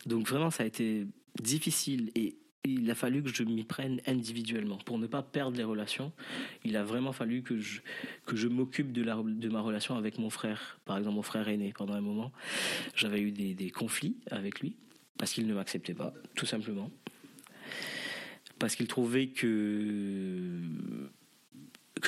Donc 0.06 0.28
vraiment, 0.28 0.50
ça 0.50 0.64
a 0.64 0.66
été 0.66 1.06
difficile 1.40 2.10
et 2.14 2.36
il 2.64 2.90
a 2.90 2.94
fallu 2.94 3.22
que 3.22 3.30
je 3.30 3.42
m'y 3.42 3.64
prenne 3.64 4.00
individuellement 4.06 4.78
pour 4.78 4.98
ne 4.98 5.06
pas 5.06 5.22
perdre 5.22 5.56
les 5.56 5.64
relations. 5.64 6.12
Il 6.64 6.76
a 6.76 6.84
vraiment 6.84 7.12
fallu 7.12 7.42
que 7.42 7.58
je, 7.58 8.48
m'occupe 8.48 8.92
de, 8.92 9.02
ma 9.48 9.60
relation 9.60 9.96
avec 9.96 10.18
mon 10.18 10.30
frère, 10.30 10.78
par 10.84 10.98
exemple 10.98 11.16
mon 11.16 11.22
frère 11.22 11.48
aîné. 11.48 11.72
Pendant 11.72 11.94
un 11.94 12.00
moment, 12.00 12.32
j'avais 12.94 13.20
eu 13.20 13.30
des, 13.30 13.70
conflits 13.70 14.16
avec 14.30 14.60
lui 14.60 14.76
parce 15.16 15.32
qu'il 15.32 15.46
ne 15.46 15.54
m'acceptait 15.54 15.94
pas, 15.94 16.12
tout 16.34 16.46
simplement. 16.46 16.90
Parce 18.58 18.74
qu'il 18.74 18.88
trouvait 18.88 19.28
que, 19.28 20.60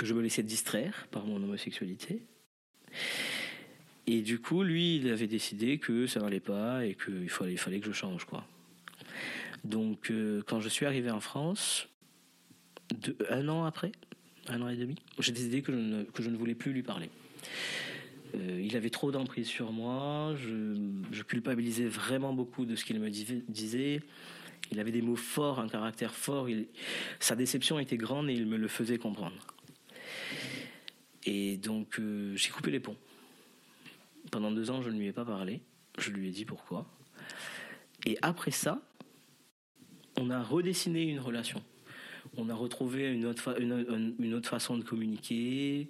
je 0.02 0.14
me 0.14 0.20
laissais 0.20 0.42
distraire 0.42 1.06
par 1.10 1.26
mon 1.26 1.36
homosexualité. 1.36 2.22
Et 4.06 4.22
du 4.22 4.40
coup, 4.40 4.62
lui, 4.62 4.96
il 4.96 5.08
avait 5.10 5.28
décidé 5.28 5.78
que 5.78 6.06
ça 6.06 6.20
n'allait 6.20 6.40
pas 6.40 6.85
et 6.85 6.96
qu'il 6.96 7.29
fallait, 7.29 7.56
fallait 7.56 7.79
que 7.79 7.87
je 7.87 7.92
change, 7.92 8.25
quoi. 8.25 8.44
Donc, 9.64 10.10
euh, 10.10 10.42
quand 10.46 10.60
je 10.60 10.68
suis 10.68 10.87
arrivé 10.87 11.10
en 11.10 11.21
France, 11.21 11.88
un 13.29 13.48
an 13.48 13.64
après, 13.64 13.92
un 14.48 14.62
an 14.62 14.68
et 14.68 14.77
demi, 14.77 14.96
j'ai 15.18 15.33
décidé 15.33 15.62
que 15.62 15.73
je, 15.73 16.29
ne, 16.29 16.37
voulais 16.37 16.54
plus 16.54 16.73
lui 16.73 16.83
parler. 16.83 17.10
Euh, 18.35 18.60
il 18.62 18.77
avait 18.77 18.90
trop 18.90 19.10
d'emprise 19.10 19.46
sur 19.46 19.73
moi. 19.73 20.35
Je, 20.37 21.23
culpabilisais 21.23 21.87
vraiment 21.87 22.33
beaucoup 22.33 22.64
de 22.64 22.75
ce 22.77 22.85
qu'il 22.85 22.98
me 22.98 23.10
disait. 23.10 24.02
Il 24.73 24.81
avait 24.81 24.92
des 24.92 25.02
mots 25.02 25.16
forts, 25.16 25.58
un 25.60 25.68
caractère 25.68 26.14
fort. 26.14 26.48
sa 27.18 27.37
déception 27.37 27.79
était 27.79 27.96
grande 27.96 28.31
et 28.31 28.35
il 28.35 28.46
me 28.46 28.56
le 28.56 28.68
faisait 28.68 28.98
comprendre. 28.98 29.46
Et 31.25 31.56
donc, 31.56 31.98
euh, 31.98 32.35
j'ai 32.37 32.50
coupé 32.50 32.71
les 32.71 32.81
ponts. 32.81 32.96
Pendant 34.31 34.50
deux 34.50 34.71
ans, 34.71 34.81
je 34.81 34.90
ne 34.90 34.98
lui 34.98 35.06
ai 35.06 35.12
pas 35.12 35.25
parlé. 35.25 35.60
Je 35.98 36.10
lui 36.10 36.29
ai 36.29 36.31
dit 36.31 36.44
pourquoi. 36.44 36.87
Et 38.06 38.16
après 38.23 38.50
ça, 38.50 38.81
on 40.21 40.31
a 40.31 40.42
redessiné 40.42 41.02
une 41.04 41.21
relation. 41.21 41.62
On 42.37 42.48
a 42.48 42.54
retrouvé 42.54 43.12
une 43.12 43.25
autre, 43.27 43.56
une 43.60 44.35
autre 44.35 44.48
façon 44.48 44.77
de 44.77 44.85
communiquer, 44.85 45.88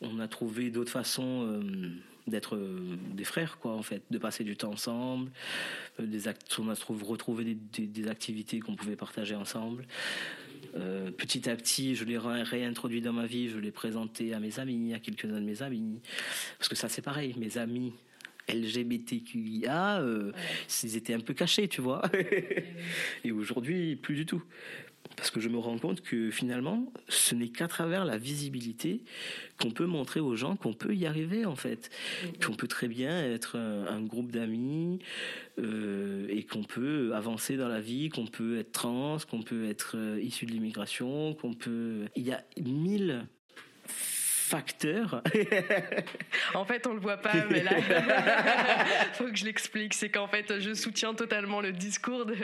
on 0.00 0.18
a 0.18 0.28
trouvé 0.28 0.70
d'autres 0.70 0.90
façons 0.90 1.46
euh, 1.46 1.90
d'être 2.26 2.56
euh, 2.56 2.96
des 3.12 3.24
frères, 3.24 3.58
quoi, 3.58 3.72
en 3.72 3.82
fait, 3.82 4.02
de 4.10 4.18
passer 4.18 4.44
du 4.44 4.56
temps 4.56 4.72
ensemble. 4.72 5.30
Euh, 6.00 6.06
des 6.06 6.28
on 6.58 6.68
a 6.68 6.74
retrouvé 7.04 7.56
des, 7.72 8.08
activités 8.08 8.60
qu'on 8.60 8.76
pouvait 8.76 8.96
partager 8.96 9.34
ensemble. 9.34 9.86
petit 11.16 11.48
à 11.48 11.56
petit, 11.56 11.94
je 11.94 12.04
l'ai 12.04 12.18
réintroduit 12.18 13.00
dans 13.00 13.12
ma 13.12 13.26
vie, 13.26 13.48
je 13.48 13.58
l'ai 13.58 13.72
présenté 13.72 14.34
à 14.34 14.40
mes 14.40 14.58
amis, 14.58 14.94
à 14.94 14.98
quelques-uns 14.98 15.40
de 15.40 15.46
mes 15.46 15.62
amis. 15.62 16.00
Parce 16.58 16.68
que 16.68 16.76
ça, 16.76 16.88
c'est 16.88 17.02
pareil, 17.02 17.34
mes 17.38 17.58
amis 17.58 17.92
LGBTQIA, 18.52 20.02
ils 20.82 20.96
étaient 20.96 21.14
un 21.14 21.20
peu 21.20 21.34
cachés, 21.34 21.68
tu 21.68 21.80
vois. 21.80 22.02
Et 23.24 23.32
aujourd'hui, 23.32 23.96
plus 23.96 24.14
du 24.14 24.26
tout. 24.26 24.42
Parce 25.16 25.30
que 25.30 25.40
je 25.40 25.48
me 25.48 25.58
rends 25.58 25.78
compte 25.78 26.00
que 26.02 26.30
finalement, 26.30 26.92
ce 27.08 27.34
n'est 27.34 27.48
qu'à 27.48 27.68
travers 27.68 28.04
la 28.04 28.16
visibilité 28.16 29.02
qu'on 29.60 29.70
peut 29.70 29.86
montrer 29.86 30.20
aux 30.20 30.36
gens 30.36 30.56
qu'on 30.56 30.72
peut 30.72 30.94
y 30.94 31.04
arriver 31.04 31.44
en 31.44 31.56
fait, 31.56 31.90
qu'on 32.44 32.54
peut 32.54 32.68
très 32.68 32.88
bien 32.88 33.22
être 33.24 33.56
un, 33.56 34.00
groupe 34.00 34.32
d'amis 34.32 35.00
euh, 35.58 36.26
et 36.30 36.44
qu'on 36.44 36.62
peut 36.62 37.12
avancer 37.14 37.56
dans 37.56 37.68
la 37.68 37.80
vie, 37.80 38.08
qu'on 38.08 38.26
peut 38.26 38.58
être 38.58 38.72
trans, 38.72 39.18
qu'on 39.30 39.42
peut 39.42 39.68
être 39.68 39.96
euh, 39.96 40.20
issu 40.22 40.46
de 40.46 40.52
l'immigration, 40.52 41.34
qu'on 41.34 41.54
peut. 41.54 42.06
Il 42.16 42.22
y 42.22 42.32
a 42.32 42.42
mille 42.62 43.26
facteur. 44.50 45.22
en 46.54 46.64
fait, 46.64 46.86
on 46.88 46.94
le 46.94 47.00
voit 47.00 47.18
pas, 47.18 47.32
mais 47.48 47.62
là, 47.62 47.70
faut 49.12 49.26
que 49.26 49.36
je 49.36 49.44
l'explique. 49.44 49.94
C'est 49.94 50.08
qu'en 50.08 50.26
fait, 50.26 50.58
je 50.58 50.74
soutiens 50.74 51.14
totalement 51.14 51.60
le 51.60 51.70
discours 51.70 52.26
de, 52.26 52.34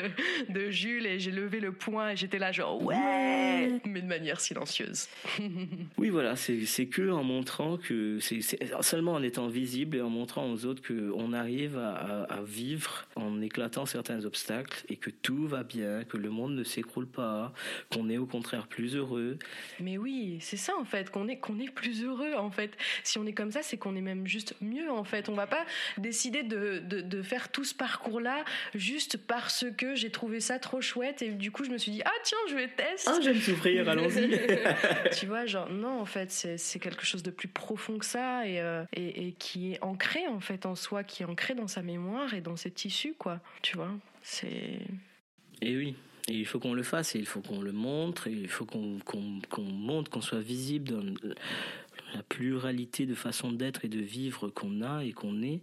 de 0.48 0.70
Jules 0.70 1.04
et 1.04 1.18
j'ai 1.18 1.32
levé 1.32 1.58
le 1.58 1.72
poing 1.72 2.10
et 2.10 2.16
j'étais 2.16 2.38
là 2.38 2.52
genre 2.52 2.80
ouais, 2.80 3.80
mais 3.84 4.02
de 4.02 4.06
manière 4.06 4.40
silencieuse. 4.40 5.08
oui, 5.98 6.10
voilà, 6.10 6.36
c'est 6.36 6.86
que 6.86 7.10
en 7.10 7.24
montrant 7.24 7.76
que 7.76 8.20
c'est 8.20 8.40
seulement 8.82 9.14
en 9.14 9.22
étant 9.22 9.48
visible 9.48 9.96
et 9.96 10.00
en 10.00 10.10
montrant 10.10 10.48
aux 10.48 10.64
autres 10.64 10.82
qu'on 10.86 11.32
arrive 11.32 11.76
à, 11.76 12.22
à, 12.22 12.42
vivre 12.42 13.06
en 13.16 13.42
éclatant 13.42 13.84
certains 13.84 14.24
obstacles 14.24 14.84
et 14.88 14.96
que 14.96 15.10
tout 15.10 15.48
va 15.48 15.64
bien, 15.64 16.04
que 16.04 16.16
le 16.16 16.30
monde 16.30 16.54
ne 16.54 16.62
s'écroule 16.62 17.08
pas, 17.08 17.52
qu'on 17.92 18.08
est 18.08 18.18
au 18.18 18.26
contraire 18.26 18.68
plus 18.68 18.94
heureux. 18.94 19.38
Mais 19.80 19.98
oui, 19.98 20.38
c'est 20.40 20.56
ça 20.56 20.74
en 20.78 20.84
fait, 20.84 21.10
qu'on 21.10 21.26
est 21.26 21.38
qu'on 21.38 21.58
est 21.58 21.70
plus 21.70 21.95
heureux 22.02 22.34
en 22.34 22.50
fait. 22.50 22.76
Si 23.04 23.18
on 23.18 23.26
est 23.26 23.32
comme 23.32 23.50
ça, 23.50 23.62
c'est 23.62 23.76
qu'on 23.76 23.96
est 23.96 24.00
même 24.00 24.26
juste 24.26 24.54
mieux 24.60 24.90
en 24.90 25.04
fait. 25.04 25.28
On 25.28 25.34
va 25.34 25.46
pas 25.46 25.64
décider 25.98 26.42
de, 26.42 26.78
de, 26.78 27.22
faire 27.22 27.50
tout 27.50 27.64
ce 27.64 27.74
parcours-là 27.74 28.44
juste 28.74 29.16
parce 29.16 29.64
que 29.76 29.94
j'ai 29.94 30.10
trouvé 30.10 30.40
ça 30.40 30.58
trop 30.58 30.80
chouette 30.80 31.22
et 31.22 31.30
du 31.30 31.50
coup 31.50 31.64
je 31.64 31.70
me 31.70 31.78
suis 31.78 31.90
dit 31.90 32.02
ah 32.04 32.10
tiens 32.22 32.38
je 32.48 32.54
vais 32.54 32.68
tester. 32.68 33.10
Ah 33.10 33.18
j'aime 33.22 33.40
souffrir, 33.40 33.88
allons-y. 33.88 34.38
tu 35.18 35.26
vois 35.26 35.46
genre 35.46 35.70
non 35.70 36.00
en 36.00 36.06
fait 36.06 36.30
c'est 36.30 36.78
quelque 36.78 37.04
chose 37.04 37.22
de 37.22 37.30
plus 37.30 37.48
profond 37.48 37.98
que 37.98 38.04
ça 38.04 38.42
euh, 38.42 38.84
et, 38.92 39.28
et, 39.28 39.32
qui 39.32 39.72
est 39.72 39.82
ancré 39.82 40.26
en 40.28 40.40
fait 40.40 40.66
en 40.66 40.74
soi, 40.74 41.04
qui 41.04 41.22
est 41.22 41.26
ancré 41.26 41.54
dans 41.54 41.68
sa 41.68 41.82
mémoire 41.82 42.34
et 42.34 42.40
dans 42.40 42.56
ses 42.56 42.70
tissus 42.70 43.14
quoi. 43.18 43.40
Tu 43.62 43.76
vois 43.76 43.90
c'est. 44.22 44.80
Et 45.62 45.76
oui. 45.76 45.94
Et 46.28 46.34
il 46.34 46.44
faut 46.44 46.58
qu'on 46.58 46.74
le 46.74 46.82
fasse, 46.82 47.14
et 47.14 47.20
il 47.20 47.26
faut 47.26 47.40
qu'on 47.40 47.60
le 47.60 47.70
montre, 47.70 48.26
et 48.26 48.32
il 48.32 48.48
faut 48.48 48.64
qu'on 48.64 48.98
montre, 49.62 50.10
qu'on 50.10 50.20
soit 50.20 50.40
visible 50.40 50.90
dans 50.90 51.04
la 52.14 52.22
pluralité 52.22 53.06
de 53.06 53.14
façons 53.14 53.52
d'être 53.52 53.84
et 53.84 53.88
de 53.88 54.00
vivre 54.00 54.48
qu'on 54.48 54.82
a 54.82 55.04
et 55.04 55.12
qu'on 55.12 55.42
est, 55.42 55.60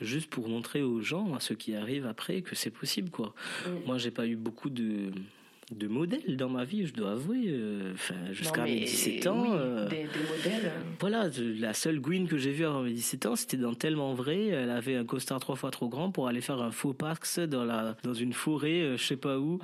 juste 0.00 0.28
pour 0.30 0.48
montrer 0.48 0.82
aux 0.82 1.00
gens, 1.00 1.34
à 1.34 1.40
ceux 1.40 1.54
qui 1.54 1.74
arrivent 1.74 2.06
après, 2.06 2.42
que 2.42 2.54
c'est 2.54 2.70
possible, 2.70 3.10
quoi. 3.10 3.34
Mm. 3.66 3.70
Moi, 3.86 3.98
j'ai 3.98 4.10
pas 4.10 4.26
eu 4.26 4.36
beaucoup 4.36 4.70
de 4.70 5.10
de 5.70 5.88
modèles 5.88 6.36
dans 6.36 6.48
ma 6.48 6.64
vie, 6.64 6.86
je 6.86 6.92
dois 6.92 7.12
avouer. 7.12 7.46
Euh, 7.48 7.92
enfin, 7.94 8.14
jusqu'à 8.32 8.64
mes 8.64 8.80
17 8.80 9.26
ans. 9.26 9.44
Euh, 9.52 9.88
des, 9.88 10.04
modèles. 10.04 10.72
Voilà, 11.00 11.28
la 11.58 11.74
seule 11.74 12.00
Gwyn 12.00 12.26
que 12.26 12.36
j'ai 12.36 12.50
vue 12.50 12.64
avant 12.64 12.82
mes 12.82 12.92
17 12.92 13.26
ans, 13.26 13.36
c'était 13.36 13.56
dans 13.56 13.74
Tellement 13.74 14.14
Vrai. 14.14 14.48
Elle 14.48 14.70
avait 14.70 14.96
un 14.96 15.04
costard 15.04 15.40
trois 15.40 15.56
fois 15.56 15.70
trop 15.70 15.88
grand 15.88 16.10
pour 16.10 16.28
aller 16.28 16.40
faire 16.40 16.60
un 16.60 16.70
faux 16.70 16.92
pax 16.92 17.38
dans, 17.38 17.64
la, 17.64 17.96
dans 18.02 18.14
une 18.14 18.32
forêt, 18.32 18.80
euh, 18.80 18.96
je 18.96 19.04
sais 19.04 19.16
pas 19.16 19.38
où. 19.38 19.58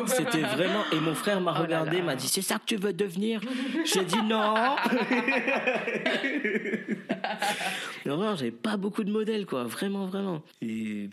Oh, 0.00 0.04
c'était 0.06 0.42
vraiment. 0.42 0.84
Et 0.92 1.00
mon 1.00 1.14
frère 1.14 1.40
m'a 1.40 1.54
oh 1.58 1.62
regardé, 1.62 2.02
m'a 2.02 2.16
dit 2.16 2.28
C'est 2.28 2.42
ça 2.42 2.56
que 2.56 2.64
tu 2.66 2.76
veux 2.76 2.92
devenir? 2.92 3.40
J'ai 3.84 4.04
dit 4.04 4.22
non 4.22 4.54
Non, 8.06 8.16
vraiment, 8.16 8.36
j'avais 8.36 8.50
pas 8.50 8.76
beaucoup 8.76 9.04
de 9.04 9.10
modèles, 9.10 9.46
quoi. 9.46 9.64
Vraiment, 9.64 10.06
vraiment. 10.06 10.42
Et 10.60 11.08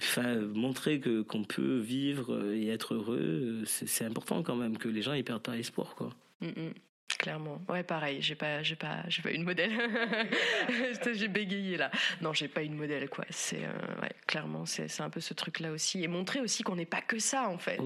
montrer 0.54 1.00
que 1.00 1.22
qu'on 1.22 1.44
peut 1.44 1.78
vivre 1.78 2.52
et 2.54 2.68
être 2.68 2.96
heureux, 2.96 3.64
c'est 3.66 4.06
important 4.06 4.44
quand 4.44 4.56
même 4.56 4.78
que 4.78 4.90
les 4.90 5.02
gens 5.02 5.14
ils 5.14 5.24
perdent 5.24 5.44
pas 5.44 5.58
espoir, 5.58 5.96
quoi. 5.96 6.10
Mm, 6.42 6.48
mm. 6.48 6.74
Clairement. 7.22 7.62
Ouais, 7.70 7.84
pareil, 7.84 8.20
j'ai 8.20 8.34
pas, 8.34 8.64
j'ai 8.64 8.76
pas, 8.76 9.04
j'ai 9.08 9.22
pas 9.22 9.30
une 9.30 9.44
modèle. 9.44 9.70
j'ai 11.14 11.28
bégayé 11.28 11.78
là. 11.78 11.92
Non, 12.20 12.34
j'ai 12.34 12.48
pas 12.48 12.64
une 12.64 12.74
modèle, 12.74 13.10
quoi. 13.10 13.26
C'est, 13.30 13.64
euh, 13.64 14.02
ouais, 14.02 14.10
clairement, 14.26 14.66
c'est, 14.66 14.88
c'est 14.88 15.04
un 15.04 15.12
peu 15.12 15.20
ce 15.20 15.36
truc-là 15.36 15.72
aussi. 15.72 16.04
Et 16.04 16.08
montrer 16.08 16.40
aussi 16.40 16.64
qu'on 16.64 16.76
n'est 16.76 16.88
pas 16.88 17.02
que 17.02 17.20
ça, 17.20 17.48
en 17.48 17.60
fait. 17.60 17.80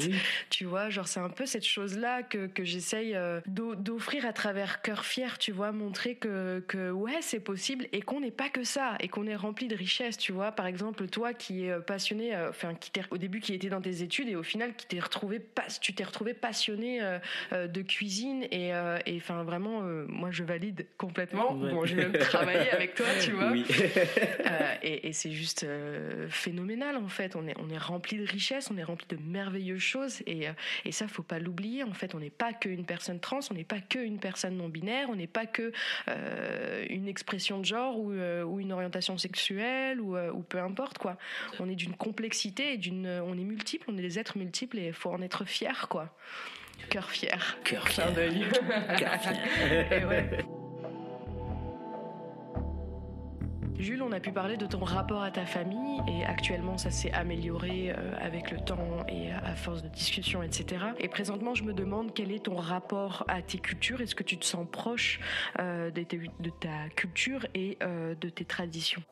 Tu 0.49 0.63
vois, 0.63 0.89
genre, 0.89 1.09
c'est 1.09 1.19
un 1.19 1.29
peu 1.29 1.45
cette 1.45 1.65
chose-là 1.65 2.23
que, 2.23 2.47
que 2.47 2.63
j'essaye 2.63 3.13
euh, 3.13 3.41
d'offrir 3.45 4.25
à 4.25 4.31
travers 4.31 4.81
Cœur 4.81 5.03
Fier, 5.03 5.37
tu 5.37 5.51
vois, 5.51 5.73
montrer 5.73 6.15
que, 6.15 6.63
que 6.69 6.89
ouais, 6.91 7.17
c'est 7.19 7.41
possible 7.41 7.87
et 7.91 8.01
qu'on 8.01 8.21
n'est 8.21 8.31
pas 8.31 8.47
que 8.47 8.63
ça 8.63 8.95
et 9.01 9.09
qu'on 9.09 9.27
est 9.27 9.35
rempli 9.35 9.67
de 9.67 9.75
richesses, 9.75 10.17
tu 10.17 10.31
vois. 10.31 10.53
Par 10.53 10.65
exemple, 10.65 11.07
toi 11.07 11.33
qui 11.33 11.65
es 11.65 11.71
euh, 11.71 11.81
passionné, 11.81 12.33
enfin, 12.47 12.73
qui 12.73 12.89
au 13.11 13.17
début 13.17 13.41
qui 13.41 13.53
était 13.53 13.67
dans 13.67 13.81
tes 13.81 14.01
études 14.01 14.29
et 14.29 14.37
au 14.37 14.43
final 14.43 14.73
qui 14.77 14.87
t'es 14.87 15.01
retrouvé, 15.01 15.39
pas, 15.39 15.65
tu 15.81 15.93
t'es 15.93 16.05
retrouvé 16.05 16.33
passionné 16.33 17.01
de 17.51 17.81
cuisine 17.81 18.43
et, 18.51 18.71
et 19.05 19.19
enfin 19.25 19.43
vraiment, 19.43 19.81
euh, 19.83 20.05
moi 20.07 20.29
je 20.31 20.43
valide 20.43 20.85
complètement. 20.97 21.53
Bon, 21.53 21.85
j'ai 21.85 21.95
même 21.95 22.13
travaillé 22.19 22.69
avec 22.69 22.95
toi, 22.95 23.07
tu 23.21 23.31
vois. 23.31 23.53
Euh, 24.45 24.75
et, 24.83 25.13
c'est 25.13 25.31
juste 25.31 25.63
euh, 25.63 26.27
phénoménal 26.29 26.97
en 26.97 27.07
fait. 27.07 27.35
On 27.35 27.47
est, 27.47 27.55
on 27.57 27.69
est 27.69 27.77
rempli 27.77 28.17
de 28.17 28.25
richesses, 28.25 28.69
on 28.71 28.77
est 28.77 28.83
rempli 28.83 29.07
de 29.07 29.17
merveilleuses 29.17 29.81
choses 29.81 30.21
et, 30.27 30.47
et 30.83 30.91
ça 30.91 31.07
faut 31.07 31.23
pas 31.23 31.39
l'oublier. 31.39 31.83
En 31.83 31.93
fait, 31.93 32.13
on 32.15 32.19
n'est 32.19 32.29
pas 32.29 32.53
qu'une 32.53 32.85
personne 32.85 33.19
trans, 33.19 33.39
on 33.49 33.53
n'est 33.53 33.63
pas 33.63 33.79
qu'une 33.79 34.19
personne 34.19 34.57
non 34.57 34.69
binaire, 34.69 35.09
on 35.09 35.15
n'est 35.15 35.27
pas 35.27 35.45
que 35.45 35.71
une 36.89 37.07
expression 37.07 37.59
de 37.59 37.65
genre 37.65 37.97
ou, 37.97 38.13
ou 38.13 38.59
une 38.59 38.71
orientation 38.71 39.17
sexuelle 39.17 39.99
ou, 39.99 40.17
ou, 40.17 40.41
peu 40.41 40.59
importe 40.59 40.97
quoi. 40.97 41.17
On 41.59 41.69
est 41.69 41.75
d'une 41.75 41.95
complexité 41.95 42.73
et 42.73 42.77
d'une, 42.77 43.07
on 43.07 43.33
est 43.33 43.43
multiple, 43.43 43.85
on 43.89 43.97
est 43.97 44.01
des 44.01 44.19
êtres 44.19 44.37
multiples 44.37 44.77
et 44.77 44.87
il 44.87 44.93
faut 44.93 45.11
en 45.11 45.21
être 45.21 45.45
fier 45.45 45.87
quoi. 45.89 46.13
Cœur 46.89 47.09
fier. 47.09 47.57
Cœur 47.63 47.87
fier. 47.87 48.13
Cœur 48.97 49.15
fier. 49.21 50.45
Jules, 53.77 54.01
on 54.01 54.11
a 54.13 54.19
pu 54.19 54.31
parler 54.31 54.55
de 54.55 54.65
ton 54.65 54.83
rapport 54.83 55.21
à 55.21 55.31
ta 55.31 55.45
famille 55.45 55.99
et 56.07 56.23
actuellement 56.23 56.77
ça 56.77 56.91
s'est 56.91 57.11
amélioré 57.11 57.91
euh, 57.91 58.13
avec 58.21 58.51
le 58.51 58.59
temps 58.59 59.05
et 59.09 59.31
à 59.31 59.53
force 59.55 59.83
de 59.83 59.89
discussion, 59.89 60.41
etc. 60.41 60.85
Et 60.99 61.09
présentement, 61.09 61.55
je 61.55 61.63
me 61.63 61.73
demande 61.73 62.13
quel 62.13 62.31
est 62.31 62.45
ton 62.45 62.55
rapport 62.55 63.25
à 63.27 63.41
tes 63.41 63.57
cultures. 63.57 63.99
Est-ce 63.99 64.15
que 64.15 64.23
tu 64.23 64.37
te 64.37 64.45
sens 64.45 64.65
proche 64.71 65.19
euh, 65.59 65.91
de, 65.91 66.03
ta 66.49 66.89
culture 66.95 67.45
et 67.53 67.77
euh, 67.83 68.15
de 68.15 68.29
tes 68.29 68.45
traditions? 68.45 69.03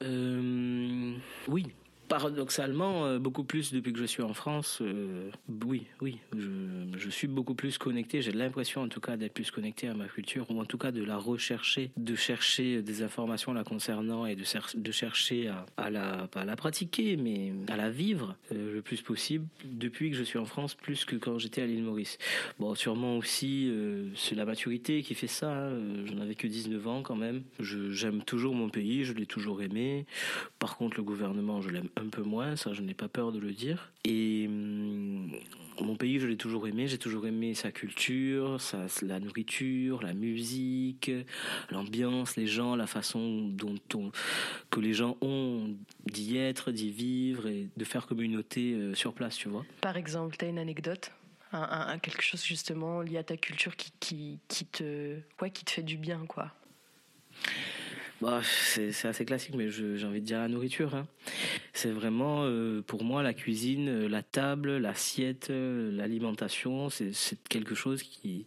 Oui, 1.47 1.67
paradoxalement, 2.07 3.05
euh, 3.05 3.19
beaucoup 3.19 3.43
plus 3.43 3.73
depuis 3.73 3.93
que 3.93 3.99
je 3.99 4.05
suis 4.05 4.23
en 4.23 4.33
France. 4.33 4.79
Euh, 4.81 5.29
oui, 5.65 5.87
oui, 6.01 6.19
je, 6.33 7.09
suis 7.09 7.27
beaucoup 7.27 7.55
plus 7.55 7.77
connecté. 7.77 8.21
J'ai 8.21 8.31
l'impression, 8.31 8.81
en 8.81 8.87
tout 8.87 8.99
cas, 8.99 9.17
d'être 9.17 9.33
plus 9.33 9.51
connecté 9.51 9.87
à 9.87 9.93
ma 9.93 10.07
culture, 10.07 10.49
ou 10.49 10.59
en 10.59 10.65
tout 10.65 10.77
cas 10.77 10.91
de 10.91 11.03
la 11.03 11.17
rechercher, 11.17 11.91
de 11.97 12.15
chercher 12.15 12.81
des 12.81 13.03
informations 13.03 13.53
la 13.53 13.63
concernant 13.63 14.25
et 14.25 14.35
de, 14.35 14.43
chercher 14.91 15.51
à, 15.77 15.89
la, 15.89 16.27
pas 16.27 16.41
à 16.41 16.45
la 16.45 16.55
pratiquer, 16.55 17.17
mais 17.17 17.53
à 17.67 17.77
la 17.77 17.89
vivre 17.89 18.35
euh, 18.51 18.75
le 18.75 18.81
plus 18.81 19.01
possible 19.01 19.45
depuis 19.65 20.11
que 20.11 20.17
je 20.17 20.23
suis 20.23 20.39
en 20.39 20.45
France, 20.45 20.75
plus 20.75 21.05
que 21.05 21.15
quand 21.15 21.37
j'étais 21.37 21.61
à 21.61 21.65
l'île 21.65 21.83
Maurice. 21.83 22.17
Bon, 22.59 22.75
sûrement 22.75 23.17
aussi, 23.17 23.71
c'est 24.15 24.35
la 24.35 24.45
maturité 24.45 25.03
qui 25.03 25.13
fait 25.15 25.27
ça. 25.27 25.51
Hein. 25.51 26.05
J'en 26.05 26.19
avais 26.19 26.35
que 26.35 26.47
19 26.47 26.87
ans 26.87 27.01
quand 27.01 27.15
même. 27.15 27.43
J'aime 27.59 28.23
toujours 28.23 28.55
mon 28.55 28.69
pays, 28.69 29.03
je 29.03 29.13
l'ai 29.13 29.25
toujours 29.25 29.61
aimé. 29.61 30.05
Par 30.59 30.77
contre, 30.77 30.97
le 30.97 31.03
gouvernement, 31.03 31.61
je 31.61 31.69
l'aime 31.69 31.89
un 31.95 32.09
peu 32.09 32.21
moins, 32.21 32.55
ça 32.55 32.73
je 32.73 32.81
n'ai 32.81 32.93
pas 32.93 33.07
peur 33.07 33.31
de 33.31 33.39
le 33.39 33.51
dire. 33.51 33.91
Et 34.05 34.45
hum, 34.47 35.31
mon 35.81 35.95
pays, 35.95 36.19
je 36.19 36.27
l'ai 36.27 36.37
toujours 36.37 36.67
aimé. 36.67 36.87
J'ai 36.87 36.97
toujours 36.97 37.25
aimé 37.25 37.53
sa 37.53 37.71
culture, 37.71 38.59
sa, 38.61 38.85
la 39.01 39.19
nourriture, 39.19 40.01
la 40.01 40.13
musique, 40.13 41.11
l'ambiance, 41.69 42.35
les 42.35 42.47
gens, 42.47 42.75
la 42.75 42.87
façon 42.87 43.49
dont 43.49 43.79
on, 43.95 44.11
que 44.69 44.79
les 44.79 44.93
gens 44.93 45.17
ont 45.21 45.75
d'y 46.05 46.37
être, 46.37 46.71
d'y 46.71 46.91
vivre 46.91 47.47
et 47.47 47.69
de 47.75 47.85
faire 47.85 48.07
communauté 48.07 48.73
euh, 48.73 48.93
sur 48.93 49.13
place, 49.13 49.35
tu 49.35 49.49
vois. 49.49 49.65
Par 49.81 49.97
exemple, 49.97 50.37
tu 50.37 50.45
as 50.45 50.47
une 50.47 50.59
anecdote 50.59 51.11
un, 51.55 51.99
quelque 51.99 52.23
chose 52.23 52.43
justement 52.43 53.01
lié 53.01 53.17
à 53.17 53.23
ta 53.23 53.37
culture 53.37 53.75
qui, 53.75 53.91
qui, 53.99 54.39
qui 54.47 54.65
te, 54.65 55.19
ouais, 55.41 55.51
qui 55.51 55.63
te 55.65 55.71
fait 55.71 55.83
du 55.83 55.97
bien, 55.97 56.25
quoi? 56.27 56.51
Bah, 58.23 58.39
c'est 58.41 59.05
assez 59.05 59.25
classique, 59.25 59.53
mais 59.53 59.69
j'ai 59.69 60.05
envie 60.05 60.21
de 60.21 60.25
dire 60.25 60.39
la 60.39 60.47
nourriture. 60.47 60.95
Hein. 60.95 61.07
C'est 61.73 61.91
vraiment, 61.91 62.45
euh, 62.45 62.81
pour 62.81 63.03
moi, 63.03 63.21
la 63.21 63.33
cuisine, 63.33 63.89
euh, 63.89 64.07
la 64.07 64.23
table, 64.23 64.77
l'assiette, 64.77 65.49
euh, 65.49 65.91
l'alimentation, 65.91 66.89
c'est 66.89 67.11
quelque 67.49 67.75
chose 67.75 68.01
qui, 68.01 68.45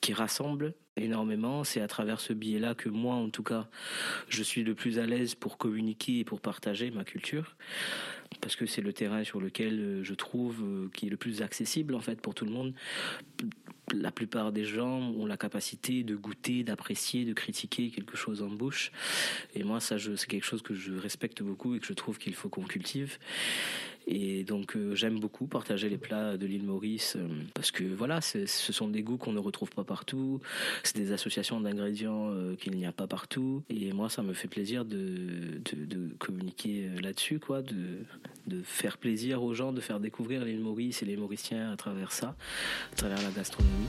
qui 0.00 0.14
rassemble 0.14 0.72
énormément. 0.96 1.64
C'est 1.64 1.80
à 1.80 1.88
travers 1.88 2.20
ce 2.20 2.32
biais-là 2.32 2.74
que 2.74 2.88
moi, 2.88 3.14
en 3.14 3.30
tout 3.30 3.42
cas, 3.42 3.68
je 4.28 4.42
suis 4.42 4.62
le 4.62 4.74
plus 4.74 4.98
à 4.98 5.06
l'aise 5.06 5.34
pour 5.34 5.58
communiquer 5.58 6.20
et 6.20 6.24
pour 6.24 6.40
partager 6.40 6.90
ma 6.90 7.04
culture. 7.04 7.56
Parce 8.40 8.56
que 8.56 8.66
c'est 8.66 8.80
le 8.80 8.92
terrain 8.92 9.24
sur 9.24 9.40
lequel 9.40 10.00
je 10.02 10.14
trouve 10.14 10.90
qui 10.94 11.06
est 11.06 11.10
le 11.10 11.16
plus 11.16 11.42
accessible, 11.42 11.94
en 11.94 12.00
fait, 12.00 12.20
pour 12.20 12.34
tout 12.34 12.44
le 12.44 12.50
monde 12.50 12.74
la 13.94 14.10
plupart 14.10 14.52
des 14.52 14.64
gens 14.64 15.00
ont 15.00 15.26
la 15.26 15.36
capacité 15.36 16.02
de 16.02 16.14
goûter, 16.16 16.64
d'apprécier, 16.64 17.24
de 17.24 17.32
critiquer 17.32 17.90
quelque 17.90 18.16
chose 18.16 18.42
en 18.42 18.48
bouche. 18.48 18.92
Et 19.54 19.64
moi, 19.64 19.80
ça, 19.80 19.96
c'est 19.98 20.26
quelque 20.26 20.44
chose 20.44 20.62
que 20.62 20.74
je 20.74 20.92
respecte 20.92 21.42
beaucoup 21.42 21.74
et 21.74 21.80
que 21.80 21.86
je 21.86 21.92
trouve 21.92 22.18
qu'il 22.18 22.34
faut 22.34 22.48
qu'on 22.48 22.62
cultive. 22.62 23.18
Et 24.06 24.44
donc 24.44 24.76
euh, 24.76 24.94
j'aime 24.94 25.20
beaucoup 25.20 25.46
partager 25.46 25.88
les 25.88 25.98
plats 25.98 26.36
de 26.36 26.46
l'île 26.46 26.64
Maurice 26.64 27.16
euh, 27.16 27.28
parce 27.54 27.70
que 27.70 27.84
voilà, 27.84 28.20
ce 28.20 28.46
sont 28.46 28.88
des 28.88 29.02
goûts 29.02 29.16
qu'on 29.16 29.32
ne 29.32 29.38
retrouve 29.38 29.70
pas 29.70 29.84
partout. 29.84 30.40
C'est 30.82 30.96
des 30.96 31.12
associations 31.12 31.60
d'ingrédients 31.60 32.30
euh, 32.30 32.56
qu'il 32.56 32.74
n'y 32.76 32.86
a 32.86 32.92
pas 32.92 33.06
partout. 33.06 33.62
Et 33.70 33.92
moi, 33.92 34.08
ça 34.08 34.22
me 34.22 34.34
fait 34.34 34.48
plaisir 34.48 34.84
de, 34.84 35.60
de, 35.72 36.08
communiquer 36.18 36.88
là-dessus, 37.02 37.38
quoi, 37.38 37.62
de, 37.62 37.98
de 38.46 38.62
faire 38.62 38.98
plaisir 38.98 39.42
aux 39.42 39.54
gens, 39.54 39.72
de 39.72 39.80
faire 39.80 40.00
découvrir 40.00 40.44
l'île 40.44 40.60
Maurice 40.60 41.02
et 41.02 41.06
les 41.06 41.16
Mauriciens 41.16 41.72
à 41.72 41.76
travers 41.76 42.12
ça, 42.12 42.34
à 42.92 42.96
travers 42.96 43.22
la 43.22 43.30
gastronomie. 43.30 43.88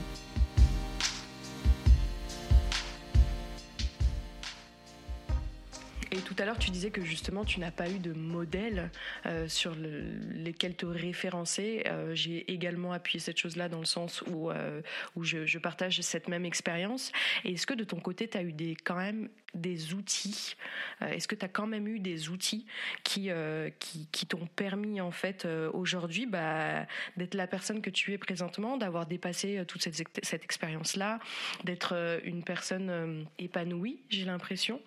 Et 6.14 6.18
tout 6.18 6.36
à 6.38 6.44
l'heure, 6.44 6.58
tu 6.58 6.70
disais 6.70 6.90
que 6.90 7.02
justement, 7.02 7.44
tu 7.44 7.58
n'as 7.58 7.72
pas 7.72 7.90
eu 7.90 7.98
de 7.98 8.12
modèle 8.12 8.92
euh, 9.26 9.48
sur 9.48 9.74
lesquels 9.74 10.76
te 10.76 10.86
référencer. 10.86 11.82
Euh, 11.86 12.14
j'ai 12.14 12.52
également 12.52 12.92
appuyé 12.92 13.18
cette 13.18 13.36
chose-là 13.36 13.68
dans 13.68 13.80
le 13.80 13.84
sens 13.84 14.22
où, 14.28 14.48
euh, 14.48 14.80
je, 15.20 15.44
je, 15.44 15.58
partage 15.58 16.00
cette 16.02 16.28
même 16.28 16.44
expérience. 16.44 17.10
Est-ce 17.44 17.66
que 17.66 17.74
de 17.74 17.82
ton 17.82 17.98
côté, 17.98 18.28
tu 18.28 18.38
as 18.38 18.42
eu 18.42 18.52
des, 18.52 18.76
quand 18.76 18.94
même 18.94 19.28
des 19.54 19.94
outils. 19.94 20.56
Est-ce 21.00 21.28
que 21.28 21.34
tu 21.34 21.44
as 21.44 21.48
quand 21.48 21.66
même 21.66 21.86
eu 21.88 21.98
des 21.98 22.28
outils 22.28 22.66
qui, 23.02 23.30
qui, 23.78 24.08
qui 24.10 24.26
t'ont 24.26 24.46
permis, 24.46 25.00
en 25.00 25.10
fait, 25.10 25.46
aujourd'hui, 25.72 26.26
bah, 26.26 26.86
d'être 27.16 27.34
la 27.34 27.46
personne 27.46 27.82
que 27.82 27.90
tu 27.90 28.12
es 28.12 28.18
présentement, 28.18 28.76
d'avoir 28.76 29.06
dépassé 29.06 29.64
toute 29.66 29.82
cette, 29.82 30.20
cette 30.22 30.44
expérience-là, 30.44 31.18
d'être 31.64 32.20
une 32.24 32.42
personne 32.42 33.26
épanouie, 33.38 34.00
j'ai 34.08 34.24
l'impression. 34.24 34.80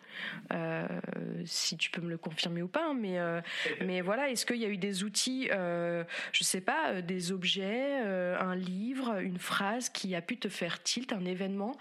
Si 1.45 1.77
tu 1.77 1.91
peux 1.91 2.01
me 2.01 2.09
le 2.09 2.17
confirmer 2.17 2.61
ou 2.61 2.67
pas, 2.67 2.87
hein, 2.87 2.93
mais, 2.93 3.19
euh, 3.19 3.41
mais 3.81 4.01
voilà, 4.01 4.29
est-ce 4.29 4.45
qu'il 4.45 4.57
y 4.57 4.65
a 4.65 4.69
eu 4.69 4.77
des 4.77 5.03
outils, 5.03 5.49
euh, 5.51 6.03
je 6.31 6.43
sais 6.43 6.61
pas, 6.61 6.91
euh, 6.91 7.01
des 7.01 7.31
objets, 7.31 7.97
un 7.97 8.55
livre, 8.55 9.19
une 9.21 9.37
phrase 9.37 9.89
qui 9.89 10.15
a 10.15 10.21
pu 10.21 10.37
te 10.37 10.49
faire 10.49 10.81
tilt, 10.83 11.13
un 11.13 11.25
événement 11.25 11.75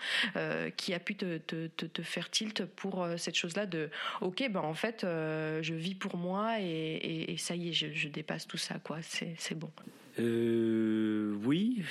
qui 0.76 0.94
a 0.94 0.98
pu 0.98 1.14
te, 1.14 1.38
te, 1.38 1.66
te, 1.66 2.02
faire 2.02 2.30
tilt 2.30 2.64
pour 2.76 3.06
cette 3.16 3.36
chose-là 3.36 3.66
de, 3.66 3.90
ok, 4.20 4.48
ben 4.50 4.60
en 4.60 4.74
fait, 4.74 5.00
je 5.02 5.74
vis 5.74 5.94
pour 5.94 6.16
moi 6.16 6.60
et, 6.60 7.32
et, 7.32 7.36
ça 7.36 7.56
y 7.56 7.70
est, 7.70 7.72
je, 7.72 8.08
dépasse 8.08 8.46
tout 8.46 8.56
ça, 8.56 8.78
quoi, 8.78 8.98
c'est 9.02 9.54
bon. 9.54 9.70
oui, 10.18 11.82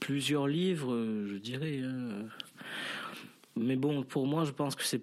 plusieurs 0.00 0.46
livres, 0.46 0.96
je 1.26 1.36
dirais. 1.36 1.80
Hein. 1.82 2.26
Mais 3.56 3.76
bon, 3.76 4.02
pour 4.02 4.26
moi, 4.26 4.44
je 4.44 4.50
pense 4.50 4.74
que 4.74 4.82
c'est 4.82 5.02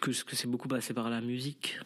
que, 0.00 0.12
c'est 0.12 0.46
beaucoup 0.46 0.68
passé 0.68 0.94
par 0.94 1.10
la 1.10 1.20
musique. 1.20 1.80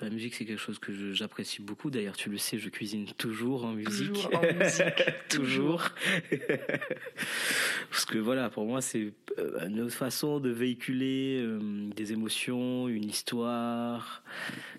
La 0.00 0.10
musique, 0.10 0.34
c'est 0.34 0.44
quelque 0.44 0.60
chose 0.60 0.78
que 0.78 1.12
j'apprécie 1.12 1.62
beaucoup. 1.62 1.90
D'ailleurs, 1.90 2.16
tu 2.16 2.28
le 2.28 2.36
sais, 2.36 2.58
je 2.58 2.68
cuisine 2.68 3.06
toujours 3.16 3.64
en 3.64 3.72
musique. 3.72 4.12
Toujours 4.12 4.34
en 4.34 4.52
musique. 4.64 5.28
toujours. 5.28 5.82
Parce 7.90 8.04
que 8.04 8.18
voilà, 8.18 8.50
pour 8.50 8.66
moi, 8.66 8.82
c'est 8.82 9.12
euh, 9.38 9.68
une 9.68 9.80
autre 9.80 9.94
façon 9.94 10.40
de 10.40 10.50
véhiculer 10.50 11.38
euh, 11.40 11.88
des 11.94 12.12
émotions, 12.12 12.88
une 12.88 13.04
histoire, 13.04 14.22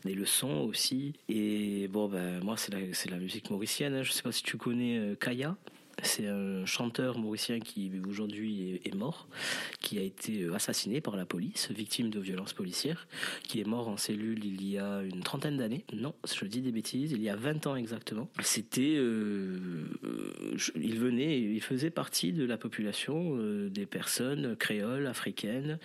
des 0.03 0.13
leçons 0.13 0.67
aussi. 0.69 1.13
Et 1.30 1.88
bon, 1.88 2.07
ben, 2.09 2.43
moi, 2.43 2.57
c'est 2.57 2.73
la, 2.73 2.80
la, 3.09 3.17
musique 3.17 3.49
mauricienne. 3.49 3.93
Hein. 3.93 4.03
Je 4.03 4.11
sais 4.11 4.23
pas 4.23 4.32
si 4.32 4.43
tu 4.43 4.57
connais 4.57 4.97
euh, 4.97 5.15
Kaya. 5.15 5.55
C'est 6.03 6.27
un 6.27 6.65
chanteur 6.65 7.17
mauricien 7.17 7.59
qui 7.59 7.91
aujourd'hui 8.07 8.81
est 8.83 8.95
mort, 8.95 9.27
qui 9.79 9.97
a 9.97 10.01
été 10.01 10.43
euh, 10.43 10.53
assassiné 10.53 10.99
par 10.99 11.15
la 11.15 11.25
police, 11.25 11.71
victime 11.71 12.09
de 12.09 12.19
violences 12.19 12.53
policières, 12.53 13.07
qui 13.43 13.61
est 13.61 13.65
mort 13.65 13.87
en 13.87 13.97
cellule 13.97 14.43
il 14.43 14.67
y 14.67 14.77
a 14.77 15.01
une 15.01 15.21
trentaine 15.21 15.57
d'années. 15.57 15.85
Non, 15.93 16.13
je 16.25 16.45
dis 16.45 16.61
des 16.61 16.71
bêtises, 16.71 17.11
il 17.11 17.21
y 17.21 17.29
a 17.29 17.35
20 17.35 17.67
ans 17.67 17.75
exactement. 17.75 18.29
C'était, 18.41 18.95
euh, 18.97 19.85
il 20.75 20.99
venait, 20.99 21.39
il 21.39 21.61
faisait 21.61 21.91
partie 21.91 22.33
de 22.33 22.45
la 22.45 22.57
population 22.57 23.37
euh, 23.37 23.69
des 23.69 23.85
personnes 23.85 24.55
créoles, 24.57 25.07
africaines, 25.07 25.79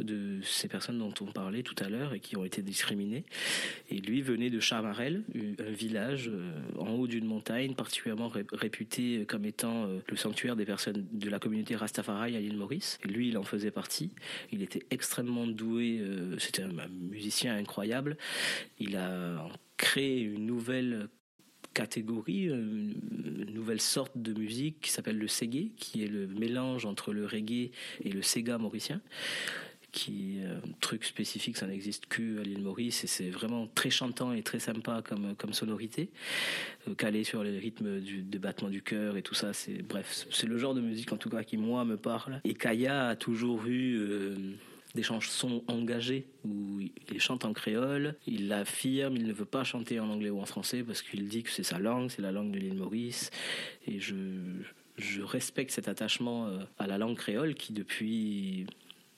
de 0.00 0.40
ces 0.42 0.68
personnes 0.68 0.98
dont 0.98 1.14
on 1.20 1.26
parlait 1.26 1.62
tout 1.62 1.76
à 1.78 1.88
l'heure 1.88 2.12
et 2.12 2.20
qui 2.20 2.36
ont 2.36 2.44
été 2.44 2.62
discriminées. 2.62 3.24
Et 3.90 3.98
lui 3.98 4.20
venait 4.20 4.50
de 4.50 4.60
Chamarel, 4.60 5.22
un 5.34 5.70
village 5.70 6.30
en 6.78 6.90
haut 6.90 7.06
d'une 7.06 7.26
montagne 7.26 7.74
particulièrement 7.74 8.30
réputé 8.52 9.24
comme 9.26 9.43
étant 9.44 9.86
euh, 9.86 10.00
le 10.08 10.16
sanctuaire 10.16 10.56
des 10.56 10.64
personnes 10.64 11.06
de 11.12 11.30
la 11.30 11.38
communauté 11.38 11.76
Rastafari 11.76 12.36
à 12.36 12.40
l'île 12.40 12.56
Maurice. 12.56 12.98
Et 13.04 13.08
lui, 13.08 13.28
il 13.28 13.38
en 13.38 13.42
faisait 13.42 13.70
partie. 13.70 14.12
Il 14.52 14.62
était 14.62 14.84
extrêmement 14.90 15.46
doué. 15.46 15.98
Euh, 16.00 16.38
c'était 16.38 16.62
un, 16.62 16.72
musicien 16.88 17.56
incroyable. 17.56 18.16
Il 18.78 18.96
a 18.96 19.48
créé 19.76 20.20
une 20.20 20.46
nouvelle 20.46 21.08
catégorie, 21.72 22.44
une 22.44 23.52
nouvelle 23.52 23.80
sorte 23.80 24.12
de 24.16 24.32
musique 24.32 24.80
qui 24.80 24.90
s'appelle 24.90 25.18
le 25.18 25.26
Ségué, 25.26 25.72
qui 25.76 26.04
est 26.04 26.08
le 26.08 26.28
mélange 26.28 26.86
entre 26.86 27.12
le 27.12 27.26
reggae 27.26 27.72
et 28.04 28.10
le 28.10 28.22
Sega 28.22 28.58
mauricien 28.58 29.00
qui 29.94 30.40
est 30.40 30.46
un 30.46 30.72
truc 30.80 31.04
spécifique, 31.04 31.56
ça 31.56 31.68
n'existe 31.68 32.06
que 32.06 32.40
à 32.40 32.42
l'île 32.42 32.62
Maurice 32.62 33.04
et 33.04 33.06
c'est 33.06 33.30
vraiment 33.30 33.68
très 33.76 33.90
chantant 33.90 34.32
et 34.32 34.42
très 34.42 34.58
sympa 34.58 35.02
comme, 35.06 35.36
comme 35.36 35.52
sonorité, 35.52 36.10
euh, 36.88 36.94
calé 36.94 37.22
sur 37.22 37.44
les 37.44 37.56
rythmes 37.56 38.00
du, 38.00 38.22
des 38.22 38.40
battements 38.40 38.70
du 38.70 38.82
cœur 38.82 39.16
et 39.16 39.22
tout 39.22 39.36
ça. 39.36 39.52
C'est 39.52 39.82
bref, 39.82 40.26
c'est 40.30 40.48
le 40.48 40.58
genre 40.58 40.74
de 40.74 40.80
musique 40.80 41.12
en 41.12 41.16
tout 41.16 41.30
cas 41.30 41.44
qui 41.44 41.56
moi 41.56 41.84
me 41.84 41.96
parle. 41.96 42.40
Et 42.42 42.54
Kaya 42.54 43.10
a 43.10 43.16
toujours 43.16 43.64
eu 43.66 43.96
euh, 43.96 44.34
des 44.96 45.04
chansons 45.04 45.62
engagées 45.68 46.26
où 46.44 46.80
il 46.80 47.20
chante 47.20 47.44
en 47.44 47.52
créole, 47.52 48.16
il 48.26 48.48
l'affirme, 48.48 49.16
il 49.16 49.28
ne 49.28 49.32
veut 49.32 49.44
pas 49.44 49.62
chanter 49.62 50.00
en 50.00 50.10
anglais 50.10 50.30
ou 50.30 50.40
en 50.40 50.46
français 50.46 50.82
parce 50.82 51.02
qu'il 51.02 51.28
dit 51.28 51.44
que 51.44 51.50
c'est 51.50 51.62
sa 51.62 51.78
langue, 51.78 52.10
c'est 52.10 52.22
la 52.22 52.32
langue 52.32 52.50
de 52.50 52.58
l'île 52.58 52.74
Maurice 52.74 53.30
et 53.86 54.00
je 54.00 54.16
je 54.96 55.22
respecte 55.22 55.72
cet 55.72 55.88
attachement 55.88 56.46
euh, 56.46 56.58
à 56.78 56.86
la 56.86 56.98
langue 56.98 57.16
créole 57.16 57.54
qui 57.54 57.72
depuis 57.72 58.66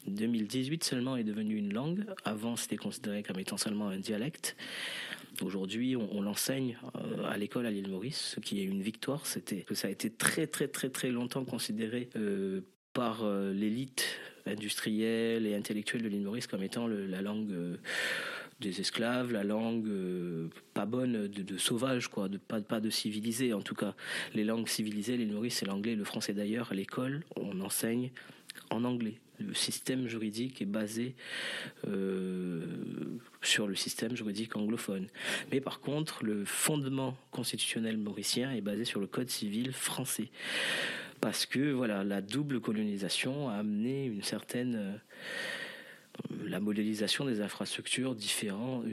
2018 0.06 0.84
seulement 0.84 1.16
est 1.16 1.24
devenu 1.24 1.56
une 1.56 1.72
langue. 1.72 2.04
Avant, 2.24 2.56
c'était 2.56 2.76
considéré 2.76 3.22
comme 3.22 3.38
étant 3.38 3.56
seulement 3.56 3.88
un 3.88 3.98
dialecte. 3.98 4.56
Aujourd'hui, 5.42 5.96
on, 5.96 6.22
l'enseigne 6.22 6.78
euh, 6.96 7.24
à 7.24 7.36
l'école 7.36 7.66
à 7.66 7.70
l'île 7.70 7.90
Maurice, 7.90 8.34
ce 8.34 8.40
qui 8.40 8.60
est 8.60 8.64
une 8.64 8.82
victoire. 8.82 9.26
C'était 9.26 9.62
que 9.62 9.74
ça 9.74 9.88
a 9.88 9.90
été 9.90 10.10
très 10.10 10.46
très 10.46 10.68
très 10.68 10.88
très 10.88 11.10
longtemps 11.10 11.44
considéré 11.44 12.08
euh, 12.16 12.62
par 12.94 13.22
euh, 13.22 13.52
l'élite 13.52 14.06
industrielle 14.46 15.46
et 15.46 15.54
intellectuelle 15.54 16.02
de 16.02 16.08
l'île 16.08 16.22
Maurice 16.22 16.46
comme 16.46 16.62
étant 16.62 16.86
la 16.86 17.20
langue 17.20 17.52
des 18.60 18.80
esclaves, 18.80 19.32
la 19.32 19.42
langue 19.42 19.90
pas 20.72 20.86
bonne 20.86 21.26
de, 21.26 21.42
de, 21.42 21.56
sauvage, 21.58 22.06
quoi, 22.08 22.28
de 22.28 22.38
pas, 22.38 22.60
pas 22.60 22.80
de 22.80 22.88
civilisé. 22.88 23.52
En 23.52 23.60
tout 23.60 23.74
cas, 23.74 23.96
les 24.34 24.44
langues 24.44 24.68
civilisées, 24.68 25.16
l'île 25.16 25.32
Maurice, 25.32 25.56
c'est 25.56 25.66
l'anglais, 25.66 25.96
le 25.96 26.04
français 26.04 26.32
d'ailleurs. 26.32 26.70
À 26.70 26.74
l'école, 26.76 27.24
on 27.34 27.60
enseigne 27.60 28.12
en 28.70 28.84
anglais 28.84 29.18
le 29.38 29.54
système 29.54 30.06
juridique 30.06 30.62
est 30.62 30.66
basé 30.66 31.14
euh, 31.86 32.64
sur 33.42 33.66
le 33.66 33.74
système 33.74 34.16
juridique 34.16 34.56
anglophone. 34.56 35.08
Mais 35.52 35.60
par 35.60 35.80
contre, 35.80 36.24
le 36.24 36.44
fondement 36.44 37.16
constitutionnel 37.30 37.96
mauricien 37.96 38.52
est 38.52 38.60
basé 38.60 38.84
sur 38.84 39.00
le 39.00 39.06
code 39.06 39.30
civil 39.30 39.72
français. 39.72 40.30
Parce 41.20 41.46
que 41.46 41.72
voilà, 41.72 42.04
la 42.04 42.20
double 42.20 42.60
colonisation 42.60 43.48
a 43.48 43.54
amené 43.54 44.06
une 44.06 44.22
certaine 44.22 45.00
la 46.46 46.60
modélisation 46.60 47.24
des 47.24 47.40
infrastructures 47.40 48.14
différentes. 48.14 48.84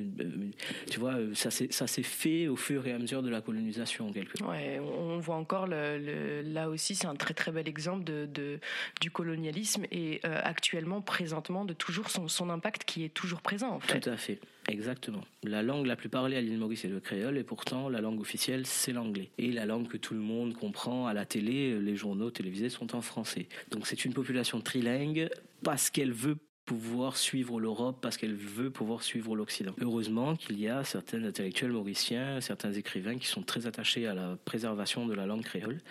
Tu 0.90 1.00
vois, 1.00 1.16
ça 1.34 1.52
s'est 1.52 2.04
fait 2.04 2.48
au 2.48 2.56
fur 2.56 2.86
et 2.88 2.94
à 2.94 3.00
mesure 3.00 3.22
de 3.22 3.30
la 3.30 3.42
colonisation, 3.42 4.12
quelque 4.12 4.44
Ouais, 4.44 4.80
on 4.80 5.20
voit 5.20 5.36
encore 5.36 5.68
le, 5.68 6.42
là 6.42 6.70
aussi, 6.70 6.96
c'est 6.96 7.08
un 7.08 7.16
très 7.16 7.34
très 7.34 7.52
bel 7.52 7.68
exemple 7.68 8.04
de, 8.04 8.60
du 9.02 9.12
colonialisme 9.12 9.84
et 9.92 10.20
euh, 10.26 10.40
actuellement, 10.44 11.02
présentement, 11.02 11.66
de 11.66 11.74
toujours 11.74 12.10
son, 12.10 12.28
son 12.28 12.50
impact 12.50 12.84
qui 12.84 13.04
est 13.04 13.14
toujours 13.14 13.42
présent. 13.42 13.72
En 13.72 13.80
fait. 13.80 14.00
Tout 14.00 14.10
à 14.10 14.18
fait. 14.18 14.40
Exactement. 14.70 15.22
La 15.44 15.62
langue 15.62 15.86
la 15.86 15.96
plus 15.96 16.10
parlée 16.10 16.38
à 16.38 16.42
l'île 16.42 16.58
Maurice 16.58 16.82
c'est 16.84 16.88
le 16.88 17.02
créole 17.02 17.38
et 17.38 17.44
pourtant 17.44 17.90
la 17.90 18.00
langue 18.00 18.22
officielle 18.22 18.66
c'est 18.66 18.94
l'anglais. 18.94 19.30
Et 19.38 19.52
la 19.52 19.66
langue 19.66 19.88
que 19.88 19.98
tout 19.98 20.14
le 20.14 20.22
monde 20.22 20.54
comprend 20.54 21.06
à 21.06 21.14
la 21.14 21.26
télé, 21.26 21.78
les 21.80 21.96
journaux 21.96 22.32
télévisés 22.32 22.70
sont 22.70 22.96
en 22.96 23.02
français. 23.02 23.48
Donc 23.72 23.88
c'est 23.88 24.06
une 24.06 24.14
population 24.14 24.62
trilingue 24.62 25.30
parce 25.64 25.90
qu'elle 25.90 26.14
veut 26.14 26.38
pouvoir 26.66 27.18
suivre 27.18 27.60
l'Europe 27.60 27.98
parce 28.02 28.18
qu'elle 28.18 28.36
veut 28.36 28.70
pouvoir 28.70 29.04
suivre 29.04 29.36
l'Occident. 29.36 29.74
Heureusement 29.82 30.36
qu'il 30.36 30.60
y 30.60 30.70
a 30.70 30.84
certains 30.84 31.24
intellectuels 31.24 31.72
mauriciens, 31.72 32.40
certains 32.42 32.74
écrivains 32.74 33.18
qui 33.18 33.28
sont 33.28 33.44
très 33.44 33.68
attachés 33.68 34.08
à 34.08 34.14
la 34.14 34.38
préservation 34.46 35.06
de 35.06 35.14
la 35.14 35.26
langue 35.26 35.44
créole 35.44 35.82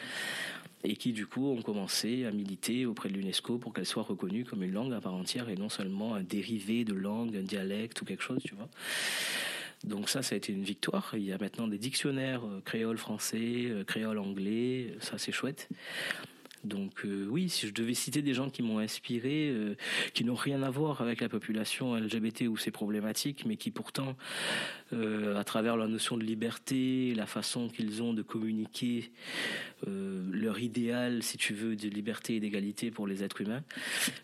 et 0.85 0.97
qui 0.97 1.13
du 1.13 1.27
coup 1.27 1.49
ont 1.49 1.63
commencé 1.63 2.25
à 2.25 2.33
militer 2.33 2.87
auprès 2.87 3.09
de 3.09 3.15
l'UNESCO 3.15 3.59
pour 3.59 3.73
qu'elle 3.73 3.87
soit 3.87 4.03
reconnue 4.03 4.45
comme 4.45 4.63
une 4.63 4.73
langue 4.73 4.93
à 4.93 5.01
part 5.01 5.15
entière 5.15 5.49
et 5.49 5.57
non 5.57 5.69
seulement 5.69 6.15
un 6.15 6.23
dérivé 6.23 6.85
de 6.85 6.95
langue, 6.95 7.37
un 7.37 7.43
dialecte 7.43 8.01
ou 8.03 8.05
quelque 8.05 8.23
chose, 8.23 8.43
tu 8.45 8.55
vois. 8.55 8.69
Donc 9.85 10.09
ça, 10.09 10.23
ça 10.23 10.35
a 10.35 10.39
été 10.39 10.53
une 10.53 10.63
victoire. 10.63 11.13
Il 11.15 11.25
y 11.25 11.33
a 11.33 11.39
maintenant 11.39 11.67
des 11.67 11.79
dictionnaires 11.79 12.45
euh, 12.45 12.61
créole 12.65 12.99
français, 12.99 13.67
euh, 13.67 13.85
créole 13.85 14.19
anglais, 14.19 14.95
ça 15.01 15.19
c'est 15.19 15.33
chouette. 15.33 15.69
Donc 16.65 17.05
euh, 17.05 17.27
oui, 17.29 17.49
si 17.49 17.67
je 17.67 17.73
devais 17.73 17.95
citer 17.95 18.23
des 18.23 18.35
gens 18.35 18.49
qui 18.51 18.63
m'ont 18.63 18.79
inspiré, 18.79 19.49
euh, 19.51 19.75
qui 20.15 20.25
n'ont 20.25 20.35
rien 20.35 20.63
à 20.63 20.71
voir 20.71 21.01
avec 21.01 21.21
la 21.21 21.29
population 21.29 21.97
LGBT 21.97 22.43
ou 22.43 22.57
ses 22.57 22.71
problématiques, 22.71 23.45
mais 23.47 23.57
qui 23.57 23.71
pourtant, 23.71 24.17
euh, 24.93 25.37
à 25.37 25.45
travers 25.45 25.77
la 25.77 25.89
notion 25.89 26.17
de 26.17 26.23
liberté, 26.23 27.15
la 27.17 27.27
façon 27.27 27.69
qu'ils 27.69 28.03
ont 28.03 28.15
de 28.15 28.23
communiquer 28.23 29.11
leur 29.85 30.61
idéal, 30.61 31.25
si 31.25 31.37
tu 31.37 31.55
veux, 31.55 31.75
de 31.75 31.89
liberté 31.89 32.37
et 32.37 32.41
d'égalité 32.41 32.93
pour 32.93 33.09
les 33.09 33.25
êtres 33.25 33.41
humains, 33.41 33.63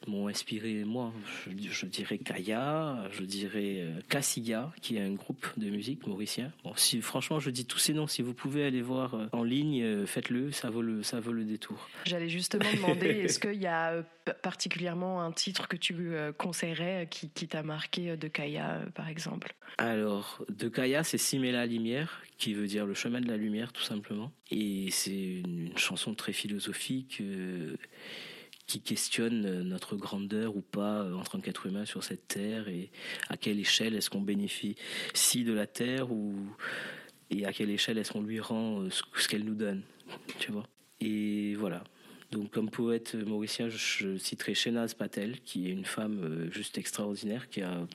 m'ont 0.07 0.29
inspiré 0.29 0.85
moi. 0.85 1.13
Je, 1.49 1.87
dirais 1.87 2.19
Kaya, 2.19 3.09
je 3.11 3.25
dirais 3.25 3.85
Kassiga, 4.09 4.73
qui 4.81 4.99
est 4.99 5.01
un 5.01 5.15
groupe 5.15 5.49
de 5.57 5.69
musique 5.69 6.07
mauricien. 6.07 6.53
Bon, 6.63 6.73
si 6.77 7.01
franchement, 7.01 7.41
je 7.41 7.51
dis 7.51 7.65
tous 7.65 7.79
ces 7.79 7.93
noms, 7.93 8.07
si 8.07 8.23
vous 8.23 8.35
pouvez 8.35 8.63
aller 8.65 8.83
voir 8.83 9.17
en 9.33 9.43
ligne, 9.43 10.07
faites-le, 10.07 10.53
ça 10.53 10.71
vaut 10.71 10.83
le 10.83 11.03
ça 11.03 11.19
vaut 11.19 11.33
le 11.33 11.43
détour 11.43 11.89
justement 12.29 12.71
demander, 12.75 13.07
est-ce 13.25 13.39
qu'il 13.39 13.61
y 13.61 13.67
a 13.67 13.93
euh, 13.93 14.03
particulièrement 14.43 15.23
un 15.23 15.33
titre 15.33 15.69
que 15.69 15.77
tu 15.77 15.95
euh, 15.99 16.33
conseillerais 16.33 17.05
euh, 17.05 17.07
qui, 17.07 17.49
t'a 17.49 17.63
marqué 17.63 18.17
de 18.17 18.29
Kaya, 18.29 18.83
par 18.95 19.09
exemple? 19.09 19.55
Alors, 19.79 20.45
de 20.49 20.69
Kaya, 20.69 21.05
c'est 21.05 21.19
Simela 21.19 21.67
Lumière, 21.67 22.23
qui 22.39 22.55
veut 22.55 22.67
dire 22.67 22.87
le 22.87 22.95
chemin 22.95 23.21
de 23.21 23.29
la 23.29 23.37
lumière, 23.37 23.73
tout 23.73 23.83
simplement. 23.83 24.33
Et 24.51 24.91
c'est 24.91 25.41
une, 25.41 25.77
chanson 25.77 26.15
très 26.15 26.33
philosophique. 26.33 27.23
qui 28.67 28.83
questionne 28.83 29.63
notre 29.63 29.97
grandeur 29.97 30.55
ou 30.55 30.61
pas 30.61 31.11
en 31.15 31.23
tant 31.23 31.41
qu'être 31.41 31.65
humain 31.65 31.87
sur 31.87 32.05
cette 32.05 32.29
terre 32.29 32.69
et 32.69 32.91
à 33.31 33.39
quelle 33.39 33.59
échelle 33.59 33.95
est-ce 33.95 34.11
qu'on 34.11 34.21
bénéficie 34.21 35.45
de 35.45 35.55
la 35.55 35.67
terre 35.67 36.13
ou 36.13 36.35
et 37.31 37.47
à 37.47 37.53
quelle 37.53 37.71
échelle 37.71 37.97
est-ce 37.97 38.13
qu'on 38.13 38.23
lui 38.23 38.41
rend 38.41 38.89
ce 38.91 39.29
qu'elle 39.29 39.45
nous 39.45 39.55
donne, 39.55 39.83
tu 40.39 40.53
vois? 40.53 40.67
Et 41.01 41.55
voilà, 41.55 41.85
donc, 42.31 42.51
comme 42.51 42.69
poète 42.69 43.15
mauricien, 43.15 43.69
je, 43.71 44.19
citerai 44.19 44.55
Shenaz 44.55 44.95
Patel, 44.95 45.41
qui 45.41 45.69
est 45.69 45.73
une 45.73 45.87
femme 45.87 46.23
euh, 46.23 46.51
juste 46.51 46.77
extraordinaire, 46.77 47.49
qui 47.49 47.63
a 47.63 47.87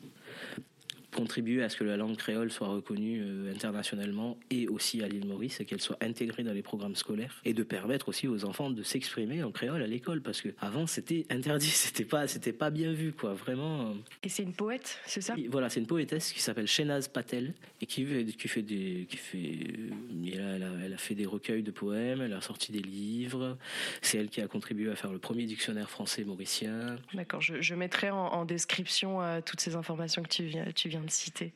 contribuer 1.14 1.64
à 1.64 1.70
ce 1.70 1.78
que 1.78 1.84
la 1.84 1.96
langue 1.96 2.18
créole 2.18 2.52
soit 2.52 2.68
reconnue 2.68 3.22
euh, 3.22 3.52
internationalement 3.52 4.38
et 4.50 4.68
aussi 4.68 5.02
à 5.02 5.08
l'île 5.08 5.26
Maurice 5.26 5.62
et 5.62 5.66
qu'elle 5.66 5.82
soit 5.82 5.98
intégrée 6.02 6.44
dans 6.44 6.52
les 6.54 6.62
programmes 6.62 6.96
scolaires 6.96 7.42
et 7.46 7.54
de 7.54 7.64
permettre 7.64 8.10
aussi 8.10 8.28
aux 8.28 8.44
enfants 8.46 8.70
de 8.70 8.84
s'exprimer 8.84 9.44
en 9.44 9.52
créole 9.52 9.82
à 9.82 9.88
l'école 9.88 10.22
parce 10.22 10.42
que 10.42 10.50
avant 10.60 10.88
c'était 10.88 11.26
interdit, 11.30 11.68
c'était 11.68 12.04
pas 12.04 12.28
c'était 12.28 12.54
pas 12.54 12.70
bien 12.70 12.92
vu 12.92 13.14
quoi, 13.14 13.34
vraiment. 13.34 13.92
Euh. 13.92 13.94
Et 14.24 14.30
c'est 14.30 14.44
une 14.44 14.54
poète, 14.54 15.00
c'est 15.06 15.22
ça? 15.22 15.36
Voilà, 15.50 15.70
c'est 15.70 15.80
une 15.80 15.88
poétesse 15.88 16.34
qui 16.34 16.42
s'appelle 16.42 16.68
Shenaz 16.68 17.08
Patel 17.08 17.54
et 17.82 17.86
qui, 17.86 18.06
qui 18.36 18.48
fait 18.48 18.62
des 18.62 19.06
qui 19.10 19.18
fait 19.18 19.38
euh, 19.38 20.32
elle 20.34 20.64
a, 20.64 20.70
elle 20.86 20.94
a 20.94 20.98
fait 20.98 21.16
des 21.16 21.26
recueils 21.26 21.64
de 21.64 21.72
poèmes, 21.72 22.22
elle 22.22 22.34
a 22.34 22.42
sorti 22.42 22.72
des 22.72 22.82
livres, 22.82 23.58
c'est 24.02 24.18
elle 24.18 24.30
qui 24.30 24.42
a 24.42 24.48
contribué 24.48 24.90
à 24.90 24.96
faire 24.96 25.12
le 25.12 25.20
premier 25.20 25.46
dictionnaire 25.46 25.90
français 25.90 26.24
mauricien. 26.24 26.98
D'accord, 27.14 27.42
je, 27.42 27.62
je, 27.62 27.76
mettrai 27.76 28.10
en, 28.10 28.46
description 28.46 29.20
toutes 29.46 29.62
ces 29.62 29.76
informations 29.76 30.22
que 30.24 30.30
tu 30.30 30.44
viens 30.44 30.66
tu 30.74 30.90
viens 30.90 31.03
de 31.04 31.12
citer, 31.12 31.54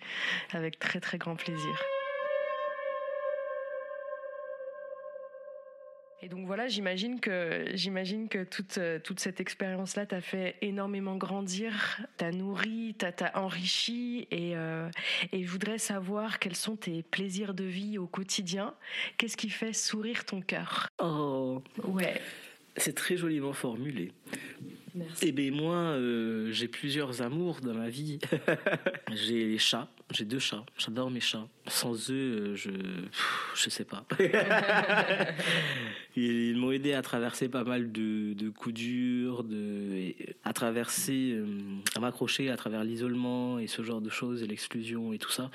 avec 0.51 0.79
très 0.79 0.99
très 0.99 1.17
grand 1.17 1.35
plaisir. 1.35 1.83
Et 6.23 6.29
donc 6.29 6.47
voilà, 6.47 6.67
j'imagine 6.67 7.19
que 7.19 7.65
j'imagine 7.75 8.27
que 8.27 8.43
toute 8.43 8.79
toute 9.03 9.19
cette 9.19 9.39
expérience-là 9.39 10.07
t'a 10.07 10.19
fait 10.19 10.55
énormément 10.61 11.15
grandir, 11.15 12.01
t'a 12.17 12.31
nourri, 12.31 12.95
t'a 12.97 13.13
enrichi, 13.35 14.27
et 14.31 14.57
euh, 14.57 14.89
et 15.31 15.43
je 15.43 15.49
voudrais 15.49 15.77
savoir 15.77 16.39
quels 16.39 16.55
sont 16.55 16.75
tes 16.75 17.03
plaisirs 17.03 17.53
de 17.53 17.65
vie 17.65 17.99
au 17.99 18.07
quotidien. 18.07 18.73
Qu'est-ce 19.17 19.37
qui 19.37 19.49
fait 19.49 19.73
sourire 19.73 20.25
ton 20.25 20.41
cœur? 20.41 20.87
Oh, 20.99 21.61
ouais. 21.83 22.19
C'est 22.77 22.95
très 22.95 23.15
joliment 23.15 23.53
formulé. 23.53 24.11
Eh 25.21 25.31
bien 25.31 25.51
moi, 25.51 25.75
euh, 25.75 26.51
j'ai 26.51 26.67
plusieurs 26.67 27.21
amours 27.21 27.61
dans 27.61 27.73
ma 27.73 27.89
vie. 27.89 28.19
j'ai 29.13 29.47
les 29.47 29.57
chats, 29.57 29.87
j'ai 30.11 30.25
deux 30.25 30.39
chats. 30.39 30.65
J'adore 30.77 31.11
mes 31.11 31.19
chats. 31.19 31.47
Sans 31.67 32.09
eux, 32.09 32.13
euh, 32.13 32.55
je 32.55 32.71
je 33.55 33.69
sais 33.69 33.85
pas. 33.85 34.05
Ils 36.15 36.57
m'ont 36.57 36.71
aidé 36.71 36.93
à 36.93 37.01
traverser 37.01 37.49
pas 37.49 37.63
mal 37.63 37.91
de, 37.91 38.49
coups 38.49 38.73
durs, 38.73 39.43
de, 39.43 40.13
à 40.43 40.53
traverser, 40.53 41.33
euh, 41.33 41.45
à 41.95 41.99
m'accrocher 41.99 42.49
à 42.49 42.57
travers 42.57 42.83
l'isolement 42.83 43.59
et 43.59 43.67
ce 43.67 43.83
genre 43.83 44.01
de 44.01 44.09
choses 44.09 44.41
et 44.41 44.47
l'exclusion 44.47 45.13
et 45.13 45.19
tout 45.19 45.31
ça. 45.31 45.51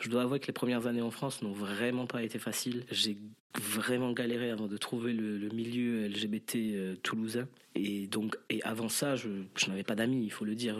Je 0.00 0.08
dois 0.08 0.22
avouer 0.22 0.40
que 0.40 0.46
les 0.46 0.54
premières 0.54 0.86
années 0.86 1.02
en 1.02 1.10
France 1.10 1.42
n'ont 1.42 1.52
vraiment 1.52 2.06
pas 2.06 2.22
été 2.22 2.38
faciles. 2.38 2.84
J'ai 2.90 3.18
vraiment 3.60 4.12
galéré 4.12 4.50
avant 4.50 4.66
de 4.66 4.76
trouver 4.76 5.12
le, 5.12 5.48
milieu 5.48 6.06
LGBT 6.08 7.00
toulousain. 7.02 7.46
Et 7.74 8.06
donc, 8.06 8.36
et 8.48 8.62
avant 8.62 8.88
ça, 8.88 9.16
je, 9.16 9.28
je 9.56 9.66
n'avais 9.66 9.82
pas 9.82 9.94
d'amis, 9.94 10.24
il 10.24 10.30
faut 10.30 10.44
le 10.44 10.54
dire. 10.54 10.78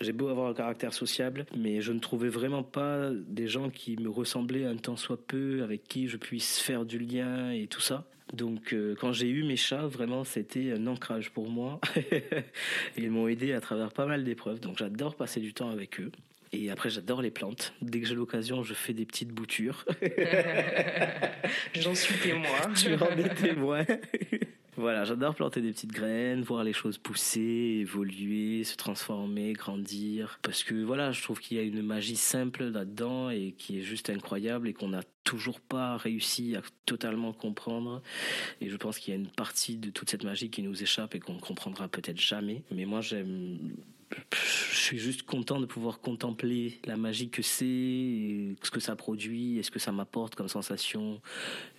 J'ai 0.00 0.12
beau 0.12 0.28
avoir 0.28 0.48
un 0.48 0.54
caractère 0.54 0.92
sociable, 0.92 1.46
mais 1.56 1.80
je 1.80 1.92
ne 1.92 1.98
trouvais 1.98 2.28
vraiment 2.28 2.62
pas 2.62 3.10
des 3.12 3.48
gens 3.48 3.70
qui 3.70 3.96
me 3.96 4.08
ressemblaient 4.08 4.64
un 4.64 4.76
tant 4.76 4.96
soit 4.96 5.20
peu, 5.26 5.62
avec 5.62 5.84
qui 5.84 6.08
je 6.08 6.16
puisse 6.16 6.60
faire 6.60 6.84
du 6.84 6.98
lien 6.98 7.50
et 7.50 7.66
tout 7.66 7.80
ça. 7.80 8.06
Donc, 8.32 8.72
euh, 8.72 8.94
quand 8.98 9.12
j'ai 9.12 9.28
eu 9.28 9.44
mes 9.44 9.56
chats, 9.56 9.86
vraiment, 9.86 10.24
c'était 10.24 10.72
un 10.72 10.86
ancrage 10.86 11.30
pour 11.30 11.48
moi. 11.48 11.80
ils 12.96 13.10
m'ont 13.10 13.28
aidé 13.28 13.52
à 13.52 13.60
travers 13.60 13.92
pas 13.92 14.06
mal 14.06 14.24
d'épreuves. 14.24 14.60
Donc, 14.60 14.78
j'adore 14.78 15.14
passer 15.14 15.40
du 15.40 15.54
temps 15.54 15.70
avec 15.70 16.00
eux. 16.00 16.10
Et 16.52 16.70
après, 16.70 16.90
j'adore 16.90 17.22
les 17.22 17.30
plantes. 17.30 17.74
Dès 17.82 18.00
que 18.00 18.06
j'ai 18.06 18.14
l'occasion, 18.14 18.62
je 18.62 18.74
fais 18.74 18.92
des 18.92 19.06
petites 19.06 19.30
boutures. 19.30 19.84
J'en 21.74 21.94
suis 21.94 22.18
témoin. 22.18 22.46
Tu 22.74 22.94
en 22.94 23.16
es 23.16 23.34
témoin. 23.34 23.84
Voilà, 24.78 25.04
j'adore 25.04 25.34
planter 25.34 25.62
des 25.62 25.72
petites 25.72 25.92
graines, 25.92 26.42
voir 26.42 26.62
les 26.62 26.74
choses 26.74 26.98
pousser, 26.98 27.78
évoluer, 27.80 28.62
se 28.62 28.76
transformer, 28.76 29.54
grandir. 29.54 30.38
Parce 30.42 30.64
que 30.64 30.74
voilà, 30.74 31.12
je 31.12 31.22
trouve 31.22 31.40
qu'il 31.40 31.56
y 31.56 31.60
a 31.60 31.62
une 31.62 31.80
magie 31.80 32.16
simple 32.16 32.64
là-dedans 32.64 33.30
et 33.30 33.54
qui 33.56 33.78
est 33.78 33.82
juste 33.82 34.10
incroyable 34.10 34.68
et 34.68 34.74
qu'on 34.74 34.88
n'a 34.88 35.02
toujours 35.24 35.60
pas 35.60 35.96
réussi 35.96 36.56
à 36.56 36.62
totalement 36.84 37.32
comprendre. 37.32 38.02
Et 38.60 38.68
je 38.68 38.76
pense 38.76 38.98
qu'il 38.98 39.14
y 39.14 39.16
a 39.16 39.20
une 39.20 39.30
partie 39.30 39.78
de 39.78 39.88
toute 39.88 40.10
cette 40.10 40.24
magie 40.24 40.50
qui 40.50 40.62
nous 40.62 40.82
échappe 40.82 41.14
et 41.14 41.20
qu'on 41.20 41.34
ne 41.34 41.40
comprendra 41.40 41.88
peut-être 41.88 42.20
jamais. 42.20 42.62
Mais 42.70 42.84
moi, 42.84 43.00
j'aime 43.00 43.76
je 44.30 44.76
suis 44.76 44.98
juste 44.98 45.22
content 45.22 45.60
de 45.60 45.66
pouvoir 45.66 46.00
contempler 46.00 46.78
la 46.84 46.96
magie 46.96 47.28
que 47.28 47.42
c'est, 47.42 48.54
ce 48.62 48.70
que 48.70 48.80
ça 48.80 48.94
produit, 48.94 49.58
et 49.58 49.62
ce 49.62 49.70
que 49.70 49.78
ça 49.78 49.92
m'apporte 49.92 50.34
comme 50.34 50.48
sensation 50.48 51.20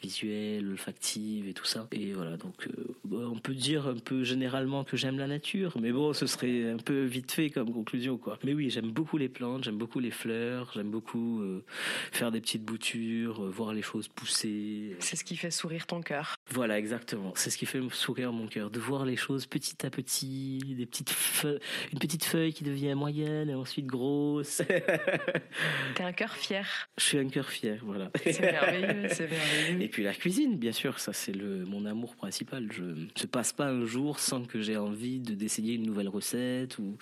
visuelle, 0.01 0.67
olfactive 0.67 1.47
et 1.47 1.53
tout 1.53 1.65
ça. 1.65 1.87
Et 1.91 2.13
voilà, 2.13 2.37
donc 2.37 2.67
euh, 2.67 3.25
on 3.25 3.39
peut 3.39 3.53
dire 3.53 3.87
un 3.87 3.95
peu 3.95 4.23
généralement 4.23 4.83
que 4.83 4.97
j'aime 4.97 5.17
la 5.17 5.27
nature, 5.27 5.77
mais 5.81 5.91
bon, 5.91 6.13
ce 6.13 6.25
serait 6.25 6.69
un 6.69 6.77
peu 6.77 7.03
vite 7.03 7.31
fait 7.31 7.49
comme 7.49 7.71
conclusion, 7.71 8.17
quoi. 8.17 8.37
Mais 8.43 8.53
oui, 8.53 8.69
j'aime 8.69 8.91
beaucoup 8.91 9.17
les 9.17 9.29
plantes, 9.29 9.63
j'aime 9.63 9.77
beaucoup 9.77 9.99
les 9.99 10.11
fleurs, 10.11 10.71
j'aime 10.73 10.91
beaucoup 10.91 11.41
euh, 11.41 11.63
faire 12.11 12.31
des 12.31 12.41
petites 12.41 12.63
boutures, 12.63 13.43
euh, 13.43 13.49
voir 13.49 13.73
les 13.73 13.81
choses 13.81 14.07
pousser. 14.07 14.95
C'est 14.99 15.15
ce 15.15 15.23
qui 15.23 15.37
fait 15.37 15.51
sourire 15.51 15.87
ton 15.87 16.01
cœur. 16.01 16.35
Voilà, 16.51 16.77
exactement. 16.77 17.31
C'est 17.35 17.49
ce 17.49 17.57
qui 17.57 17.65
fait 17.65 17.81
sourire 17.91 18.33
mon 18.33 18.47
cœur, 18.47 18.69
de 18.69 18.79
voir 18.79 19.05
les 19.05 19.15
choses 19.15 19.45
petit 19.45 19.85
à 19.85 19.89
petit, 19.89 20.59
des 20.77 20.85
petites 20.85 21.09
feuilles, 21.09 21.59
une 21.93 21.99
petite 21.99 22.16
feuille 22.23 22.53
qui 22.53 22.63
devient 22.63 22.93
moyenne 22.93 23.49
et 23.49 23.55
ensuite 23.55 23.85
grosse. 23.85 24.61
T'es 25.95 26.03
un 26.03 26.13
cœur 26.13 26.33
fier. 26.33 26.89
Je 26.97 27.03
suis 27.03 27.17
un 27.17 27.27
cœur 27.27 27.49
fier, 27.49 27.79
voilà. 27.83 28.11
C'est 28.23 28.39
merveilleux, 28.39 29.07
c'est 29.09 29.29
merveilleux. 29.29 29.81
Et 29.81 29.87
puis 29.87 30.03
la 30.03 30.13
cuisine, 30.13 30.57
bien 30.57 30.71
sûr, 30.71 30.99
ça 30.99 31.13
c'est 31.13 31.33
le 31.33 31.65
mon 31.65 31.85
amour 31.85 32.15
principal. 32.15 32.69
Je 32.71 32.83
ne 32.83 33.07
se 33.15 33.27
passe 33.27 33.53
pas 33.53 33.67
un 33.67 33.85
jour 33.85 34.19
sans 34.19 34.43
que 34.43 34.61
j'ai 34.61 34.77
envie 34.77 35.19
de 35.19 35.33
d'essayer 35.33 35.75
une 35.75 35.85
nouvelle 35.85 36.09
recette 36.09 36.79
ou 36.79 36.97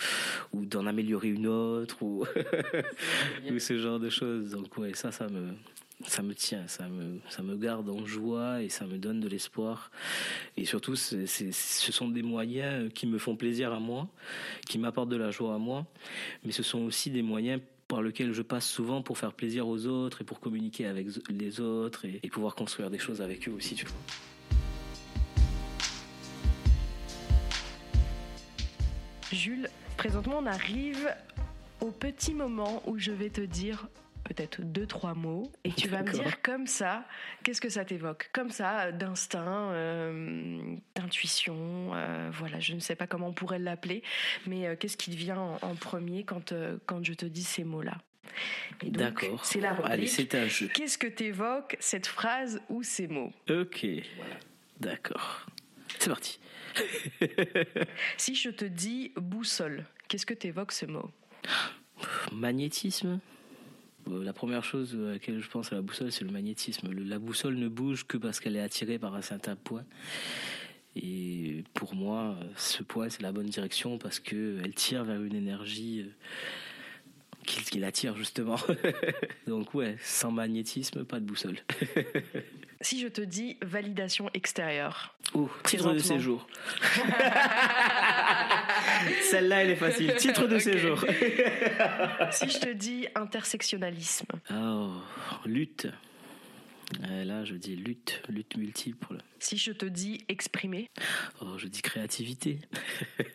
ou 0.53 0.65
d'en 0.65 0.85
améliorer 0.85 1.29
une 1.29 1.47
autre 1.47 2.01
ou, 2.03 2.25
ou 3.51 3.59
ce 3.59 3.77
genre 3.77 3.99
de 3.99 4.09
choses. 4.09 4.51
Donc 4.51 4.77
ouais, 4.77 4.93
ça, 4.93 5.11
ça 5.11 5.27
me 5.27 5.53
ça 6.03 6.21
me 6.21 6.35
tient, 6.35 6.67
ça 6.67 6.87
me, 6.89 7.19
ça 7.29 7.41
me 7.41 7.55
garde 7.55 7.89
en 7.89 8.05
joie 8.05 8.61
et 8.61 8.69
ça 8.69 8.85
me 8.85 8.97
donne 8.97 9.19
de 9.19 9.27
l'espoir. 9.27 9.91
Et 10.57 10.65
surtout, 10.65 10.95
ce 10.95 11.25
sont 11.91 12.09
des 12.09 12.21
moyens 12.21 12.91
qui 12.93 13.07
me 13.07 13.17
font 13.17 13.35
plaisir 13.35 13.71
à 13.73 13.79
moi, 13.79 14.07
qui 14.67 14.77
m'apportent 14.77 15.09
de 15.09 15.15
la 15.15 15.31
joie 15.31 15.55
à 15.55 15.57
moi, 15.57 15.85
mais 16.43 16.51
ce 16.51 16.63
sont 16.63 16.79
aussi 16.79 17.11
des 17.11 17.21
moyens 17.21 17.61
par 17.87 18.01
lesquels 18.01 18.33
je 18.33 18.41
passe 18.41 18.67
souvent 18.67 19.01
pour 19.01 19.17
faire 19.17 19.33
plaisir 19.33 19.67
aux 19.67 19.85
autres 19.85 20.21
et 20.21 20.23
pour 20.25 20.39
communiquer 20.39 20.87
avec 20.87 21.07
les 21.29 21.59
autres 21.59 22.05
et, 22.05 22.19
et 22.23 22.29
pouvoir 22.29 22.55
construire 22.55 22.89
des 22.89 22.99
choses 22.99 23.21
avec 23.21 23.47
eux 23.47 23.51
aussi, 23.51 23.75
tu 23.75 23.85
vois. 23.85 23.95
Jules, 29.31 29.69
présentement 29.97 30.39
on 30.39 30.45
arrive 30.45 31.13
au 31.81 31.91
petit 31.91 32.33
moment 32.33 32.81
où 32.87 32.97
je 32.97 33.11
vais 33.11 33.29
te 33.29 33.41
dire 33.41 33.87
peut-être 34.25 34.61
deux, 34.61 34.85
trois 34.85 35.13
mots, 35.13 35.51
et 35.63 35.71
tu 35.71 35.87
vas 35.87 36.01
me 36.01 36.11
dire 36.11 36.41
comme 36.41 36.67
ça, 36.67 37.05
qu'est-ce 37.43 37.61
que 37.61 37.69
ça 37.69 37.85
t'évoque? 37.85 38.29
Comme 38.33 38.49
ça, 38.49 38.91
d'instinct, 38.91 39.71
euh, 39.71 40.75
d'intuition, 40.95 41.91
euh, 41.93 42.29
voilà, 42.33 42.59
je 42.59 42.73
ne 42.73 42.79
sais 42.79 42.95
pas 42.95 43.07
comment 43.07 43.27
on 43.27 43.33
pourrait 43.33 43.59
l'appeler, 43.59 44.03
mais 44.47 44.67
euh, 44.67 44.75
qu'est-ce 44.75 44.97
qui 44.97 45.11
te 45.11 45.15
vient 45.15 45.57
en, 45.61 45.75
premier 45.75 46.23
quand, 46.23 46.53
quand 46.85 47.03
je 47.05 47.13
te 47.13 47.25
dis 47.25 47.43
ces 47.43 47.63
mots-là? 47.63 47.97
D'accord. 48.83 49.45
C'est 49.45 49.61
la 49.61 49.71
Allez, 49.85 50.07
c'est 50.07 50.33
un 50.35 50.47
jeu. 50.47 50.67
Qu'est-ce 50.73 50.97
que 50.97 51.07
t'évoque 51.07 51.77
cette 51.79 52.07
phrase 52.07 52.59
ou 52.69 52.83
ces 52.83 53.07
mots? 53.07 53.31
Ok. 53.49 53.85
D'accord. 54.79 55.45
C'est 55.99 56.09
parti. 56.09 56.39
si 58.17 58.35
je 58.35 58.49
te 58.49 58.65
dis 58.65 59.13
boussole, 59.15 59.85
qu'est-ce 60.07 60.25
que 60.25 60.33
t'évoques 60.33 60.73
ce 60.73 60.85
mot? 60.85 61.09
Magnétisme 62.33 63.21
la 64.07 64.33
première 64.33 64.63
chose 64.63 64.95
à 65.07 65.13
laquelle 65.13 65.39
je 65.39 65.49
pense 65.49 65.71
à 65.71 65.75
la 65.75 65.81
boussole, 65.81 66.11
c'est 66.11 66.23
le 66.23 66.31
magnétisme. 66.31 66.91
la 66.91 67.19
boussole 67.19 67.55
ne 67.55 67.67
bouge 67.67 68.05
que 68.05 68.17
parce 68.17 68.39
qu'elle 68.39 68.55
est 68.55 68.61
attirée 68.61 68.99
par 68.99 69.15
un 69.15 69.21
certain 69.21 69.55
point. 69.55 69.83
Et 70.95 71.63
pour 71.73 71.93
moi, 71.93 72.37
ce 72.55 72.81
point, 72.81 73.09
c'est 73.09 73.21
la 73.21 73.31
bonne 73.31 73.47
direction 73.47 73.97
parce 73.97 74.19
qu'elle 74.19 74.73
tire 74.75 75.03
vers 75.03 75.21
une 75.21 75.35
énergie 75.35 76.05
euh, 76.05 76.09
qui, 77.45 77.79
l'attire 77.79 78.15
justement. 78.15 78.55
Donc 79.47 79.73
ouais, 79.73 79.97
sans 80.01 80.31
magnétisme, 80.31 81.03
pas 81.03 81.19
de 81.19 81.25
boussole. 81.25 81.57
si 82.81 83.01
je 83.01 83.07
te 83.07 83.21
dis 83.21 83.57
validation 83.61 84.29
extérieure. 84.33 85.15
Ouh, 85.33 85.49
titre 85.63 85.91
de 85.93 85.99
séjour. 85.99 86.47
Celle-là, 89.23 89.63
elle 89.63 89.71
est 89.71 89.75
facile. 89.75 90.13
Titre 90.15 90.47
de 90.47 90.59
séjour. 90.59 90.99
si 92.31 92.49
je 92.49 92.59
te 92.59 92.73
dis 92.73 93.07
intersectionnalisme. 93.15 94.27
Oh, 94.51 94.91
lutte. 95.45 95.87
Euh, 97.03 97.23
là, 97.23 97.43
je 97.45 97.55
dis 97.55 97.75
lutte, 97.75 98.21
lutte 98.29 98.57
multiple. 98.57 99.17
Si 99.39 99.57
je 99.57 99.71
te 99.71 99.85
dis 99.85 100.23
exprimer. 100.29 100.89
Oh, 101.41 101.57
je 101.57 101.67
dis 101.67 101.81
créativité. 101.81 102.59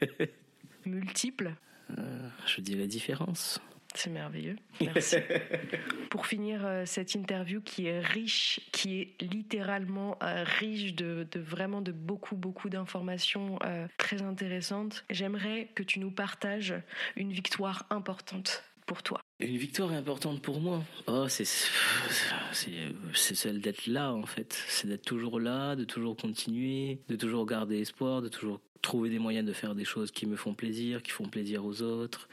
multiple. 0.86 1.54
Euh, 1.98 2.28
je 2.46 2.60
dis 2.60 2.74
la 2.76 2.86
différence. 2.86 3.60
C'est 3.94 4.10
merveilleux. 4.10 4.56
Merci. 4.80 5.16
Pour 6.10 6.26
finir 6.26 6.64
euh, 6.64 6.84
cette 6.86 7.14
interview 7.14 7.60
qui 7.60 7.86
est 7.86 8.00
riche, 8.00 8.60
qui 8.72 9.00
est 9.00 9.22
littéralement 9.22 10.16
euh, 10.22 10.44
riche 10.44 10.94
de, 10.94 11.26
vraiment 11.34 11.80
de 11.80 11.92
beaucoup, 11.92 12.36
beaucoup 12.36 12.68
d'informations 12.68 13.58
euh, 13.64 13.86
très 13.98 14.22
intéressantes, 14.22 15.04
j'aimerais 15.10 15.70
que 15.74 15.82
tu 15.82 15.98
nous 15.98 16.10
partages 16.10 16.74
une 17.16 17.32
victoire 17.32 17.86
importante 17.90 18.62
pour 18.86 19.02
toi. 19.02 19.20
Une 19.40 19.56
victoire 19.56 19.92
importante 19.92 20.42
pour 20.42 20.60
moi, 20.60 20.82
oh, 21.06 21.26
c'est 21.28 21.44
celle 23.14 23.60
d'être 23.60 23.86
là 23.86 24.12
en 24.12 24.26
fait, 24.26 24.52
c'est 24.68 24.86
d'être 24.88 25.04
toujours 25.04 25.40
là, 25.40 25.76
de 25.76 25.84
toujours 25.84 26.16
continuer, 26.16 27.00
de 27.08 27.16
toujours 27.16 27.46
garder 27.46 27.80
espoir, 27.80 28.20
de 28.20 28.28
toujours 28.28 28.60
trouver 28.82 29.10
des 29.10 29.18
moyens 29.18 29.46
de 29.46 29.52
faire 29.52 29.74
des 29.74 29.84
choses 29.84 30.10
qui 30.10 30.26
me 30.26 30.36
font 30.36 30.54
plaisir, 30.54 31.02
qui 31.02 31.10
font 31.10 31.28
plaisir 31.28 31.64
aux 31.64 31.82
autres 31.82 32.28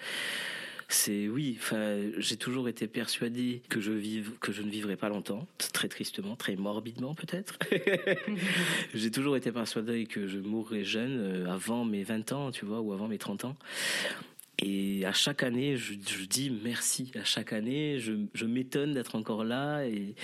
c'est 0.89 1.27
oui. 1.27 1.57
Enfin, 1.59 1.99
j'ai 2.17 2.37
toujours 2.37 2.69
été 2.69 2.87
persuadé 2.87 3.61
que 3.69 3.81
je 3.81 3.91
vive, 3.91 4.31
que 4.39 4.51
je 4.51 4.61
ne 4.61 4.69
vivrai 4.69 4.95
pas 4.95 5.09
longtemps, 5.09 5.45
très 5.73 5.89
tristement, 5.89 6.35
très 6.35 6.55
morbidement 6.55 7.13
peut-être. 7.13 7.59
j'ai 8.93 9.11
toujours 9.11 9.35
été 9.35 9.51
persuadé 9.51 10.05
que 10.05 10.27
je 10.27 10.37
mourrais 10.37 10.83
jeune, 10.83 11.17
euh, 11.19 11.51
avant 11.51 11.83
mes 11.83 12.03
20 12.03 12.31
ans, 12.31 12.51
tu 12.51 12.65
vois, 12.65 12.81
ou 12.81 12.93
avant 12.93 13.07
mes 13.07 13.17
30 13.17 13.45
ans. 13.45 13.55
Et 14.59 15.05
à 15.05 15.13
chaque 15.13 15.43
année, 15.43 15.77
je, 15.77 15.93
dis 16.25 16.51
merci. 16.63 17.11
À 17.15 17.23
chaque 17.23 17.53
année, 17.53 17.99
je, 17.99 18.45
m'étonne 18.45 18.93
d'être 18.93 19.15
encore 19.15 19.43
là 19.43 19.83
et, 19.85 20.15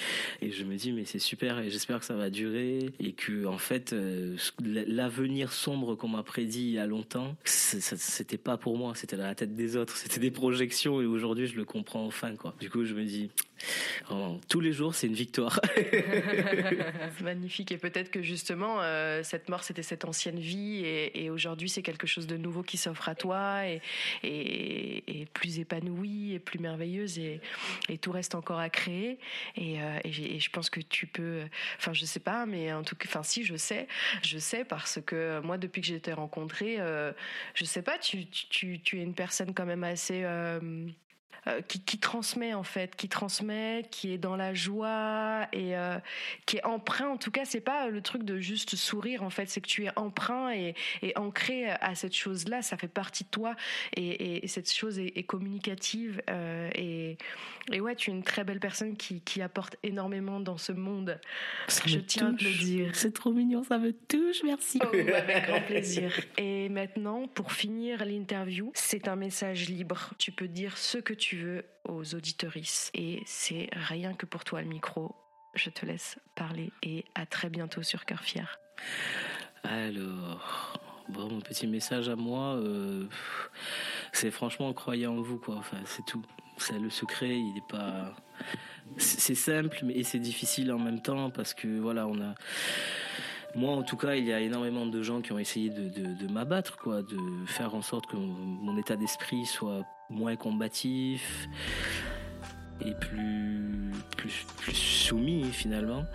et, 0.41 0.51
je 0.51 0.63
me 0.63 0.75
dis 0.75 0.91
mais 0.91 1.05
c'est 1.05 1.19
super 1.19 1.59
et 1.59 1.69
j'espère 1.69 1.99
que 1.99 2.05
ça 2.05 2.15
va 2.15 2.29
durer 2.29 2.89
et 2.99 3.11
que 3.11 3.45
en 3.45 3.57
fait 3.57 3.93
euh, 3.93 4.35
l'avenir 4.63 5.51
sombre 5.51 5.95
qu'on 5.95 6.07
m'a 6.07 6.23
prédit 6.23 6.61
il 6.61 6.71
y 6.71 6.79
a 6.79 6.87
longtemps, 6.87 7.35
c'était 7.43 8.37
pas 8.37 8.57
pour 8.57 8.77
moi, 8.77 8.93
c'était 8.95 9.17
dans 9.17 9.27
la 9.27 9.35
tête 9.35 9.55
des 9.55 9.77
autres, 9.77 9.97
c'était 9.97 10.19
des 10.19 10.31
projections 10.31 11.01
et 11.01 11.05
aujourd'hui 11.05 11.47
je 11.47 11.55
le 11.55 11.65
comprends 11.65 12.05
enfin 12.05 12.35
quoi. 12.35 12.55
Du 12.59 12.69
coup, 12.69 12.85
je 12.85 12.95
me 12.95 13.03
dis 13.03 13.29
tous 14.49 14.59
les 14.59 14.71
jours, 14.71 14.95
c'est 14.95 15.07
une 15.07 15.13
victoire. 15.13 15.59
Magnifique. 17.21 17.71
Et 17.71 17.77
peut-être 17.77 18.11
que 18.11 18.21
justement, 18.21 18.81
euh, 18.81 19.23
cette 19.23 19.49
mort, 19.49 19.63
c'était 19.63 19.83
cette 19.83 20.05
ancienne 20.05 20.39
vie, 20.39 20.83
et, 20.85 21.29
aujourd'hui, 21.29 21.69
c'est 21.69 21.81
quelque 21.81 22.07
chose 22.07 22.27
de 22.27 22.37
nouveau 22.37 22.63
qui 22.63 22.77
s'offre 22.77 23.09
à 23.09 23.15
toi, 23.15 23.65
et, 23.67 23.81
et, 24.23 25.25
plus 25.33 25.59
épanouie, 25.59 26.33
et 26.33 26.39
plus 26.39 26.59
merveilleuse, 26.59 27.17
et, 27.19 27.41
tout 28.01 28.11
reste 28.11 28.35
encore 28.35 28.59
à 28.59 28.69
créer. 28.69 29.17
Euh, 29.57 29.99
et, 30.03 30.39
je 30.39 30.49
pense 30.49 30.69
que 30.69 30.79
tu 30.81 31.07
peux, 31.07 31.41
enfin, 31.77 31.93
je 31.93 32.05
sais 32.05 32.19
pas, 32.19 32.45
mais 32.45 32.73
en 32.73 32.83
tout 32.83 32.95
cas, 32.95 33.07
enfin, 33.07 33.23
si, 33.23 33.43
je 33.43 33.55
sais, 33.55 33.87
je 34.23 34.37
sais 34.37 34.65
parce 34.65 34.99
que 35.05 35.39
moi, 35.41 35.57
depuis 35.57 35.81
que 35.81 35.87
j'ai 35.87 35.95
été 35.95 36.13
rencontrée, 36.13 36.77
euh, 36.79 37.11
je 37.53 37.65
sais 37.65 37.81
pas, 37.81 37.97
tu, 37.97 38.25
tu, 38.27 38.79
tu, 38.79 38.99
es 38.99 39.03
une 39.03 39.13
personne 39.13 39.53
quand 39.53 39.65
même 39.65 39.83
assez 39.83 40.23
euh, 41.47 41.61
qui, 41.61 41.81
qui, 41.81 41.97
transmet 41.97 42.53
en 42.53 42.63
fait, 42.63 42.95
qui 42.95 43.09
transmet, 43.09 43.85
qui 43.91 44.13
est 44.13 44.17
dans 44.17 44.35
la 44.35 44.53
joie 44.53 45.47
et 45.51 45.75
euh, 45.75 45.97
qui 46.45 46.57
est 46.57 46.65
emprunt. 46.65 47.09
En 47.09 47.17
tout 47.17 47.31
cas, 47.31 47.45
c'est 47.45 47.61
pas 47.61 47.89
le 47.89 48.01
truc 48.01 48.23
de 48.23 48.39
juste 48.39 48.75
sourire 48.75 49.23
en 49.23 49.29
fait, 49.29 49.47
c'est 49.47 49.61
que 49.61 49.67
tu 49.67 49.85
es 49.85 49.91
emprunt 49.97 50.53
et, 50.53 50.75
et, 51.01 51.17
ancré 51.17 51.69
à 51.69 51.95
cette 51.95 52.15
chose-là. 52.15 52.61
Ça 52.61 52.77
fait 52.77 52.87
partie 52.87 53.23
de 53.25 53.29
toi 53.29 53.55
et, 53.95 54.43
et 54.43 54.47
cette 54.47 54.71
chose 54.71 54.99
est, 54.99 55.17
est 55.17 55.23
communicative 55.23 56.21
euh, 56.29 56.69
et, 56.75 57.17
et 57.71 57.79
ouais, 57.79 57.95
tu 57.95 58.11
es 58.11 58.13
une 58.13 58.23
très 58.23 58.43
belle 58.43 58.59
personne 58.59 58.97
qui, 58.97 59.21
qui 59.21 59.41
apporte 59.41 59.77
énormément 59.83 60.39
dans 60.39 60.57
ce 60.57 60.71
monde. 60.71 61.19
Ça 61.67 61.83
Je 61.85 61.99
tiens 61.99 62.33
à 62.33 62.37
te 62.37 62.43
le 62.43 62.53
dire. 62.53 62.89
C'est 62.93 63.13
trop 63.13 63.31
mignon, 63.31 63.63
ça 63.63 63.77
me 63.77 63.93
touche. 63.93 64.43
Merci. 64.43 64.79
Oh, 64.83 64.87
avec 64.95 65.45
grand 65.45 65.61
plaisir. 65.61 66.11
Et 66.37 66.67
maintenant, 66.69 67.27
pour 67.27 67.53
finir 67.53 68.05
l'interview, 68.05 68.71
c'est 68.75 69.07
un 69.07 69.15
message 69.15 69.69
libre. 69.69 70.11
Tu 70.17 70.31
peux 70.31 70.47
dire 70.47 70.77
ce 70.77 70.97
que 70.97 71.13
tu 71.13 71.32
veux 71.37 71.65
aux 71.87 72.15
auditorices. 72.15 72.91
Et 72.93 73.21
c'est 73.25 73.69
rien 73.73 74.13
que 74.13 74.25
pour 74.25 74.43
toi 74.43 74.61
le 74.61 74.67
micro. 74.67 75.15
Je 75.55 75.69
te 75.69 75.85
laisse 75.85 76.17
parler 76.35 76.71
et 76.81 77.05
à 77.15 77.25
très 77.25 77.49
bientôt 77.49 77.83
sur 77.83 78.05
Cœur 78.05 78.21
Fier. 78.21 78.59
Alors, 79.63 80.79
bon, 81.09 81.29
mon 81.29 81.41
petit 81.41 81.67
message 81.67 82.09
à 82.09 82.15
moi, 82.15 82.55
euh, 82.55 83.07
c'est 84.11 84.31
franchement 84.31 84.73
croyez 84.73 85.07
en 85.07 85.21
vous, 85.21 85.37
quoi. 85.37 85.55
Enfin, 85.55 85.77
c'est 85.85 86.05
tout. 86.05 86.23
C'est 86.57 86.79
le 86.79 86.89
secret, 86.89 87.37
il 87.37 87.53
n'est 87.53 87.67
pas. 87.69 88.15
C'est 88.97 89.35
simple, 89.35 89.79
mais 89.83 90.03
c'est 90.03 90.19
difficile 90.19 90.71
en 90.71 90.79
même 90.79 91.01
temps 91.01 91.29
parce 91.29 91.53
que 91.53 91.79
voilà, 91.79 92.07
on 92.07 92.19
a. 92.21 92.35
Moi, 93.55 93.71
en 93.71 93.83
tout 93.83 93.97
cas, 93.97 94.15
il 94.15 94.25
y 94.25 94.33
a 94.33 94.39
énormément 94.39 94.85
de 94.85 95.03
gens 95.03 95.21
qui 95.21 95.31
ont 95.31 95.39
essayé 95.39 95.69
de, 95.69 95.89
de 95.89 96.31
m'abattre, 96.31 96.77
quoi, 96.77 97.01
de 97.03 97.17
faire 97.45 97.75
en 97.75 97.81
sorte 97.81 98.07
que 98.07 98.15
mon 98.15 98.77
état 98.77 98.95
d'esprit 98.95 99.45
soit 99.45 99.85
moins 100.09 100.35
combatif 100.35 101.47
et 102.81 102.93
plus, 102.93 103.91
plus, 104.17 104.45
plus 104.57 104.75
soumis 104.75 105.45
finalement. 105.51 106.05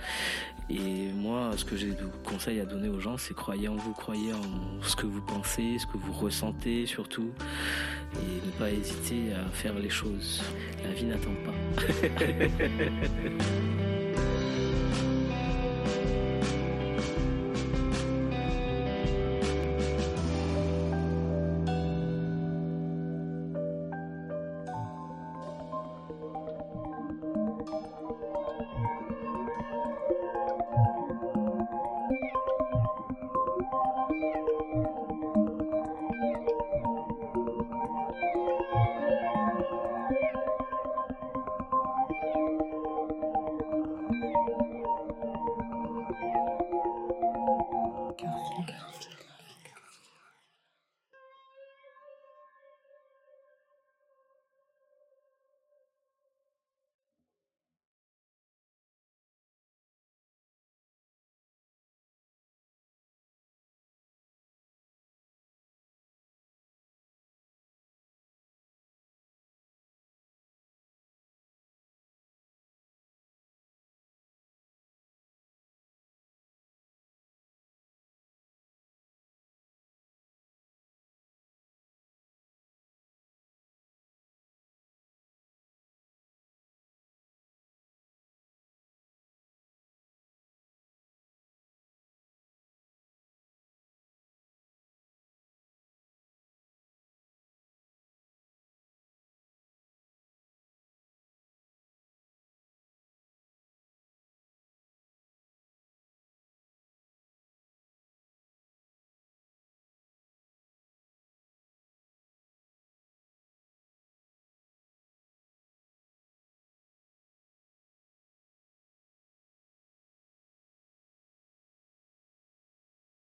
Et 0.70 1.12
moi, 1.14 1.52
ce 1.56 1.64
que 1.64 1.76
j'ai 1.76 1.92
de 1.92 2.04
conseil 2.24 2.60
à 2.60 2.66
donner 2.66 2.88
aux 2.88 3.00
gens, 3.00 3.16
c'est 3.16 3.34
croyez 3.34 3.68
en 3.68 3.76
vous, 3.76 3.92
croyez 3.92 4.34
en 4.34 4.82
ce 4.82 4.96
que 4.96 5.06
vous 5.06 5.22
pensez, 5.22 5.78
ce 5.78 5.86
que 5.86 5.96
vous 5.96 6.12
ressentez 6.12 6.84
surtout, 6.84 7.30
et 8.14 8.46
ne 8.46 8.50
pas 8.58 8.70
hésiter 8.70 9.32
à 9.32 9.50
faire 9.50 9.78
les 9.78 9.90
choses. 9.90 10.42
La 10.84 10.92
vie 10.92 11.04
n'attend 11.04 11.34
pas. 11.44 11.54